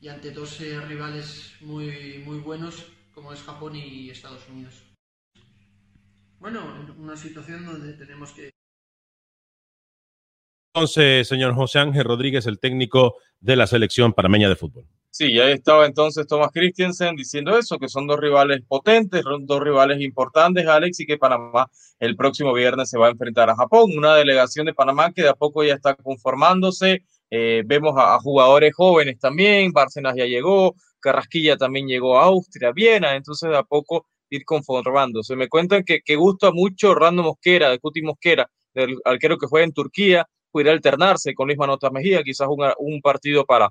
Y 0.00 0.08
ante 0.08 0.30
dos 0.30 0.60
eh, 0.60 0.80
rivales 0.80 1.54
muy, 1.60 2.22
muy 2.24 2.38
buenos 2.38 2.86
como 3.12 3.32
es 3.32 3.42
Japón 3.42 3.74
y 3.74 4.10
Estados 4.10 4.48
Unidos. 4.48 4.84
Bueno, 6.38 6.86
una 6.96 7.16
situación 7.16 7.66
donde 7.66 7.94
tenemos 7.94 8.30
que 8.30 8.50
entonces, 10.78 11.26
señor 11.26 11.54
José 11.54 11.80
Ángel 11.80 12.04
Rodríguez, 12.04 12.46
el 12.46 12.60
técnico 12.60 13.16
de 13.40 13.56
la 13.56 13.66
selección 13.66 14.12
panameña 14.12 14.48
de 14.48 14.54
fútbol. 14.54 14.84
Sí, 15.10 15.40
ahí 15.40 15.52
estaba 15.52 15.86
entonces 15.86 16.28
Thomas 16.28 16.50
Christensen 16.52 17.16
diciendo 17.16 17.58
eso, 17.58 17.78
que 17.78 17.88
son 17.88 18.06
dos 18.06 18.20
rivales 18.20 18.60
potentes, 18.68 19.24
dos 19.40 19.60
rivales 19.60 20.00
importantes, 20.00 20.68
Alex, 20.68 21.00
y 21.00 21.06
que 21.06 21.18
Panamá 21.18 21.66
el 21.98 22.14
próximo 22.14 22.52
viernes 22.52 22.90
se 22.90 22.96
va 22.96 23.08
a 23.08 23.10
enfrentar 23.10 23.50
a 23.50 23.56
Japón, 23.56 23.90
una 23.96 24.14
delegación 24.14 24.66
de 24.66 24.74
Panamá 24.74 25.12
que 25.12 25.22
de 25.22 25.30
a 25.30 25.34
poco 25.34 25.64
ya 25.64 25.74
está 25.74 25.96
conformándose. 25.96 27.02
Eh, 27.30 27.64
vemos 27.66 27.94
a, 27.96 28.16
jugadores 28.20 28.72
jóvenes 28.76 29.18
también, 29.18 29.72
Bárcenas 29.72 30.14
ya 30.16 30.26
llegó, 30.26 30.76
Carrasquilla 31.00 31.56
también 31.56 31.88
llegó 31.88 32.18
a 32.18 32.26
Austria, 32.26 32.70
Viena, 32.70 33.16
entonces 33.16 33.50
de 33.50 33.56
a 33.56 33.64
poco 33.64 34.06
ir 34.30 34.44
conformándose. 34.44 35.34
Me 35.34 35.48
cuentan 35.48 35.82
que, 35.82 36.00
que 36.04 36.14
gusta 36.14 36.52
mucho 36.52 36.94
Rando 36.94 37.24
Mosquera, 37.24 37.70
de 37.70 37.80
Cuti 37.80 38.02
Mosquera, 38.02 38.48
del 38.72 38.96
arquero 39.04 39.36
que 39.36 39.48
juega 39.48 39.64
en 39.64 39.72
Turquía, 39.72 40.26
pudiera 40.50 40.72
alternarse 40.72 41.34
con 41.34 41.46
Luis 41.46 41.58
Manota 41.58 41.90
Mejía, 41.90 42.22
quizás 42.22 42.48
un, 42.48 42.64
un 42.78 43.00
partido 43.00 43.44
para, 43.44 43.70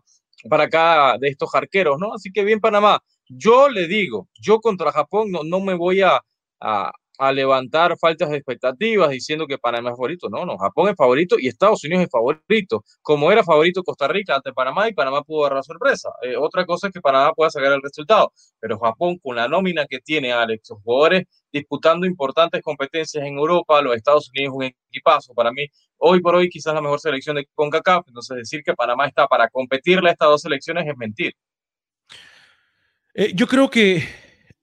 para 0.49 0.63
acá 0.65 1.17
de 1.19 1.29
estos 1.29 1.53
arqueros, 1.53 1.97
¿no? 1.99 2.13
Así 2.13 2.31
que 2.31 2.43
bien, 2.43 2.59
Panamá. 2.59 2.99
Yo 3.29 3.69
le 3.69 3.87
digo, 3.87 4.29
yo 4.39 4.59
contra 4.59 4.91
Japón 4.91 5.31
no, 5.31 5.43
no 5.43 5.59
me 5.59 5.73
voy 5.73 6.01
a, 6.01 6.21
a, 6.61 6.91
a, 7.17 7.31
levantar 7.33 7.97
faltas 7.99 8.29
de 8.29 8.37
expectativas 8.37 9.09
diciendo 9.09 9.47
que 9.47 9.57
Panamá 9.57 9.89
es 9.89 9.95
favorito. 9.95 10.29
No, 10.29 10.45
no, 10.45 10.57
Japón 10.57 10.89
es 10.89 10.95
favorito 10.95 11.35
y 11.37 11.47
Estados 11.47 11.83
Unidos 11.83 12.05
es 12.05 12.09
favorito. 12.09 12.83
Como 13.01 13.31
era 13.31 13.43
favorito 13.43 13.83
Costa 13.83 14.07
Rica 14.07 14.35
ante 14.35 14.53
Panamá 14.53 14.87
y 14.87 14.93
Panamá 14.93 15.23
pudo 15.23 15.43
dar 15.43 15.53
la 15.55 15.63
sorpresa. 15.63 16.09
Eh, 16.21 16.37
otra 16.37 16.65
cosa 16.65 16.87
es 16.87 16.93
que 16.93 17.01
Panamá 17.01 17.33
pueda 17.33 17.49
sacar 17.49 17.73
el 17.73 17.81
resultado. 17.81 18.31
Pero 18.59 18.79
Japón, 18.79 19.17
con 19.21 19.35
la 19.35 19.47
nómina 19.49 19.85
que 19.85 19.99
tiene 19.99 20.31
Alex, 20.31 20.69
los 20.69 20.79
jugadores 20.83 21.25
disputando 21.57 22.05
importantes 22.05 22.61
competencias 22.61 23.23
en 23.25 23.37
Europa. 23.37 23.81
Los 23.81 23.95
Estados 23.95 24.29
Unidos 24.29 24.55
un 24.55 24.63
equipazo. 24.63 25.33
Para 25.33 25.51
mí, 25.51 25.67
hoy 25.97 26.21
por 26.21 26.35
hoy, 26.35 26.49
quizás 26.49 26.73
la 26.73 26.81
mejor 26.81 26.99
selección 26.99 27.35
de 27.35 27.47
CONCACAF. 27.53 28.07
Entonces, 28.07 28.37
decir 28.37 28.63
que 28.63 28.73
Panamá 28.73 29.07
está 29.07 29.27
para 29.27 29.49
competirle 29.49 30.09
a 30.09 30.13
estas 30.13 30.29
dos 30.29 30.41
selecciones 30.41 30.87
es 30.87 30.97
mentir. 30.97 31.33
Eh, 33.13 33.31
yo 33.33 33.47
creo 33.47 33.69
que 33.69 34.03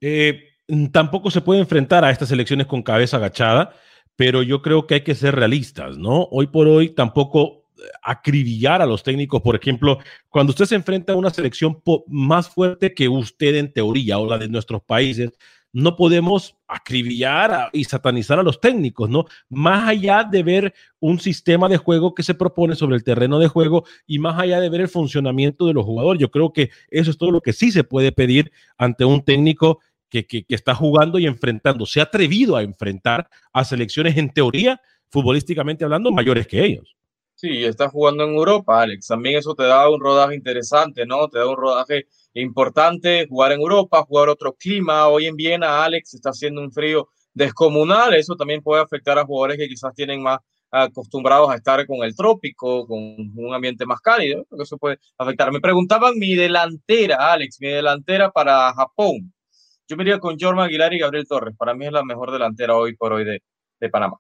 eh, 0.01 0.55
tampoco 0.92 1.30
se 1.30 1.40
puede 1.40 1.61
enfrentar 1.61 2.05
a 2.05 2.11
estas 2.11 2.30
elecciones 2.30 2.68
con 2.68 2.82
cabeza 2.82 3.16
agachada, 3.16 3.74
pero 4.14 4.42
yo 4.42 4.62
creo 4.62 4.86
que 4.86 4.95
hay 4.95 5.01
que 5.01 5.16
ser 5.16 5.34
realistas, 5.34 5.99
¿no? 5.99 6.28
Hoy 6.30 6.47
por 6.47 6.68
hoy 6.68 6.90
tampoco 6.90 7.64
eh, 7.76 7.82
acribillar 8.03 8.80
a 8.80 8.86
los 8.86 9.03
técnicos, 9.03 9.42
por 9.42 9.57
ejemplo, 9.57 9.99
cuando 10.28 10.51
usted 10.51 10.66
se 10.66 10.76
enfrenta 10.76 11.14
a 11.14 11.16
una 11.16 11.30
selección 11.30 11.82
más 12.07 12.49
fuerte 12.49 12.95
que 12.95 13.09
usted 13.09 13.57
en 13.57 13.72
teoría 13.72 14.18
o 14.18 14.26
la 14.28 14.38
de 14.38 14.49
nuestros 14.49 14.82
países, 14.82 15.32
no 15.75 15.97
podemos 15.97 16.57
acribillar 16.68 17.68
y 17.72 17.85
satanizar 17.85 18.39
a 18.39 18.45
los 18.45 18.61
técnicos, 18.61 19.11
¿no? 19.11 19.27
Más 19.51 19.89
allá 19.89 20.22
de 20.22 20.45
ver 20.45 20.75
un 21.01 21.18
sistema 21.18 21.68
de 21.68 21.79
juego 21.79 22.14
que 22.14 22.22
se 22.22 22.35
propone 22.35 22.77
sobre 22.77 22.95
el 22.95 23.03
terreno 23.03 23.41
de 23.41 23.49
juego 23.49 23.85
y 24.07 24.20
más 24.20 24.39
allá 24.39 24.61
de 24.61 24.70
ver 24.70 24.83
el 24.83 24.89
funcionamiento 24.89 25.66
de 25.66 25.75
los 25.75 25.85
jugadores, 25.85 26.20
yo 26.20 26.31
creo 26.31 26.53
que 26.53 26.70
eso 26.91 27.11
es 27.11 27.18
todo 27.18 27.33
lo 27.33 27.41
que 27.41 27.53
sí 27.53 27.72
se 27.72 27.83
puede 27.83 28.12
pedir 28.12 28.53
ante 28.79 29.05
un 29.05 29.25
técnico 29.25 29.81
que, 30.09 30.27
que, 30.27 30.45
está 30.49 30.77
jugando 30.77 31.18
y 31.18 31.27
enfrentando, 31.27 31.87
se 31.87 31.99
ha 31.99 32.05
atrevido 32.05 32.55
a 32.55 32.62
enfrentar 32.62 33.29
a 33.53 33.64
selecciones 33.64 34.16
en 34.16 34.31
teoría, 34.31 34.81
futbolísticamente 35.11 35.83
hablando, 35.83 36.12
mayores 36.12 36.47
que 36.47 36.64
ellos. 36.64 36.95
Sí, 37.37 37.64
está 37.64 37.89
jugando 37.89 38.24
en 38.24 38.30
Europa, 38.35 38.80
Alex. 38.80 39.09
También 39.09 39.37
eso 39.39 39.55
te 39.55 39.64
da 39.64 39.89
un 39.91 40.01
rodaje 40.01 40.35
interesante, 40.35 41.05
¿no? 41.05 41.28
Te 41.28 41.39
da 41.39 41.49
un 41.49 41.57
rodaje 41.57 42.07
importante 42.32 43.26
jugar 43.28 43.53
en 43.53 43.61
Europa, 43.61 44.05
jugar 44.05 44.28
otro 44.28 44.55
clima. 44.55 45.09
Hoy 45.09 45.26
en 45.26 45.37
Viena, 45.37 45.85
Alex, 45.85 46.14
está 46.14 46.30
haciendo 46.30 46.61
un 46.62 46.72
frío 46.72 47.09
descomunal. 47.32 48.14
Eso 48.14 48.37
también 48.37 48.62
puede 48.62 48.82
afectar 48.82 49.18
a 49.18 49.24
jugadores 49.24 49.59
que 49.59 49.68
quizás 49.68 49.93
tienen 49.95 50.22
más 50.22 50.39
acostumbrados 50.70 51.51
a 51.51 51.57
estar 51.57 51.87
con 51.87 52.05
el 52.05 52.14
trópico, 52.16 52.87
con 52.87 52.99
un 53.37 53.55
ambiente 53.55 53.85
más 53.85 54.01
cálido. 54.01 54.47
Eso 54.59 54.78
puede 54.78 54.99
afectar. 55.18 55.51
Me 55.53 55.61
preguntaban 55.61 56.18
mi 56.18 56.35
delantera, 56.37 57.32
Alex, 57.32 57.59
mi 57.61 57.68
delantera 57.68 58.30
para 58.30 58.72
Japón. 58.74 59.32
Yo 59.89 59.97
me 59.97 60.05
iría 60.05 60.18
con 60.20 60.39
Jorman 60.39 60.66
Aguilar 60.66 60.95
y 60.95 61.01
Gabriel 61.01 61.26
Torres. 61.28 61.57
Para 61.59 61.74
mí 61.74 61.87
es 61.87 61.93
la 61.93 62.05
mejor 62.05 62.32
delantera 62.32 62.76
hoy 62.76 62.97
por 62.97 63.12
hoy 63.12 63.24
de, 63.24 63.43
de 63.80 63.91
Panamá. 63.91 64.18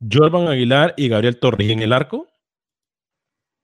Jorman 0.00 0.48
Aguilar 0.48 0.94
y 0.96 1.08
Gabriel 1.08 1.38
Torres. 1.38 1.68
¿Y 1.68 1.72
en 1.72 1.82
el 1.82 1.92
arco? 1.92 2.26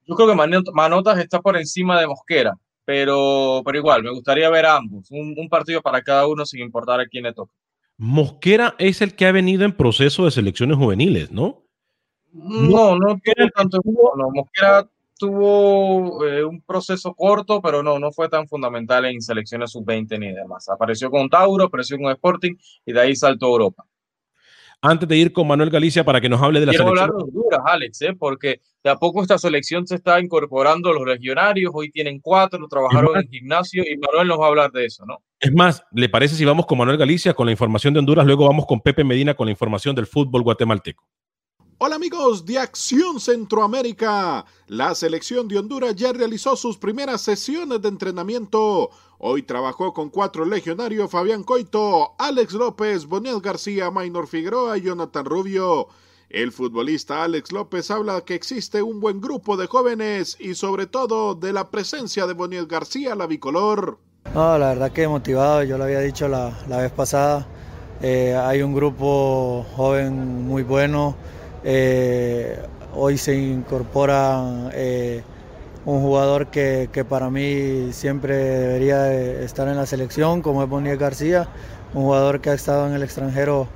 Yo 0.07 0.15
creo 0.15 0.29
que 0.29 0.73
Manotas 0.73 1.19
está 1.19 1.41
por 1.41 1.57
encima 1.57 1.99
de 1.99 2.07
Mosquera 2.07 2.59
pero, 2.85 3.63
pero 3.65 3.79
igual, 3.79 4.03
me 4.03 4.11
gustaría 4.11 4.51
ver 4.51 4.67
ambos, 4.67 5.11
un, 5.11 5.49
partido 5.49 5.81
para 5.81 6.03
cada 6.03 6.27
uno 6.27 6.45
sin 6.45 6.61
importar 6.61 7.01
a 7.01 7.07
quién 7.07 7.25
le 7.25 7.33
toque. 7.33 7.53
Mosquera 7.97 8.75
es 8.79 9.01
el 9.03 9.15
que 9.15 9.27
ha 9.27 9.33
venido 9.33 9.65
en 9.65 9.73
proceso 9.73 10.25
de 10.25 10.31
selecciones 10.31 10.77
juveniles, 10.77 11.31
¿no? 11.31 11.63
No, 12.33 12.99
no 12.99 13.17
tuvo 13.17 13.49
tanto. 13.55 13.79
No, 13.85 14.31
Mosquera 14.31 14.89
tuvo 15.17 16.27
eh, 16.27 16.45
un 16.45 16.61
proceso 16.61 17.15
corto, 17.15 17.63
pero 17.63 17.85
no, 17.85 18.01
no 18.01 18.11
fue 18.11 18.29
tan 18.29 18.49
fundamental 18.49 19.05
en 19.05 19.23
selecciones 19.23 19.71
sub-20 19.71 20.19
ni 20.19 20.33
demás. 20.33 20.69
Apareció 20.69 21.09
con 21.11 21.31
Tauro, 21.31 21.65
apareció 21.65 21.97
con 21.97 22.11
Sporting 22.11 22.57
y 22.85 22.93
de 22.93 23.01
ahí 23.01 23.15
saltó 23.15 23.47
a 23.47 23.51
Europa 23.51 23.87
antes 24.85 25.09
de 25.09 25.17
ir 25.17 25.33
con 25.33 25.47
Manuel 25.47 25.71
Galicia 25.71 26.05
para 26.05 26.21
que 26.21 26.29
nos 26.29 26.43
hable 26.43 26.61
de 26.61 26.67
la 26.67 26.73
Quiero 26.73 26.85
selección. 26.85 27.11
hablar 27.11 27.17
de 27.17 27.25
Honduras, 27.25 27.61
Alex, 27.65 28.03
¿eh? 28.03 28.15
porque 28.19 28.61
de 28.83 28.91
a 28.91 28.97
poco 28.97 29.23
esta 29.23 29.39
selección 29.39 29.87
se 29.87 29.95
está 29.95 30.21
incorporando 30.21 30.93
los 30.93 31.07
legionarios. 31.07 31.73
Hoy 31.75 31.91
tienen 31.91 32.21
cuatro, 32.21 32.69
trabajaron 32.69 33.17
en 33.17 33.27
gimnasio 33.29 33.83
y 33.83 33.97
Manuel 33.97 34.29
nos 34.29 34.39
va 34.39 34.45
a 34.45 34.49
hablar 34.49 34.73
de 34.73 34.85
eso, 34.85 35.07
¿no? 35.07 35.23
Es 35.41 35.53
más, 35.55 35.83
¿le 35.93 36.11
parece 36.11 36.35
si 36.37 36.45
vamos 36.45 36.67
con 36.67 36.77
Manuel 36.77 36.99
Galicia 36.99 37.33
con 37.33 37.47
la 37.47 37.53
información 37.53 37.95
de 37.95 38.01
Honduras? 38.01 38.27
Luego 38.27 38.47
vamos 38.47 38.67
con 38.67 38.83
Pepe 38.83 39.05
Medina 39.05 39.33
con 39.33 39.47
la 39.47 39.53
información 39.53 39.97
del 39.97 40.07
fútbol 40.07 40.43
guatemalteco. 40.43 41.03
Hola 41.79 41.97
amigos 41.97 42.45
de 42.45 42.59
Acción 42.59 43.21
Centroamérica. 43.21 44.45
La 44.69 44.95
selección 44.95 45.49
de 45.49 45.59
Honduras 45.59 45.97
ya 45.97 46.13
realizó 46.13 46.57
sus 46.57 46.79
primeras 46.79 47.23
sesiones 47.23 47.83
de 47.83 47.89
entrenamiento. 47.89 48.91
Hoy 49.27 49.43
trabajó 49.43 49.95
con 49.95 50.11
cuatro 50.11 50.45
legionarios 50.45 51.11
Fabián 51.11 51.45
Coito, 51.45 52.13
Alex 52.19 52.53
López, 52.53 53.07
Boniel 53.07 53.41
García, 53.41 53.91
Maynor 53.91 54.27
Figueroa 54.27 54.77
y 54.77 54.83
Jonathan 54.83 55.25
Rubio. 55.25 55.89
El 56.29 56.53
futbolista 56.53 57.25
Alex 57.25 57.51
López 57.51 57.91
habla 57.91 58.21
que 58.21 58.35
existe 58.35 58.83
un 58.83 59.01
buen 59.01 59.23
grupo 59.23 59.57
de 59.57 59.67
jóvenes 59.67 60.37
y 60.39 60.55
sobre 60.55 60.87
todo 60.87 61.35
de 61.35 61.55
la 61.55 61.71
presencia 61.71 62.27
de 62.27 62.35
Boniel 62.35 62.67
García, 62.67 63.15
la 63.15 63.27
bicolor. 63.27 63.99
No, 64.35 64.59
la 64.59 64.69
verdad 64.69 64.93
que 64.93 65.09
motivado, 65.09 65.63
yo 65.63 65.79
lo 65.79 65.85
había 65.85 66.01
dicho 66.01 66.29
la, 66.29 66.55
vez 66.69 66.93
pasada. 66.93 67.47
Eh, 68.03 68.37
hay 68.37 68.61
un 68.61 68.75
grupo 68.75 69.65
joven 69.75 70.45
muy 70.47 70.65
bueno 70.65 71.17
eh, 71.63 72.59
hoy 72.95 73.17
se 73.17 73.35
incorpora 73.35 74.71
eh, 74.75 75.23
un 75.85 76.01
jugador 76.01 76.49
que, 76.49 76.89
para 77.09 77.31
mí 77.31 77.93
siempre 77.93 78.35
debería 78.35 79.13
estar 79.43 79.69
en 79.69 79.77
la 79.77 79.87
selección, 79.87 80.43
como 80.43 80.63
es 80.63 80.69
Bonilla 80.69 80.97
García, 80.97 81.49
un 81.93 82.05
jugador 82.05 82.41
que 82.41 82.51
ha 82.51 82.55
estado 82.55 82.87
en 82.87 82.95
el 82.95 83.03
extranjero 83.03 83.69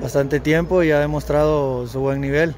bastante 0.00 0.40
tiempo 0.40 0.82
y 0.82 0.90
ha 0.90 1.00
demostrado 1.00 1.86
su 1.86 2.00
buen 2.00 2.20
nivel. 2.20 2.54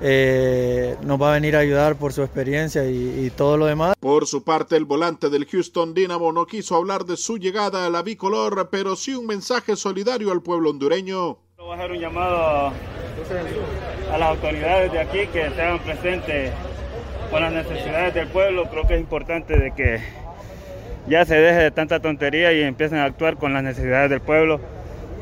Eh, 0.00 0.96
nos 1.02 1.22
va 1.22 1.30
a 1.30 1.34
venir 1.34 1.56
a 1.56 1.60
ayudar 1.60 1.96
por 1.96 2.12
su 2.12 2.22
experiencia 2.22 2.84
y, 2.84 3.26
y, 3.26 3.30
todo 3.30 3.56
lo 3.56 3.66
demás. 3.66 3.94
Por 4.00 4.26
su 4.26 4.42
parte, 4.42 4.76
el 4.76 4.84
volante 4.84 5.30
del 5.30 5.46
Houston 5.46 5.94
Dynamo 5.94 6.32
no 6.32 6.46
quiso 6.46 6.74
hablar 6.74 7.04
de 7.04 7.16
su 7.16 7.38
llegada 7.38 7.86
a 7.86 7.90
la 7.90 8.02
bicolor, 8.02 8.68
pero 8.70 8.96
sí 8.96 9.14
un 9.14 9.26
mensaje 9.26 9.76
solidario 9.76 10.32
al 10.32 10.42
pueblo 10.42 10.70
hondureño. 10.70 11.38
Voy 11.56 11.70
a 11.70 11.74
hacer 11.74 11.92
un 11.92 11.98
llamado 11.98 12.72
a 14.12 14.18
las 14.18 14.28
autoridades 14.28 14.92
de 14.92 14.98
aquí 15.00 15.26
que 15.28 15.48
se 15.48 15.62
hagan 15.62 15.78
presentes 15.78 16.52
con 17.30 17.42
las 17.42 17.52
necesidades 17.52 18.14
del 18.14 18.28
pueblo. 18.28 18.68
Creo 18.70 18.86
que 18.86 18.94
es 18.94 19.00
importante 19.00 19.58
de 19.58 19.70
que 19.72 20.00
ya 21.06 21.24
se 21.24 21.36
deje 21.36 21.58
de 21.58 21.70
tanta 21.70 22.00
tontería 22.00 22.52
y 22.52 22.62
empiecen 22.62 22.98
a 22.98 23.04
actuar 23.04 23.36
con 23.36 23.52
las 23.52 23.62
necesidades 23.62 24.10
del 24.10 24.20
pueblo, 24.20 24.60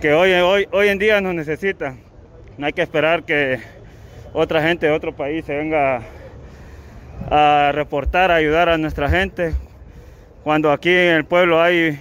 que 0.01 0.13
hoy, 0.13 0.33
hoy, 0.33 0.69
hoy 0.73 0.89
en 0.89 0.99
día 0.99 1.21
nos 1.21 1.35
necesita. 1.35 1.95
No 2.59 2.67
hay 2.67 2.73
que 2.73 2.83
esperar 2.83 3.25
que 3.25 3.61
otra 4.33 4.63
gente 4.63 4.87
de 4.87 4.93
otro 4.93 5.15
país 5.15 5.45
se 5.45 5.57
venga 5.57 6.03
a 7.31 7.73
reportar, 7.75 8.31
a 8.31 8.37
ayudar 8.37 8.69
a 8.69 8.79
nuestra 8.79 9.09
gente, 9.09 9.55
cuando 10.43 10.73
aquí 10.73 10.91
en 10.91 11.15
el 11.15 11.25
pueblo 11.25 11.63
hay 11.63 11.99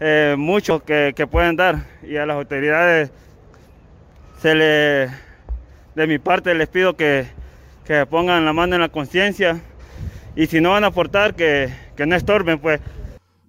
eh, 0.00 0.34
muchos 0.36 0.82
que, 0.82 1.12
que 1.16 1.26
pueden 1.26 1.56
dar 1.56 1.76
y 2.02 2.16
a 2.16 2.26
las 2.26 2.36
autoridades 2.36 3.10
se 4.40 4.54
le, 4.54 5.08
de 5.94 6.06
mi 6.06 6.18
parte 6.18 6.54
les 6.54 6.68
pido 6.68 6.96
que, 6.96 7.26
que 7.86 8.04
pongan 8.06 8.44
la 8.44 8.52
mano 8.52 8.74
en 8.74 8.80
la 8.80 8.88
conciencia 8.88 9.62
y 10.34 10.46
si 10.48 10.60
no 10.60 10.70
van 10.70 10.84
a 10.84 10.88
aportar, 10.88 11.34
que, 11.34 11.72
que 11.96 12.04
no 12.04 12.14
estorben, 12.16 12.60
pues. 12.60 12.80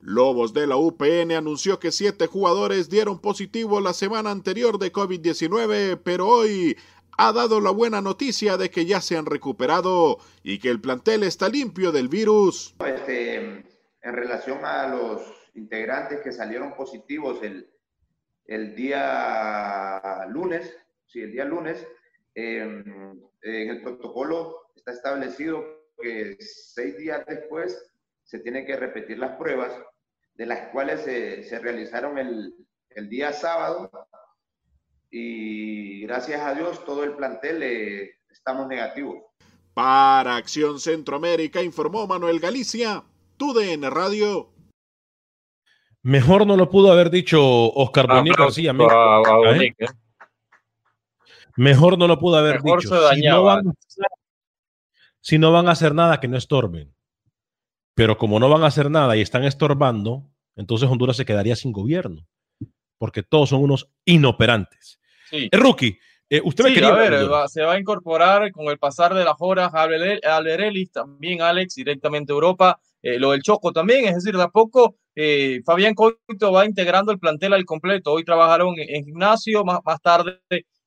Lobos 0.02 0.54
de 0.54 0.68
la 0.68 0.78
UPN 0.78 1.34
anunció 1.34 1.80
que 1.80 1.92
siete 1.92 2.28
jugadores 2.28 2.90
dieron 2.90 3.20
positivo 3.20 3.82
la 3.82 3.92
semana 3.92 4.32
anterior 4.32 4.80
de 4.80 4.94
COVID-19, 4.94 6.00
pero 6.02 6.28
hoy 6.28 6.78
ha 7.18 7.34
dado 7.34 7.60
la 7.60 7.72
buena 7.72 8.00
noticia 8.00 8.56
de 8.56 8.70
que 8.70 8.86
ya 8.86 9.02
se 9.02 9.18
han 9.18 9.26
recuperado 9.26 10.20
y 10.44 10.60
que 10.60 10.70
el 10.70 10.80
plantel 10.80 11.24
está 11.24 11.50
limpio 11.50 11.92
del 11.92 12.08
virus. 12.08 12.76
Este, 12.86 13.36
en 13.36 14.14
relación 14.14 14.64
a 14.64 14.88
los 14.88 15.22
integrantes 15.56 16.22
que 16.22 16.32
salieron 16.32 16.74
positivos 16.76 17.40
el, 17.42 17.70
el 18.46 18.76
día 18.76 20.26
lunes, 20.30 20.78
sí, 21.08 21.20
el 21.20 21.34
día 21.34 21.44
lunes, 21.44 21.86
em, 22.38 23.20
en 23.42 23.70
el 23.70 23.82
protocolo 23.82 24.70
está 24.76 24.92
establecido 24.92 25.64
que 26.00 26.38
seis 26.40 26.96
días 26.98 27.26
después 27.28 27.92
se 28.24 28.40
tienen 28.40 28.66
que 28.66 28.76
repetir 28.76 29.18
las 29.18 29.38
pruebas, 29.38 29.72
de 30.36 30.46
las 30.46 30.70
cuales 30.70 31.02
se, 31.02 31.60
realizaron 31.60 32.18
el, 32.20 32.54
el, 32.92 33.10
día 33.10 33.34
sábado 33.34 33.90
y 35.10 36.02
gracias 36.02 36.42
a 36.42 36.54
Dios 36.54 36.86
todo 36.86 37.04
el 37.04 37.16
plantel 37.16 37.64
eh, 37.64 38.12
estamos 38.30 38.68
negativos. 38.68 39.24
Para 39.74 40.36
Acción 40.36 40.80
Centroamérica 40.80 41.64
informó 41.64 42.06
Manuel 42.06 42.40
Galicia, 42.40 43.04
TUDN 43.38 43.90
Radio. 43.90 44.52
Mejor 46.04 46.46
no 46.46 46.56
lo 46.56 46.70
pudo 46.70 46.92
haber 46.92 47.10
dicho 47.10 47.42
Oscar 47.42 48.06
ah, 48.10 48.18
Bonilla 48.18 48.36
García. 48.38 48.72
¿eh? 48.72 49.74
Mejor 51.58 51.98
no 51.98 52.08
lo 52.08 52.20
pudo 52.20 52.38
haber 52.38 52.62
dicho. 52.62 52.96
Si 55.20 55.38
no, 55.38 55.52
van 55.52 55.68
a 55.68 55.72
hacer, 55.72 55.94
nada, 55.94 56.20
que 56.20 56.28
no 56.28 56.38
estorben. 56.38 56.96
Pero 57.96 58.18
como 58.18 58.40
no 58.40 58.48
van 58.48 58.64
a 58.64 58.68
hacer 58.68 58.90
nada 58.92 59.18
y 59.18 59.22
están 59.22 59.44
estorbando, 59.44 60.30
entonces 60.56 60.88
Honduras 60.88 61.18
se 61.18 61.26
quedaría 61.26 61.56
sin 61.56 61.72
gobierno. 61.72 62.28
Porque 63.00 63.24
todos 63.24 63.50
son 63.50 63.64
unos 63.64 63.92
inoperantes. 64.06 65.00
Sí. 65.30 65.50
El 65.52 65.60
rookie, 65.60 66.00
eh, 66.30 66.42
usted 66.44 66.64
me 66.64 66.74
quería 66.74 66.94
ver, 66.94 67.28
se 67.48 67.64
va 67.64 67.74
a 67.74 67.80
incorporar 67.80 68.52
con 68.52 68.68
el 68.68 68.78
pasar 68.78 69.14
de 69.14 69.26
las 69.26 69.36
horas 69.40 69.72
Alberelis, 69.74 70.92
también 70.92 71.42
Alex, 71.42 71.76
directamente 71.76 72.32
a 72.32 72.36
Europa. 72.36 72.80
Eh, 73.02 73.20
lo 73.20 73.32
del 73.32 73.42
Choco 73.42 73.72
también, 73.72 74.06
es 74.06 74.16
decir, 74.16 74.36
de 74.36 74.44
a 74.44 74.50
poco 74.50 74.98
eh, 75.16 75.62
Fabián 75.66 75.96
Coito 75.96 76.52
va 76.52 76.66
integrando 76.66 77.12
el 77.12 77.20
plantel 77.20 77.54
al 77.54 77.66
completo. 77.66 78.14
Hoy 78.14 78.24
trabajaron 78.24 78.76
en, 78.78 79.06
gimnasio, 79.06 79.66
más, 79.66 79.80
más 79.84 80.00
tarde 80.02 80.40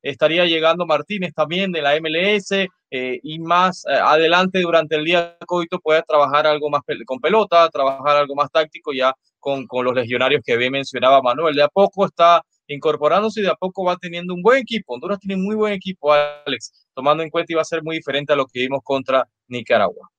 estaría 0.02 0.44
llegando 0.44 0.86
Martínez 0.86 1.32
también 1.34 1.72
de 1.72 1.82
la 1.82 1.98
MLS 2.00 2.52
eh, 2.52 3.20
y 3.22 3.38
más 3.38 3.84
eh, 3.86 3.92
adelante 3.92 4.60
durante 4.60 4.96
el 4.96 5.04
día 5.04 5.36
Coito 5.46 5.78
puede 5.78 6.02
trabajar 6.02 6.46
algo 6.46 6.70
más 6.70 6.82
con 7.06 7.20
pelota, 7.20 7.68
trabajar 7.68 8.16
algo 8.16 8.34
más 8.34 8.50
táctico 8.50 8.92
ya 8.92 9.14
con, 9.38 9.66
con 9.66 9.84
los 9.84 9.94
legionarios 9.94 10.42
que 10.44 10.56
bien 10.56 10.72
mencionaba 10.72 11.22
Manuel. 11.22 11.54
De 11.54 11.62
a 11.62 11.68
poco 11.68 12.06
está 12.06 12.42
incorporándose 12.66 13.40
y 13.40 13.42
de 13.44 13.50
a 13.50 13.54
poco 13.54 13.84
va 13.84 13.96
teniendo 13.96 14.34
un 14.34 14.42
buen 14.42 14.58
equipo. 14.58 14.94
Honduras 14.94 15.18
tiene 15.18 15.36
muy 15.36 15.54
buen 15.54 15.72
equipo, 15.72 16.12
Alex, 16.12 16.86
tomando 16.94 17.22
en 17.22 17.30
cuenta 17.30 17.52
y 17.52 17.56
va 17.56 17.62
a 17.62 17.64
ser 17.64 17.82
muy 17.82 17.96
diferente 17.96 18.32
a 18.32 18.36
lo 18.36 18.46
que 18.46 18.60
vimos 18.60 18.80
contra 18.82 19.28
Nicaragua. 19.48 20.10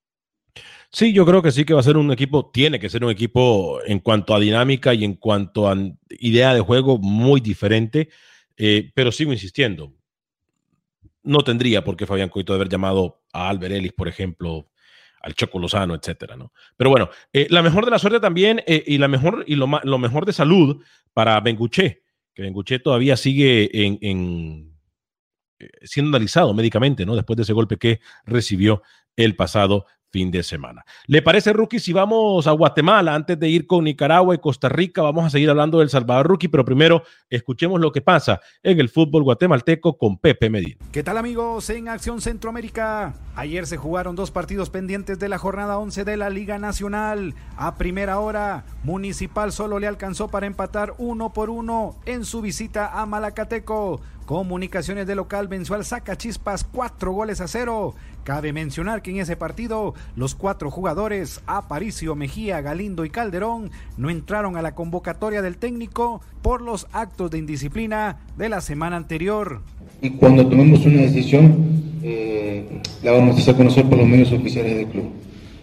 Sí, 0.94 1.14
yo 1.14 1.26
creo 1.26 1.42
que 1.42 1.52
sí 1.52 1.64
que 1.64 1.74
va 1.74 1.80
a 1.80 1.84
ser 1.84 1.96
un 1.96 2.12
equipo, 2.12 2.52
tiene 2.52 2.78
que 2.78 2.90
ser 2.90 3.06
un 3.06 3.12
equipo 3.12 3.80
en 3.86 4.00
cuanto 4.00 4.36
a 4.36 4.40
dinámica 4.40 4.94
y 4.94 5.06
en 5.06 5.16
cuanto 5.16 5.70
a 5.70 5.76
idea 6.10 6.54
de 6.54 6.60
juego 6.60 6.98
muy 6.98 7.40
diferente, 7.40 8.10
eh, 8.58 8.92
pero 8.94 9.12
sigo 9.12 9.32
insistiendo. 9.32 9.94
No 11.24 11.44
tendría 11.44 11.84
por 11.84 11.96
qué 11.96 12.06
Fabián 12.06 12.30
Coito 12.30 12.54
haber 12.54 12.70
llamado 12.70 13.22
a 13.32 13.50
Albert 13.50 13.76
Ellis, 13.76 13.94
por 13.94 14.08
ejemplo, 14.08 14.72
al 15.22 15.36
Choco 15.36 15.60
Lozano, 15.60 15.94
etcétera, 15.94 16.36
¿no? 16.36 16.52
Pero 16.76 16.90
bueno, 16.90 17.10
eh, 17.32 17.48
la 17.50 17.62
mejor 17.62 17.86
de 17.86 17.92
la 17.92 18.00
suerte 18.00 18.20
también 18.20 18.64
eh, 18.66 18.84
y 18.88 18.98
la 18.98 19.08
mejor 19.08 19.44
y 19.48 19.56
lo, 19.56 19.68
lo, 19.84 19.98
mejor 20.00 20.26
de 20.26 20.34
salud 20.34 20.84
para 21.14 21.40
Benguché, 21.40 22.04
que 22.34 22.42
Benguché 22.42 22.80
todavía 22.80 23.16
sigue 23.18 23.70
en, 23.86 24.00
en, 24.02 24.78
siendo 25.84 26.10
analizado 26.10 26.54
médicamente, 26.54 27.06
¿no? 27.06 27.16
Después 27.16 27.38
de 27.38 27.44
ese 27.44 27.54
golpe 27.54 27.78
que 27.78 28.00
recibió 28.26 28.82
el 29.16 29.36
pasado 29.36 29.86
fin 30.12 30.30
de 30.30 30.44
semana. 30.44 30.86
¿Le 31.08 31.22
parece, 31.22 31.54
Rookie, 31.54 31.80
si 31.80 31.94
vamos 31.94 32.46
a 32.46 32.52
Guatemala 32.52 33.16
antes 33.16 33.40
de 33.40 33.50
ir 33.50 33.66
con 33.66 33.86
Nicaragua 33.86 34.36
y 34.36 34.40
Costa 34.40 34.70
Rica? 34.70 35.02
Vamos 35.02 35.26
a 35.26 35.30
seguir 35.30 35.50
hablando 35.50 35.80
del 35.80 35.90
Salvador, 35.90 36.28
Rookie, 36.28 36.50
pero 36.50 36.66
primero 36.66 37.04
escuchemos 37.30 37.80
lo 37.80 37.92
que 37.92 38.02
pasa 38.02 38.42
en 38.62 38.80
el 38.80 38.90
fútbol 38.90 39.24
guatemalteco 39.24 39.98
con 39.98 40.18
Pepe 40.18 40.50
Medina. 40.50 40.78
¿Qué 40.92 41.04
tal, 41.04 41.18
amigos? 41.18 41.70
En 41.70 41.88
Acción 41.88 42.22
Centroamérica. 42.22 43.14
Ayer 43.36 43.66
se 43.66 43.78
jugaron 43.78 44.16
dos 44.16 44.32
partidos 44.32 44.70
pendientes 44.70 45.18
de 45.18 45.30
la 45.30 45.38
jornada 45.38 45.78
11 45.78 46.04
de 46.04 46.18
la 46.18 46.30
Liga 46.30 46.60
Nacional. 46.60 47.34
A 47.56 47.76
primera 47.76 48.20
hora, 48.20 48.66
Municipal 48.84 49.52
solo 49.52 49.80
le 49.80 49.88
alcanzó 49.88 50.28
para 50.28 50.48
empatar 50.48 50.94
uno 50.98 51.32
por 51.32 51.50
uno 51.50 51.96
en 52.06 52.26
su 52.26 52.42
visita 52.42 53.00
a 53.00 53.06
Malacateco. 53.06 54.02
Comunicaciones 54.26 55.08
de 55.08 55.16
local 55.16 55.48
venció 55.48 55.76
al 55.76 55.84
Chispas 56.18 56.64
cuatro 56.64 57.12
goles 57.12 57.42
a 57.42 57.48
cero. 57.48 57.96
Cabe 58.24 58.54
mencionar 58.54 59.02
que 59.02 59.12
en 59.12 59.18
ese 59.18 59.36
partido 59.36 59.94
los 60.16 60.36
cuatro 60.36 60.70
jugadores, 60.70 61.42
Aparicio, 61.48 62.16
Mejía, 62.16 62.62
Galindo 62.62 63.06
y 63.06 63.10
Calderón, 63.10 63.72
no 63.98 64.10
entraron 64.10 64.58
a 64.58 64.62
la 64.62 64.76
convocatoria 64.76 65.42
del 65.42 65.58
técnico 65.58 66.22
por 66.42 66.62
los 66.62 66.88
actos 66.92 67.32
de 67.32 67.40
indisciplina 67.40 68.18
de 68.38 68.50
la 68.50 68.62
semana 68.62 68.98
anterior. 68.98 69.62
Y 70.02 70.12
cuando 70.12 70.48
tomemos 70.48 70.86
una 70.86 71.02
decisión, 71.02 72.00
eh, 72.04 72.82
la 73.04 73.12
vamos 73.12 73.36
a 73.36 73.40
hacer 73.40 73.56
conocer 73.56 73.86
por 73.86 73.98
los 73.98 74.08
medios 74.08 74.32
oficiales 74.32 74.76
del 74.76 74.88
club. 74.88 75.06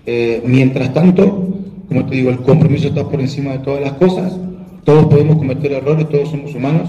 Eh, 0.07 0.43
mientras 0.45 0.93
tanto, 0.95 1.25
como 1.89 2.07
te 2.07 2.17
digo, 2.17 2.31
el 2.31 2.41
compromiso 2.41 2.89
está 2.89 3.09
por 3.09 3.21
encima 3.21 3.53
de 3.53 3.59
todas 3.59 3.81
las 3.81 3.93
cosas. 3.95 4.33
Todos 4.85 5.07
podemos 5.07 5.37
cometer 5.37 5.73
errores, 5.73 6.09
todos 6.09 6.31
somos 6.31 6.55
humanos 6.55 6.89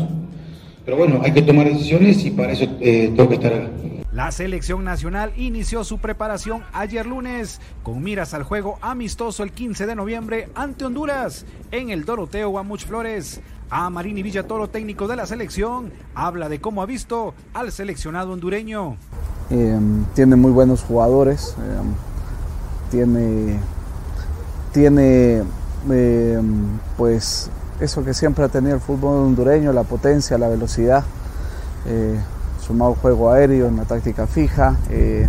pero 0.89 0.97
bueno, 0.97 1.22
hay 1.24 1.32
que 1.34 1.43
tomar 1.43 1.72
decisiones 1.72 2.26
y 2.26 2.32
para 2.32 2.51
eso 2.51 2.65
eh, 2.82 3.11
tengo 3.15 3.30
que 3.30 3.36
estar 3.36 3.53
acá. 3.53 3.70
La 4.20 4.34
selección 4.34 4.84
nacional 4.84 5.32
inició 5.38 5.86
su 5.86 5.99
preparación 5.99 6.61
ayer 6.74 7.05
lunes 7.05 7.61
con 7.84 8.03
miras 8.03 8.34
al 8.34 8.43
juego 8.43 8.78
amistoso 8.82 9.43
el 9.43 9.53
15 9.53 9.86
de 9.86 9.95
noviembre 9.95 10.49
ante 10.55 10.84
Honduras 10.84 11.45
en 11.72 11.89
el 11.89 12.03
Doroteo 12.03 12.49
Guamuch 12.49 12.86
Flores. 12.86 13.39
A 13.70 13.89
Marini 13.89 14.22
Villatoro, 14.22 14.67
técnico 14.67 15.07
de 15.07 15.15
la 15.15 15.26
selección, 15.26 15.93
habla 16.15 16.49
de 16.49 16.59
cómo 16.59 16.82
ha 16.82 16.86
visto 16.86 17.34
al 17.53 17.72
seleccionado 17.72 18.34
hondureño. 18.34 18.97
Em, 19.51 20.03
tiene 20.15 20.36
muy 20.36 20.51
buenos 20.51 20.84
jugadores, 20.84 21.55
em, 21.57 21.93
tiene, 22.91 23.57
tiene 24.74 25.43
em, 25.89 26.78
pues 26.97 27.49
eso 27.80 28.03
que 28.03 28.13
siempre 28.13 28.43
ha 28.43 28.49
tenido 28.49 28.76
el 28.76 28.82
fútbol 28.82 29.28
hondureño, 29.28 29.72
la 29.72 29.84
potencia, 29.84 30.38
la 30.38 30.49
velocidad, 30.49 31.05
eh, 31.86 32.20
sumado 32.70 32.95
juego 33.01 33.32
aéreo, 33.32 33.67
una 33.67 33.84
táctica 33.84 34.28
fija. 34.28 34.78
Eh, 34.91 35.28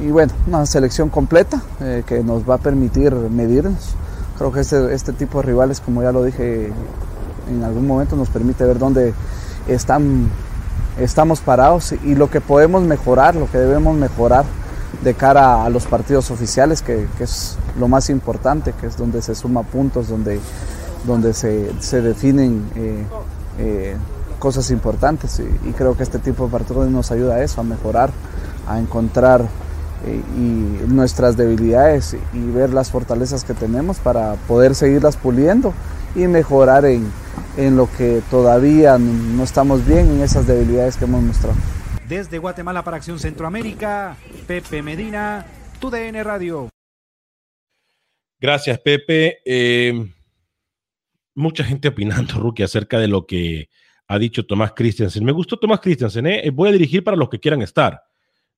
y 0.00 0.10
bueno, 0.12 0.32
una 0.46 0.64
selección 0.64 1.08
completa 1.08 1.60
eh, 1.80 2.04
que 2.06 2.22
nos 2.22 2.48
va 2.48 2.54
a 2.54 2.58
permitir 2.58 3.12
medirnos. 3.14 3.96
Creo 4.38 4.52
que 4.52 4.60
este, 4.60 4.94
este 4.94 5.12
tipo 5.12 5.40
de 5.40 5.46
rivales, 5.46 5.80
como 5.80 6.02
ya 6.04 6.12
lo 6.12 6.22
dije 6.22 6.72
en 7.50 7.64
algún 7.64 7.86
momento, 7.86 8.14
nos 8.14 8.28
permite 8.28 8.62
ver 8.64 8.78
dónde 8.78 9.12
están, 9.66 10.28
estamos 11.00 11.40
parados 11.40 11.92
y 12.04 12.14
lo 12.14 12.30
que 12.30 12.40
podemos 12.40 12.84
mejorar, 12.84 13.34
lo 13.34 13.50
que 13.50 13.58
debemos 13.58 13.96
mejorar 13.96 14.44
de 15.02 15.14
cara 15.14 15.64
a 15.64 15.68
los 15.68 15.86
partidos 15.86 16.30
oficiales, 16.30 16.80
que, 16.80 17.08
que 17.18 17.24
es 17.24 17.56
lo 17.76 17.88
más 17.88 18.08
importante, 18.08 18.72
que 18.80 18.86
es 18.86 18.96
donde 18.96 19.20
se 19.20 19.34
suma 19.34 19.64
puntos, 19.64 20.08
donde 20.08 20.38
donde 21.04 21.32
se, 21.32 21.70
se 21.80 22.02
definen 22.02 22.64
eh, 23.58 23.96
cosas 24.38 24.70
importantes 24.70 25.40
y, 25.40 25.72
creo 25.72 25.96
que 25.96 26.02
este 26.02 26.18
tipo 26.18 26.46
de 26.46 26.52
partidos 26.52 26.88
nos 26.90 27.10
ayuda 27.10 27.36
a 27.36 27.42
eso, 27.42 27.60
a 27.60 27.64
mejorar, 27.64 28.10
a 28.66 28.78
encontrar 28.78 29.42
eh, 30.06 30.22
y 30.36 30.92
nuestras 30.92 31.36
debilidades 31.36 32.16
y 32.32 32.40
ver 32.50 32.70
las 32.70 32.90
fortalezas 32.90 33.44
que 33.44 33.54
tenemos 33.54 33.98
para 33.98 34.34
poder 34.46 34.74
seguirlas 34.74 35.16
puliendo 35.16 35.74
y 36.14 36.26
mejorar 36.26 36.84
en, 36.84 37.10
en 37.56 37.76
lo 37.76 37.88
que 37.96 38.22
todavía 38.30 38.98
no 38.98 39.42
estamos 39.42 39.86
bien 39.86 40.08
en 40.10 40.22
esas 40.22 40.46
debilidades 40.46 40.96
que 40.96 41.04
hemos 41.04 41.22
mostrado. 41.22 41.56
Desde 42.08 42.38
Guatemala 42.38 42.82
para 42.84 42.96
Acción 42.96 43.18
Centroamérica, 43.18 44.16
Pepe 44.46 44.82
Medina, 44.82 45.46
TUDN 45.78 46.24
Radio. 46.24 46.70
Gracias, 48.40 48.78
Pepe 48.78 49.42
mucha 51.38 51.64
gente 51.64 51.88
opinando, 51.88 52.34
Rookie, 52.34 52.64
acerca 52.64 52.98
de 52.98 53.08
lo 53.08 53.24
que 53.26 53.70
ha 54.08 54.18
dicho 54.18 54.44
Tomás 54.44 54.72
Christensen. 54.72 55.24
Me 55.24 55.32
gustó 55.32 55.58
Tomás 55.58 55.80
Christensen, 55.80 56.26
¿eh? 56.26 56.40
eh 56.42 56.50
voy 56.50 56.70
a 56.70 56.72
dirigir 56.72 57.04
para 57.04 57.16
los 57.16 57.28
que 57.28 57.38
quieran 57.38 57.60
estar, 57.60 58.02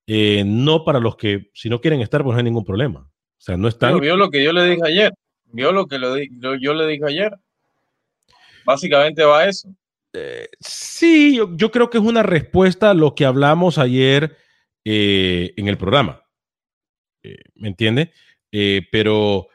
eh, 0.06 0.44
no 0.46 0.84
para 0.84 1.00
los 1.00 1.16
que, 1.16 1.50
si 1.52 1.68
no 1.68 1.80
quieren 1.80 2.00
estar, 2.00 2.22
pues 2.22 2.34
no 2.34 2.38
hay 2.38 2.44
ningún 2.44 2.64
problema. 2.64 3.00
O 3.00 3.42
sea, 3.42 3.56
no 3.56 3.68
están. 3.68 3.98
vio 4.00 4.16
lo 4.16 4.30
que 4.30 4.44
yo 4.44 4.52
le 4.52 4.64
dije 4.64 4.82
ayer, 4.86 5.12
vio 5.46 5.72
lo 5.72 5.86
que 5.86 5.98
yo 6.60 6.74
le 6.74 6.86
dije 6.86 7.04
ayer. 7.06 7.32
Básicamente 8.64 9.24
va 9.24 9.40
a 9.40 9.48
eso. 9.48 9.68
Eh, 10.12 10.48
sí, 10.60 11.36
yo, 11.56 11.70
creo 11.70 11.90
que 11.90 11.98
es 11.98 12.04
una 12.04 12.22
respuesta 12.22 12.90
a 12.90 12.94
lo 12.94 13.14
que 13.14 13.24
hablamos 13.24 13.78
ayer 13.78 14.36
en 14.84 15.68
el 15.68 15.76
programa. 15.76 16.22
¿Me 17.54 17.68
entiende? 17.68 18.12
pero 18.90 19.48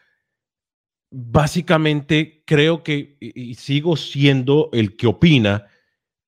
básicamente 1.11 2.43
creo 2.45 2.83
que 2.83 3.17
y 3.19 3.55
sigo 3.55 3.97
siendo 3.97 4.69
el 4.71 4.95
que 4.95 5.07
opina 5.07 5.67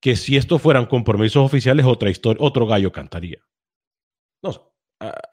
que 0.07 0.15
si 0.15 0.37
esto 0.37 0.57
fueran 0.57 0.85
compromisos 0.85 1.45
oficiales, 1.45 1.85
otra 1.85 2.09
historia, 2.09 2.41
otro 2.41 2.65
gallo 2.65 2.93
cantaría. 2.93 3.39
No, 4.41 4.71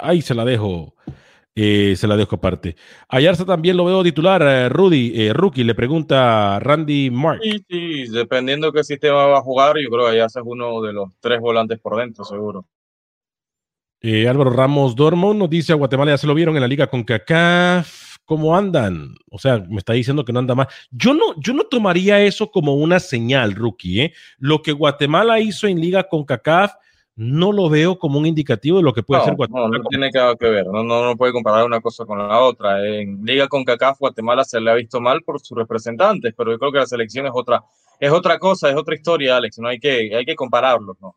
ahí 0.00 0.20
se 0.20 0.34
la 0.34 0.44
dejo, 0.44 0.96
eh, 1.54 1.94
se 1.96 2.08
la 2.08 2.16
dejo 2.16 2.34
aparte. 2.34 2.74
Ayarza 3.08 3.44
también 3.44 3.76
lo 3.76 3.84
veo 3.84 4.02
titular, 4.02 4.42
eh, 4.42 4.68
Rudy, 4.68 5.12
eh, 5.14 5.32
rookie, 5.32 5.62
le 5.62 5.76
pregunta 5.76 6.58
Randy 6.58 7.08
Mark. 7.12 7.38
Sí, 7.40 7.64
sí, 7.68 8.08
dependiendo 8.10 8.72
qué 8.72 8.82
sistema 8.82 9.26
va 9.26 9.38
a 9.38 9.42
jugar, 9.42 9.76
yo 9.78 9.88
creo 9.90 10.06
que 10.06 10.14
Ayarza 10.14 10.40
es 10.40 10.46
uno 10.48 10.82
de 10.82 10.92
los 10.92 11.10
tres 11.20 11.38
volantes 11.38 11.78
por 11.78 11.96
dentro, 11.96 12.24
seguro. 12.24 12.66
Álvaro 14.02 14.50
Ramos 14.50 14.96
Dormo 14.96 15.34
nos 15.34 15.48
dice 15.48 15.72
a 15.72 15.76
Guatemala 15.76 16.10
ya 16.10 16.18
se 16.18 16.26
lo 16.26 16.34
vieron 16.34 16.56
en 16.56 16.62
la 16.62 16.68
liga 16.68 16.88
con 16.88 17.04
CACAF 17.04 18.13
cómo 18.24 18.56
andan. 18.56 19.14
O 19.30 19.38
sea, 19.38 19.58
me 19.68 19.78
está 19.78 19.92
diciendo 19.92 20.24
que 20.24 20.32
no 20.32 20.38
anda 20.38 20.54
más. 20.54 20.68
Yo 20.90 21.14
no, 21.14 21.34
yo 21.38 21.52
no 21.52 21.64
tomaría 21.64 22.20
eso 22.22 22.50
como 22.50 22.74
una 22.74 23.00
señal, 23.00 23.54
rookie. 23.54 24.00
¿eh? 24.00 24.14
Lo 24.38 24.62
que 24.62 24.72
Guatemala 24.72 25.40
hizo 25.40 25.66
en 25.66 25.80
Liga 25.80 26.04
con 26.04 26.24
CACAF 26.24 26.72
no 27.16 27.52
lo 27.52 27.68
veo 27.68 27.96
como 27.98 28.18
un 28.18 28.26
indicativo 28.26 28.78
de 28.78 28.82
lo 28.82 28.92
que 28.92 29.04
puede 29.04 29.24
ser 29.24 29.36
Guatemala. 29.36 29.68
No, 29.68 29.78
no 29.78 29.84
tiene 29.84 30.10
que 30.10 30.48
ver. 30.48 30.66
No, 30.66 30.82
no, 30.82 31.04
no 31.04 31.16
puede 31.16 31.32
comparar 31.32 31.64
una 31.64 31.80
cosa 31.80 32.04
con 32.04 32.18
la 32.18 32.40
otra. 32.40 32.84
En 32.84 33.24
Liga 33.24 33.46
con 33.46 33.64
CACAF, 33.64 33.98
Guatemala 33.98 34.44
se 34.44 34.60
le 34.60 34.70
ha 34.70 34.74
visto 34.74 35.00
mal 35.00 35.22
por 35.22 35.40
sus 35.40 35.56
representantes, 35.56 36.34
pero 36.36 36.52
yo 36.52 36.58
creo 36.58 36.72
que 36.72 36.78
la 36.78 36.86
selección 36.86 37.26
es 37.26 37.32
otra, 37.34 37.62
es 38.00 38.10
otra 38.10 38.38
cosa, 38.38 38.68
es 38.68 38.76
otra 38.76 38.96
historia, 38.96 39.36
Alex. 39.36 39.58
No 39.58 39.68
hay 39.68 39.78
que, 39.78 40.14
hay 40.14 40.24
que 40.24 40.34
compararlos, 40.34 40.96
¿no? 41.00 41.14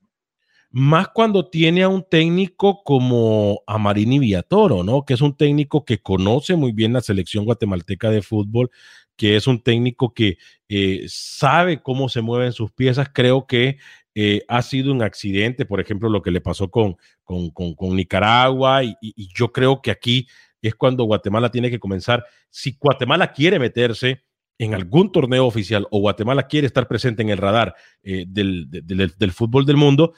Más 0.69 1.09
cuando 1.09 1.49
tiene 1.49 1.83
a 1.83 1.89
un 1.89 2.03
técnico 2.07 2.83
como 2.83 3.61
Amarini 3.67 4.19
Villatoro, 4.19 4.83
¿no? 4.83 5.05
Que 5.05 5.13
es 5.13 5.21
un 5.21 5.35
técnico 5.35 5.85
que 5.85 5.99
conoce 5.99 6.55
muy 6.55 6.71
bien 6.71 6.93
la 6.93 7.01
selección 7.01 7.45
guatemalteca 7.45 8.09
de 8.09 8.21
fútbol, 8.21 8.69
que 9.15 9.35
es 9.35 9.47
un 9.47 9.61
técnico 9.61 10.13
que 10.13 10.37
eh, 10.69 11.05
sabe 11.07 11.81
cómo 11.81 12.09
se 12.09 12.21
mueven 12.21 12.53
sus 12.53 12.71
piezas. 12.71 13.09
Creo 13.13 13.47
que 13.47 13.77
eh, 14.13 14.43
ha 14.47 14.61
sido 14.61 14.91
un 14.91 15.03
accidente, 15.03 15.65
por 15.65 15.79
ejemplo, 15.79 16.09
lo 16.09 16.21
que 16.21 16.31
le 16.31 16.41
pasó 16.41 16.69
con, 16.69 16.97
con, 17.23 17.95
Nicaragua, 17.95 18.83
y, 18.83 18.95
yo 19.35 19.51
creo 19.51 19.81
que 19.81 19.91
aquí 19.91 20.27
es 20.61 20.75
cuando 20.75 21.03
Guatemala 21.03 21.51
tiene 21.51 21.69
que 21.69 21.79
comenzar. 21.79 22.25
Si 22.49 22.77
Guatemala 22.79 23.31
quiere 23.31 23.59
meterse 23.59 24.23
en 24.57 24.73
algún 24.73 25.11
torneo 25.11 25.45
oficial 25.45 25.87
o 25.91 25.99
Guatemala 25.99 26.47
quiere 26.47 26.67
estar 26.67 26.87
presente 26.87 27.21
en 27.21 27.29
el 27.29 27.37
radar 27.37 27.75
eh, 28.01 28.25
del, 28.27 28.67
del, 28.69 29.31
fútbol 29.31 29.65
del 29.65 29.77
mundo, 29.77 30.13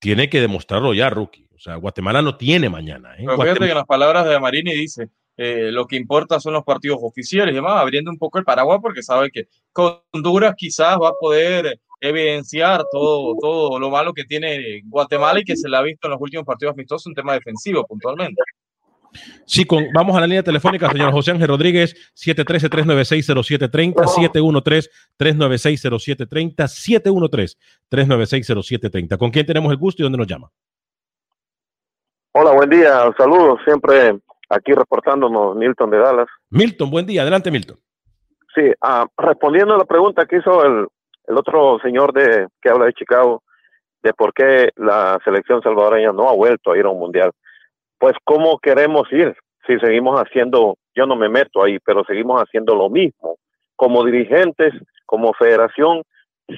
tiene 0.00 0.28
que 0.28 0.40
demostrarlo 0.40 0.92
ya, 0.94 1.10
rookie. 1.10 1.46
O 1.54 1.58
sea, 1.58 1.76
Guatemala 1.76 2.22
no 2.22 2.36
tiene 2.36 2.68
mañana. 2.68 3.14
¿eh? 3.14 3.24
Pero 3.24 3.40
fíjate 3.40 3.68
que 3.68 3.74
las 3.74 3.84
palabras 3.84 4.26
de 4.26 4.40
Marini 4.40 4.74
dice, 4.74 5.10
eh, 5.36 5.70
lo 5.70 5.86
que 5.86 5.96
importa 5.96 6.40
son 6.40 6.54
los 6.54 6.64
partidos 6.64 6.98
oficiales 7.02 7.52
y 7.52 7.56
demás, 7.56 7.74
abriendo 7.76 8.10
un 8.10 8.18
poco 8.18 8.38
el 8.38 8.44
paraguas 8.44 8.80
porque 8.82 9.02
sabe 9.02 9.30
que 9.30 9.46
con 9.72 10.00
Honduras 10.12 10.54
quizás 10.56 10.96
va 10.98 11.10
a 11.10 11.18
poder 11.20 11.78
evidenciar 12.00 12.82
todo, 12.90 13.36
todo 13.38 13.78
lo 13.78 13.90
malo 13.90 14.14
que 14.14 14.24
tiene 14.24 14.80
Guatemala 14.86 15.40
y 15.40 15.44
que 15.44 15.56
se 15.56 15.68
le 15.68 15.76
ha 15.76 15.82
visto 15.82 16.06
en 16.06 16.12
los 16.12 16.20
últimos 16.20 16.46
partidos 16.46 16.72
amistosos 16.72 17.06
un 17.06 17.14
tema 17.14 17.34
defensivo 17.34 17.86
puntualmente. 17.86 18.42
Sí, 19.44 19.64
con, 19.64 19.86
vamos 19.92 20.16
a 20.16 20.20
la 20.20 20.26
línea 20.26 20.42
telefónica, 20.42 20.90
señor 20.90 21.12
José 21.12 21.30
Ángel 21.32 21.48
Rodríguez, 21.48 21.94
713-396-0730, 22.14 24.88
713-396-0730, 25.18 27.56
713-396-0730. 27.90 29.18
¿Con 29.18 29.30
quién 29.30 29.46
tenemos 29.46 29.72
el 29.72 29.78
gusto 29.78 30.02
y 30.02 30.04
dónde 30.04 30.18
nos 30.18 30.26
llama? 30.26 30.50
Hola, 32.32 32.52
buen 32.52 32.70
día, 32.70 33.12
saludos, 33.18 33.60
siempre 33.64 34.20
aquí 34.48 34.72
reportándonos 34.72 35.56
Milton 35.56 35.90
de 35.90 35.98
Dallas. 35.98 36.28
Milton, 36.50 36.90
buen 36.90 37.06
día, 37.06 37.22
adelante 37.22 37.50
Milton. 37.50 37.78
Sí, 38.54 38.72
uh, 38.82 39.06
respondiendo 39.16 39.74
a 39.74 39.78
la 39.78 39.84
pregunta 39.84 40.26
que 40.26 40.36
hizo 40.36 40.64
el, 40.64 40.86
el 41.26 41.36
otro 41.36 41.80
señor 41.82 42.12
de 42.12 42.46
que 42.60 42.68
habla 42.68 42.86
de 42.86 42.92
Chicago, 42.92 43.42
de 44.02 44.12
por 44.12 44.32
qué 44.32 44.70
la 44.76 45.18
selección 45.24 45.62
salvadoreña 45.62 46.12
no 46.12 46.28
ha 46.28 46.34
vuelto 46.34 46.72
a 46.72 46.78
ir 46.78 46.84
a 46.84 46.90
un 46.90 46.98
mundial. 46.98 47.30
Pues 48.00 48.16
cómo 48.24 48.58
queremos 48.58 49.06
ir 49.12 49.36
si 49.66 49.78
seguimos 49.78 50.18
haciendo, 50.18 50.78
yo 50.94 51.06
no 51.06 51.16
me 51.16 51.28
meto 51.28 51.62
ahí, 51.62 51.78
pero 51.84 52.02
seguimos 52.04 52.40
haciendo 52.40 52.74
lo 52.74 52.88
mismo. 52.88 53.36
Como 53.76 54.04
dirigentes, 54.04 54.72
como 55.04 55.34
federación, 55.34 56.02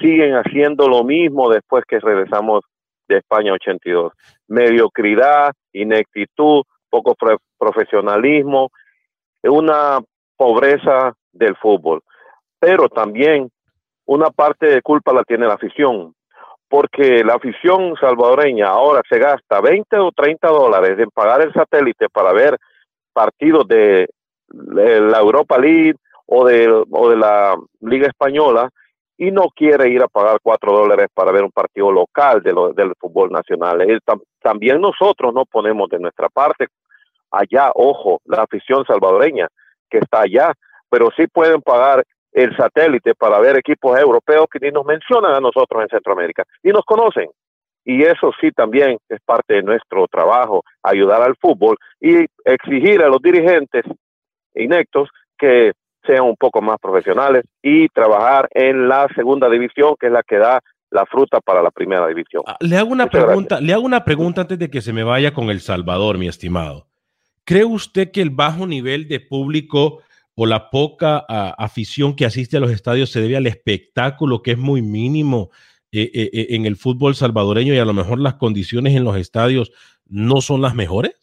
siguen 0.01 0.35
haciendo 0.35 0.89
lo 0.89 1.03
mismo 1.03 1.51
después 1.51 1.85
que 1.87 1.99
regresamos 1.99 2.65
de 3.09 3.19
España 3.19 3.53
82. 3.53 4.13
Mediocridad, 4.47 5.53
ineptitud, 5.73 6.63
poco 6.89 7.17
profesionalismo, 7.59 8.71
una 9.43 9.99
pobreza 10.37 11.13
del 11.33 11.57
fútbol. 11.57 12.03
Pero 12.61 12.89
también 12.89 13.51
una 14.07 14.31
parte 14.31 14.67
de 14.67 14.81
culpa 14.81 15.13
la 15.13 15.25
tiene 15.25 15.47
la 15.47 15.55
afición, 15.55 16.15
porque 16.73 17.23
la 17.23 17.35
afición 17.35 17.97
salvadoreña 18.01 18.69
ahora 18.69 19.03
se 19.07 19.19
gasta 19.19 19.61
20 19.61 19.95
o 19.99 20.11
30 20.11 20.49
dólares 20.49 20.99
en 20.99 21.11
pagar 21.11 21.43
el 21.43 21.53
satélite 21.53 22.09
para 22.09 22.33
ver 22.33 22.57
partidos 23.13 23.69
de, 23.69 24.09
la 24.49 25.19
Europa 25.19 25.59
League 25.59 25.97
o 26.25 26.47
de, 26.47 26.67
la 27.19 27.59
Liga 27.83 28.07
Española 28.07 28.71
y 29.19 29.31
no 29.31 29.49
quiere 29.55 29.91
ir 29.91 30.03
a 30.03 30.09
pagar 30.09 30.39
4 30.43 30.73
dólares 30.73 31.09
para 31.13 31.31
ver 31.31 31.45
un 31.45 31.51
partido 31.51 31.93
local 31.93 32.43
de 32.43 32.55
del 32.75 32.95
fútbol 32.99 33.31
nacional. 33.31 33.87
también 34.41 34.81
nosotros 34.81 35.35
no 35.35 35.45
ponemos 35.45 35.91
de 35.91 35.99
nuestra 35.99 36.31
parte 36.31 36.69
allá, 37.31 37.71
ojo, 37.75 38.23
la 38.25 38.45
afición 38.45 38.87
salvadoreña 38.87 39.47
que 39.91 39.99
está 39.99 40.23
allá, 40.23 40.55
pero 40.89 41.11
sí 41.15 41.27
pueden 41.27 41.61
pagar 41.61 42.03
el 42.33 42.57
satélite 42.57 43.15
para 43.15 43.39
ver 43.41 43.59
equipos 43.59 43.99
europeos 43.99 44.47
que 44.51 44.59
ni 44.61 44.71
nos 44.71 44.85
mencionan 44.85 45.35
a 45.35 45.41
nosotros 45.41 45.83
en 45.83 45.89
Centroamérica, 45.89 46.45
y 46.63 46.71
nos 46.71 46.85
conocen. 46.85 47.29
Y 47.85 48.03
eso 48.03 48.31
sí 48.41 48.51
también 48.53 48.99
es 49.09 49.21
parte 49.25 49.55
de 49.55 49.63
nuestro 49.63 50.07
trabajo, 50.07 50.63
ayudar 50.83 51.23
al 51.23 51.37
fútbol 51.37 51.77
y 52.01 52.27
exigir 52.45 53.03
a 53.03 53.09
los 53.09 53.21
dirigentes 53.21 53.85
inectos 54.55 55.09
que 55.37 55.73
sean 56.07 56.25
un 56.25 56.37
poco 56.37 56.63
más 56.63 56.79
profesionales 56.81 57.45
y 57.63 57.89
trabajar 57.89 58.49
en 58.53 58.89
la 58.89 59.09
segunda 59.15 59.49
división, 59.49 59.95
que 59.99 60.07
es 60.07 60.13
la 60.13 60.23
que 60.23 60.39
da 60.39 60.61
la 60.91 61.07
fruta 61.07 61.41
para 61.41 61.63
la 61.63 61.71
primera 61.71 62.07
división. 62.07 62.43
Ah, 62.47 62.57
le 62.61 62.77
hago 62.77 62.91
una 62.91 63.07
pregunta, 63.07 63.61
le 63.61 63.73
hago 63.73 63.85
una 63.85 64.05
pregunta 64.05 64.43
antes 64.43 64.59
de 64.59 64.71
que 64.71 64.81
se 64.81 64.93
me 64.93 65.03
vaya 65.03 65.33
con 65.33 65.51
El 65.51 65.61
Salvador, 65.61 66.19
mi 66.19 66.29
estimado. 66.29 66.87
¿Cree 67.45 67.65
usted 67.65 68.13
que 68.13 68.23
el 68.23 68.31
bajo 68.31 68.67
nivel 68.67 69.09
de 69.09 69.19
público 69.19 70.03
o 70.35 70.47
la 70.47 70.71
poca 70.71 71.19
afición 71.59 72.17
que 72.17 72.25
asiste 72.25 72.57
a 72.57 72.61
los 72.61 72.71
estadios 72.71 73.11
se 73.11 73.21
debe 73.21 73.37
al 73.37 73.47
espectáculo 73.47 74.43
que 74.43 74.53
es 74.53 74.59
muy 74.59 74.83
mínimo 74.83 75.51
eh, 75.95 76.11
eh, 76.15 76.31
eh, 76.33 76.47
en 76.51 76.65
el 76.65 76.77
fútbol 76.77 77.15
salvadoreño 77.15 77.75
y 77.75 77.79
a 77.79 77.85
lo 77.85 77.93
mejor 77.93 78.19
las 78.19 78.37
condiciones 78.37 78.97
en 78.97 79.05
los 79.05 79.15
estadios 79.17 79.73
no 80.07 80.41
son 80.41 80.63
las 80.63 80.75
mejores? 80.75 81.15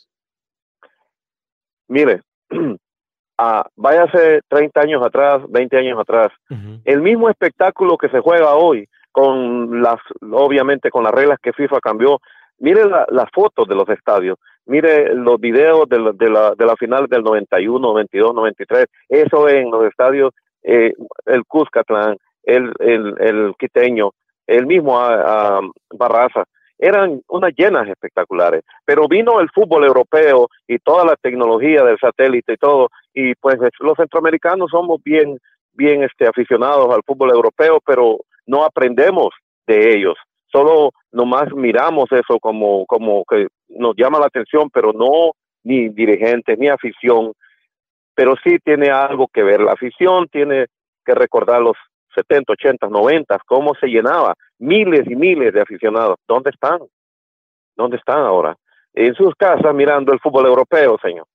Mire, 1.87 2.21
uh, 2.51 3.63
váyase 3.75 4.41
30 4.47 4.79
años 4.79 5.03
atrás, 5.03 5.41
20 5.49 5.75
años 5.75 5.99
atrás, 5.99 6.27
uh 6.51 6.53
-huh. 6.53 6.81
el 6.85 7.01
mismo 7.01 7.29
espectáculo 7.29 7.97
que 7.97 8.09
se 8.09 8.19
juega 8.19 8.53
hoy, 8.53 8.87
con 9.11 9.81
las, 9.81 9.99
obviamente 10.21 10.91
con 10.91 11.03
las 11.03 11.13
reglas 11.13 11.39
que 11.41 11.51
FIFA 11.51 11.79
cambió, 11.79 12.19
mire 12.59 12.85
las 12.85 13.07
la 13.09 13.27
fotos 13.33 13.67
de 13.67 13.73
los 13.73 13.89
estadios, 13.89 14.37
mire 14.69 15.13
los 15.15 15.39
videos 15.39 15.89
de 15.89 15.99
la, 15.99 16.11
de 16.13 16.29
la, 16.29 16.53
de 16.55 16.65
la 16.65 16.75
final 16.75 17.07
del 17.07 17.23
91, 17.23 17.79
92, 17.79 18.35
93, 18.35 18.85
eso 19.09 19.49
en 19.49 19.71
los 19.71 19.85
estadios, 19.85 20.31
eh, 20.63 20.93
el 21.25 21.43
Cuscatlán, 21.45 22.17
el, 22.43 22.71
el, 22.79 23.15
el 23.19 23.53
Quiteño, 23.57 24.11
el 24.47 24.65
mismo 24.67 24.99
a, 24.99 25.57
a 25.57 25.61
Barraza, 25.91 26.43
eran 26.77 27.21
unas 27.27 27.51
llenas 27.57 27.89
espectaculares, 27.89 28.63
pero 28.85 29.07
vino 29.07 29.41
el 29.41 29.49
fútbol 29.49 29.83
europeo 29.83 30.47
y 30.67 30.77
toda 30.77 31.03
la 31.03 31.15
tecnología 31.15 31.83
del 31.83 31.97
satélite 31.99 32.53
y 32.53 32.57
todo, 32.57 32.89
y 33.13 33.35
pues 33.35 33.57
los 33.79 33.97
centroamericanos 33.97 34.69
somos 34.71 35.01
bien, 35.03 35.39
bien 35.73 36.03
este, 36.03 36.27
aficionados 36.27 36.93
al 36.93 37.01
fútbol 37.05 37.31
europeo, 37.31 37.79
pero 37.85 38.19
no 38.45 38.63
aprendemos 38.63 39.29
de 39.67 39.95
ellos 39.95 40.15
solo 40.51 40.91
nomás 41.11 41.53
miramos 41.53 42.11
eso 42.11 42.39
como, 42.39 42.85
como 42.85 43.23
que 43.25 43.47
nos 43.69 43.95
llama 43.95 44.19
la 44.19 44.27
atención, 44.27 44.69
pero 44.69 44.93
no 44.93 45.31
ni 45.63 45.89
dirigentes 45.89 46.57
ni 46.57 46.67
afición, 46.67 47.33
pero 48.15 48.35
sí 48.43 48.57
tiene 48.63 48.89
algo 48.89 49.27
que 49.27 49.43
ver. 49.43 49.61
La 49.61 49.73
afición 49.73 50.27
tiene 50.27 50.67
que 51.05 51.13
recordar 51.13 51.61
los 51.61 51.77
70, 52.15 52.53
80, 52.53 52.87
90, 52.87 53.39
cómo 53.45 53.73
se 53.75 53.87
llenaba, 53.87 54.33
miles 54.57 55.09
y 55.09 55.15
miles 55.15 55.53
de 55.53 55.61
aficionados. 55.61 56.17
¿Dónde 56.27 56.49
están? 56.49 56.79
¿Dónde 57.75 57.97
están 57.97 58.19
ahora? 58.19 58.55
En 58.93 59.13
sus 59.13 59.33
casas 59.35 59.73
mirando 59.73 60.11
el 60.11 60.19
fútbol 60.19 60.47
europeo, 60.47 60.97
señor. 61.01 61.25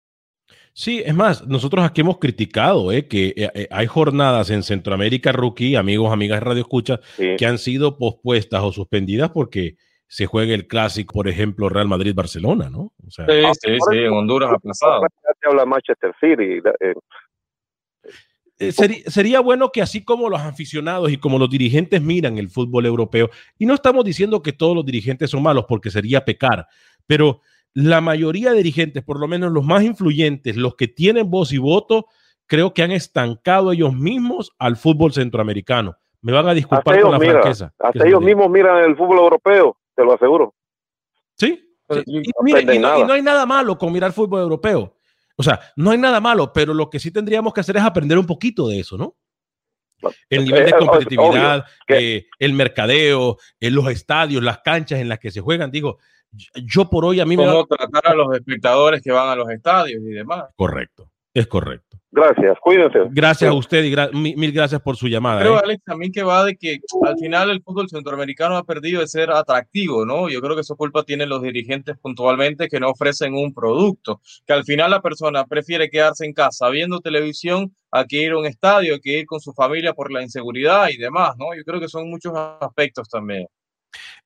Sí, 0.77 1.01
es 1.07 1.14
más, 1.14 1.47
nosotros 1.47 1.85
aquí 1.85 2.01
hemos 2.01 2.18
criticado 2.18 2.91
eh, 2.91 3.07
que 3.07 3.29
eh, 3.37 3.49
eh, 3.55 3.68
hay 3.70 3.87
jornadas 3.87 4.51
en 4.51 4.64
Centroamérica 4.64 5.31
Rookie, 5.31 5.77
amigos, 5.77 6.12
amigas 6.12 6.41
de 6.41 6.45
Radio 6.45 6.62
Escucha, 6.62 6.99
sí. 7.16 7.37
que 7.39 7.47
han 7.47 7.59
sido 7.59 7.97
pospuestas 7.97 8.61
o 8.61 8.72
suspendidas 8.72 9.31
porque 9.31 9.77
se 10.09 10.27
juega 10.27 10.53
el 10.53 10.66
clásico, 10.66 11.14
por 11.14 11.29
ejemplo, 11.29 11.68
Real 11.68 11.87
Madrid-Barcelona, 11.87 12.70
¿no? 12.70 12.93
O 13.07 13.11
sea, 13.11 13.25
sí, 13.25 13.43
sí, 13.62 13.79
sí, 13.89 13.99
en 13.99 14.12
Honduras 14.12 14.51
aplazado. 14.53 15.03
Ya 15.45 15.51
habla 15.51 15.64
Manchester 15.64 16.12
City. 16.20 16.61
Eh, 18.59 18.72
sería, 18.72 19.05
sería, 19.07 19.41
bueno 19.41 19.70
que 19.70 19.81
así 19.81 20.05
como 20.05 20.29
los 20.29 20.41
aficionados 20.41 21.11
y 21.12 21.18
como 21.18 21.39
los 21.39 21.51
dirigentes 21.51 22.03
miran 22.03 22.37
el 22.37 22.51
fútbol 22.51 22.87
europeo, 22.87 23.31
y 23.59 23.66
no 23.66 23.75
estamos 23.75 24.05
diciendo 24.05 24.43
que 24.43 24.53
todos 24.53 24.75
los 24.75 24.85
dirigentes 24.85 25.31
son 25.31 25.43
malos 25.43 25.66
porque 25.68 25.91
sería 25.91 26.25
pecar, 26.25 26.66
pero 27.07 27.41
la 27.75 28.01
mayoría 28.01 28.53
de 28.53 28.59
dirigentes, 28.59 29.03
por 29.03 29.18
lo 29.18 29.27
menos 29.27 29.53
los 29.53 29.64
más 29.64 29.83
influyentes, 29.83 30.57
los 30.57 30.77
que 30.77 30.89
tienen 30.89 31.29
voz 31.29 31.53
y 31.53 31.59
voto, 31.59 32.07
creo 32.47 32.72
que 32.72 32.83
han 32.83 32.93
estancado 32.93 33.72
ellos 33.72 33.93
mismos 33.93 34.53
al 34.59 34.77
fútbol 34.77 35.12
centroamericano. 35.12 35.97
Me 36.22 36.33
van 36.33 36.49
a 36.49 36.55
disculpar 36.55 37.01
con 37.01 37.11
la 37.11 37.18
mira, 37.18 37.33
franqueza. 37.33 37.75
Hasta 37.79 38.07
ellos 38.07 38.22
mismos 38.22 38.49
miran 38.49 38.85
el 38.85 38.97
fútbol 38.97 39.18
europeo, 39.18 39.77
te 39.95 40.05
lo 40.05 40.14
aseguro. 40.14 40.55
Sí. 41.35 41.61
sí. 41.91 42.03
Y, 42.07 42.22
mira, 42.43 42.61
y, 42.61 42.79
no, 42.79 43.01
y, 43.01 43.05
no, 43.05 43.12
hay 43.12 43.22
nada 43.22 43.45
malo 43.45 43.77
con 43.77 43.93
mirar 43.93 44.12
fútbol 44.12 44.41
europeo. 44.41 44.97
O 45.37 45.43
sea, 45.43 45.61
no 45.77 45.91
hay 45.91 45.99
nada 45.99 46.20
malo, 46.20 46.53
pero 46.53 46.72
lo 46.72 46.89
que 46.89 47.01
sí 47.01 47.11
tendríamos 47.11 47.53
que 47.53 47.61
hacer 47.61 47.77
es 47.77 47.83
aprender 47.83 48.16
un 48.16 48.27
poquito 48.27 48.68
de 48.68 48.79
eso, 48.81 48.97
¿no? 48.97 49.16
El 50.29 50.45
nivel 50.45 50.66
de 50.66 50.72
competitividad, 50.72 51.64
eh, 51.89 52.27
el 52.39 52.53
mercadeo, 52.53 53.39
en 53.59 53.68
eh, 53.68 53.70
los 53.70 53.89
estadios, 53.89 54.43
las 54.43 54.59
canchas 54.59 55.01
en 55.01 55.09
las 55.09 55.18
que 55.18 55.31
se 55.31 55.41
juegan. 55.41 55.70
Digo, 55.70 55.99
yo 56.64 56.89
por 56.89 57.05
hoy 57.05 57.20
a 57.20 57.26
mí 57.26 57.37
¿Cómo 57.37 57.49
me... 57.49 57.55
Cómo 57.55 57.66
tratar 57.66 58.12
a 58.12 58.14
los 58.14 58.35
espectadores 58.35 59.03
que 59.03 59.12
van 59.12 59.28
a 59.28 59.37
los 59.37 59.51
estadios 59.51 60.03
y 60.03 60.11
demás. 60.11 60.45
Correcto, 60.57 61.11
es 61.32 61.47
correcto. 61.47 61.99
Gracias, 62.16 62.57
cuídense. 62.61 63.01
Gracias 63.11 63.51
a 63.51 63.55
usted 63.55 63.82
y 63.82 63.91
gra 63.91 64.09
mil, 64.12 64.37
mil, 64.37 64.53
gracias 64.53 64.80
por 64.80 64.97
su 64.97 65.09
llamada. 65.09 65.41
Creo, 65.41 65.57
¿eh? 65.57 65.61
Alex, 65.64 65.82
también 65.82 66.12
que 66.12 66.22
va 66.22 66.45
de 66.45 66.55
que 66.55 66.78
al 67.05 67.18
final 67.18 67.51
el 67.51 67.61
fútbol 67.61 67.89
centroamericano 67.89 68.57
ha 68.57 68.62
perdido 68.62 69.01
de 69.01 69.09
ser 69.09 69.32
atractivo, 69.32 70.07
¿no? 70.07 70.28
Yo 70.28 70.41
creo 70.41 70.55
que 70.55 70.62
su 70.62 70.76
culpa 70.76 71.03
tienen 71.03 71.28
los 71.28 71.43
dirigentes 71.43 71.99
puntualmente 71.99 72.68
que 72.68 72.78
no 72.78 72.91
ofrecen 72.91 73.35
un 73.35 73.53
producto, 73.53 74.20
que 74.47 74.53
al 74.53 74.62
final 74.62 74.93
la 74.93 75.03
persona 75.03 75.45
prefiere 75.45 75.91
quedarse 75.91 76.24
en 76.24 76.35
casa 76.35 76.68
viendo 76.68 77.01
televisión 77.01 77.74
a 77.91 78.05
que 78.05 78.22
ir 78.22 78.30
a 78.30 78.39
un 78.39 78.47
estadio, 78.47 78.95
a 78.95 79.01
que 79.01 79.18
ir 79.18 79.26
con 79.26 79.41
su 79.41 79.53
familia 79.53 79.93
por 79.93 80.12
la 80.12 80.22
inseguridad 80.22 80.91
y 80.91 80.99
demás, 80.99 81.35
¿no? 81.37 81.47
Yo 81.57 81.64
creo 81.64 81.80
que 81.80 81.89
son 81.89 82.09
muchos 82.09 82.32
aspectos 82.61 83.09
también. 83.09 83.49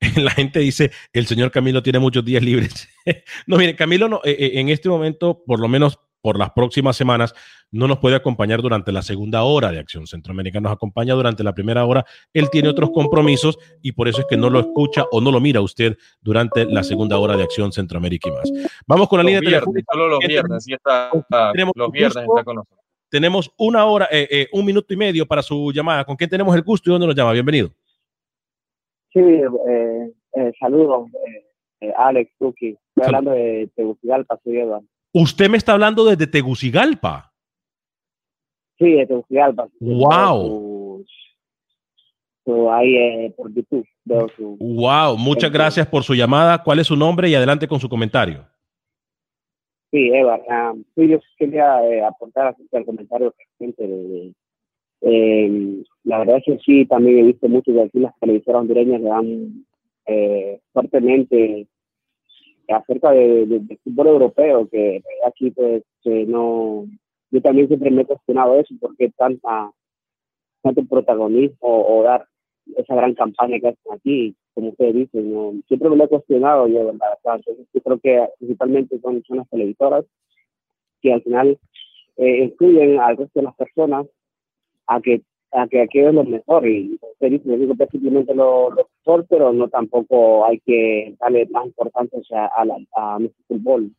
La 0.16 0.30
gente 0.30 0.60
dice, 0.60 0.90
el 1.12 1.26
señor 1.26 1.50
Camilo 1.50 1.82
tiene 1.82 1.98
muchos 1.98 2.24
días 2.24 2.42
libres. 2.42 2.88
no, 3.46 3.56
mire, 3.56 3.76
Camilo 3.76 4.08
no, 4.08 4.20
eh, 4.24 4.52
en 4.54 4.68
este 4.68 4.88
momento, 4.88 5.42
por 5.46 5.60
lo 5.60 5.68
menos 5.68 5.98
por 6.20 6.38
las 6.38 6.50
próximas 6.50 6.96
semanas 6.96 7.34
no 7.70 7.86
nos 7.86 7.98
puede 7.98 8.16
acompañar 8.16 8.62
durante 8.62 8.92
la 8.92 9.02
segunda 9.02 9.42
hora 9.42 9.70
de 9.70 9.78
Acción 9.78 10.06
Centroamérica. 10.06 10.60
Nos 10.60 10.72
acompaña 10.72 11.14
durante 11.14 11.44
la 11.44 11.54
primera 11.54 11.84
hora. 11.84 12.04
Él 12.32 12.50
tiene 12.50 12.68
otros 12.68 12.90
compromisos 12.90 13.58
y 13.82 13.92
por 13.92 14.08
eso 14.08 14.20
es 14.20 14.26
que 14.28 14.36
no 14.36 14.50
lo 14.50 14.60
escucha 14.60 15.04
o 15.12 15.20
no 15.20 15.30
lo 15.30 15.40
mira 15.40 15.60
usted 15.60 15.96
durante 16.20 16.64
la 16.64 16.82
segunda 16.82 17.18
hora 17.18 17.36
de 17.36 17.44
Acción 17.44 17.72
Centroamérica 17.72 18.28
y 18.28 18.32
más. 18.32 18.50
Vamos 18.86 19.08
con 19.08 19.18
la 19.18 19.24
línea 19.24 19.40
telefónica. 19.40 19.92
Solo 19.92 20.08
los 20.08 20.18
viernes, 20.20 20.64
sí 20.64 20.72
está, 20.72 21.10
tenemos 21.52 21.72
los 21.76 21.90
viernes 21.90 22.16
está 22.16 22.44
con 22.44 22.56
nosotros. 22.56 22.78
Tenemos 23.10 23.50
una 23.56 23.86
hora, 23.86 24.06
eh, 24.10 24.28
eh, 24.30 24.48
un 24.52 24.66
minuto 24.66 24.92
y 24.92 24.96
medio 24.96 25.26
para 25.26 25.42
su 25.42 25.72
llamada. 25.72 26.04
¿Con 26.04 26.14
quién 26.16 26.28
tenemos 26.28 26.54
el 26.54 26.62
gusto 26.62 26.90
y 26.90 26.92
dónde 26.92 27.06
nos 27.06 27.16
llama? 27.16 27.32
Bienvenido. 27.32 27.70
Sí, 29.12 29.20
eh, 29.20 30.12
eh, 30.34 30.52
saludos, 30.60 31.08
eh, 31.80 31.92
Alex 31.96 32.30
Tuki. 32.38 32.68
Estoy 32.68 33.04
hablando 33.06 33.30
de 33.30 33.70
Tegucigalpa, 33.74 34.38
soy 34.44 34.58
Eduardo. 34.58 34.86
Usted 35.12 35.48
me 35.48 35.56
está 35.56 35.72
hablando 35.72 36.04
desde 36.04 36.26
Tegucigalpa. 36.26 37.32
Sí, 38.78 38.92
de 38.92 39.06
Tegucigalpa. 39.06 39.68
Wow. 39.80 41.04
Su, 42.44 42.70
ahí 42.70 42.96
eh, 42.96 43.34
por 43.36 43.52
YouTube 43.52 43.86
veo 44.04 44.28
su... 44.36 44.56
Wow, 44.58 45.16
muchas 45.16 45.50
gracias 45.50 45.86
por 45.86 46.02
su 46.02 46.14
llamada. 46.14 46.62
¿Cuál 46.62 46.78
es 46.78 46.86
su 46.86 46.96
nombre? 46.96 47.28
Y 47.28 47.34
adelante 47.34 47.66
con 47.66 47.80
su 47.80 47.88
comentario. 47.88 48.46
Sí, 49.90 50.10
Eva. 50.12 50.38
Um, 50.72 50.84
sí, 50.94 51.08
yo 51.08 51.18
quería 51.38 51.82
eh, 51.84 52.04
aportar 52.04 52.54
del 52.70 52.84
comentario 52.84 53.34
reciente 53.36 53.86
de, 53.86 53.96
de 53.96 54.34
eh, 55.00 55.82
la 56.04 56.18
verdad 56.18 56.38
es 56.38 56.44
que 56.44 56.58
sí, 56.64 56.86
también 56.86 57.18
he 57.18 57.22
visto 57.22 57.48
muchos 57.48 57.74
de 57.74 57.82
aquí 57.82 57.98
las 58.00 58.18
televisoras 58.20 58.60
hondureñas 58.62 59.00
que 59.00 59.06
dan 59.08 59.66
eh, 60.06 60.60
fuertemente 60.72 61.66
acerca 62.68 63.12
de, 63.12 63.46
de- 63.46 63.60
del 63.60 63.78
fútbol 63.78 64.06
europeo, 64.08 64.68
que 64.68 65.02
aquí 65.26 65.50
pues 65.50 65.82
no, 66.04 66.86
yo 67.30 67.40
también 67.42 67.68
siempre 67.68 67.90
me 67.90 68.02
he 68.02 68.06
cuestionado 68.06 68.58
eso, 68.58 68.74
porque 68.80 69.10
tanta, 69.16 69.70
tanto 70.62 70.84
protagonismo 70.84 71.56
o, 71.60 72.02
dar 72.02 72.26
esa 72.76 72.94
gran 72.94 73.14
campaña 73.14 73.58
que 73.60 73.68
hacen 73.68 73.92
aquí, 73.92 74.34
como 74.54 74.70
ustedes 74.70 74.94
dicen, 74.94 75.62
siempre 75.68 75.88
me 75.90 75.96
lo 75.96 76.04
he 76.04 76.08
cuestionado 76.08 76.66
yo, 76.68 76.84
¿verdad? 76.86 77.18
Entonces 77.36 77.66
yo 77.72 77.80
creo 77.80 77.98
que 78.00 78.26
principalmente 78.38 78.98
son, 79.00 79.22
son 79.26 79.38
las 79.38 79.48
televisoras 79.48 80.04
que 81.00 81.12
al 81.12 81.22
final 81.22 81.58
eh, 82.16 82.44
incluyen 82.44 82.98
al 83.00 83.16
resto 83.16 83.40
de 83.40 83.44
las 83.44 83.54
personas 83.56 84.06
a 84.88 85.00
que 85.00 85.22
a 85.50 85.66
que 85.66 85.80
aquí 85.80 86.00
es 86.00 86.12
lo 86.12 86.24
mejor 86.24 86.66
y 86.68 86.98
que 87.18 87.26
es 87.26 87.40
simplemente 87.90 88.34
lo, 88.34 88.68
lo 88.70 88.86
mejor, 88.98 89.26
pero 89.30 89.50
no 89.52 89.68
tampoco 89.68 90.44
hay 90.44 90.60
que 90.60 91.14
darle 91.18 91.46
más 91.50 91.64
importancia 91.66 92.50
a, 92.54 92.64
la, 92.66 92.76
a 92.96 93.18
nuestro 93.18 93.44
fútbol. 93.48 93.90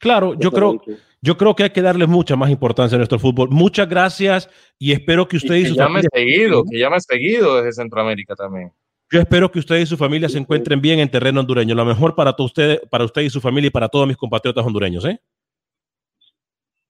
Claro, 0.00 0.34
yo 0.34 0.50
creo, 0.50 0.82
yo 1.22 1.36
creo 1.36 1.54
que 1.54 1.62
hay 1.62 1.70
que 1.70 1.82
darle 1.82 2.08
mucha 2.08 2.34
más 2.34 2.50
importancia 2.50 2.96
a 2.96 2.98
nuestro 2.98 3.20
fútbol. 3.20 3.48
Muchas 3.50 3.88
gracias 3.88 4.50
y 4.76 4.90
espero 4.90 5.28
que 5.28 5.36
usted 5.36 5.54
y, 5.54 5.62
que 5.62 5.68
su 5.68 5.74
llame 5.76 6.02
familia- 6.02 6.10
seguido, 6.12 6.64
que 6.68 6.78
llame 6.78 6.98
seguido 7.00 7.56
desde 7.58 7.72
Centroamérica 7.80 8.34
también. 8.34 8.72
Yo 9.12 9.20
espero 9.20 9.50
que 9.52 9.60
usted 9.60 9.76
y 9.78 9.86
su 9.86 9.96
familia 9.96 10.28
se 10.28 10.38
encuentren 10.38 10.80
bien 10.80 10.98
en 10.98 11.08
terreno 11.10 11.40
hondureño. 11.40 11.76
Lo 11.76 11.84
mejor 11.84 12.16
para 12.16 12.32
to- 12.34 12.42
usted, 12.44 12.82
para 12.90 13.04
usted 13.04 13.22
y 13.22 13.30
su 13.30 13.40
familia 13.40 13.68
y 13.68 13.70
para 13.70 13.88
todos 13.88 14.06
mis 14.08 14.16
compatriotas 14.16 14.66
hondureños, 14.66 15.04
¿eh? 15.04 15.20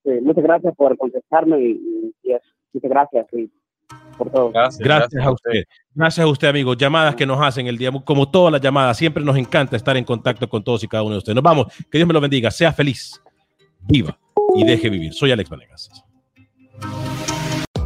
Sí, 0.02 0.10
muchas 0.22 0.42
gracias 0.44 0.74
por 0.74 0.96
contestarme 0.96 1.60
y, 1.60 1.70
y- 1.72 2.14
y 2.22 2.32
muchas 2.72 2.90
gracias 2.90 3.26
sí, 3.32 3.50
por 4.16 4.30
todo. 4.30 4.50
Gracias, 4.50 5.24
a 5.24 5.30
usted. 5.30 5.64
Gracias 5.94 6.24
a 6.24 6.28
usted, 6.28 6.48
amigos. 6.48 6.76
Llamadas 6.76 7.14
que 7.14 7.26
nos 7.26 7.40
hacen 7.40 7.66
el 7.66 7.78
día, 7.78 7.90
como 8.04 8.30
todas 8.30 8.52
las 8.52 8.60
llamadas, 8.60 8.96
siempre 8.96 9.24
nos 9.24 9.36
encanta 9.36 9.76
estar 9.76 9.96
en 9.96 10.04
contacto 10.04 10.48
con 10.48 10.62
todos 10.62 10.82
y 10.84 10.88
cada 10.88 11.02
uno 11.02 11.12
de 11.12 11.18
ustedes. 11.18 11.34
Nos 11.34 11.44
vamos. 11.44 11.66
Que 11.90 11.98
Dios 11.98 12.06
me 12.06 12.14
lo 12.14 12.20
bendiga. 12.20 12.50
Sea 12.50 12.72
feliz, 12.72 13.22
viva 13.80 14.18
y 14.54 14.64
deje 14.64 14.88
vivir. 14.90 15.12
Soy 15.12 15.32
Alex 15.32 15.48
Vanegas. 15.48 16.04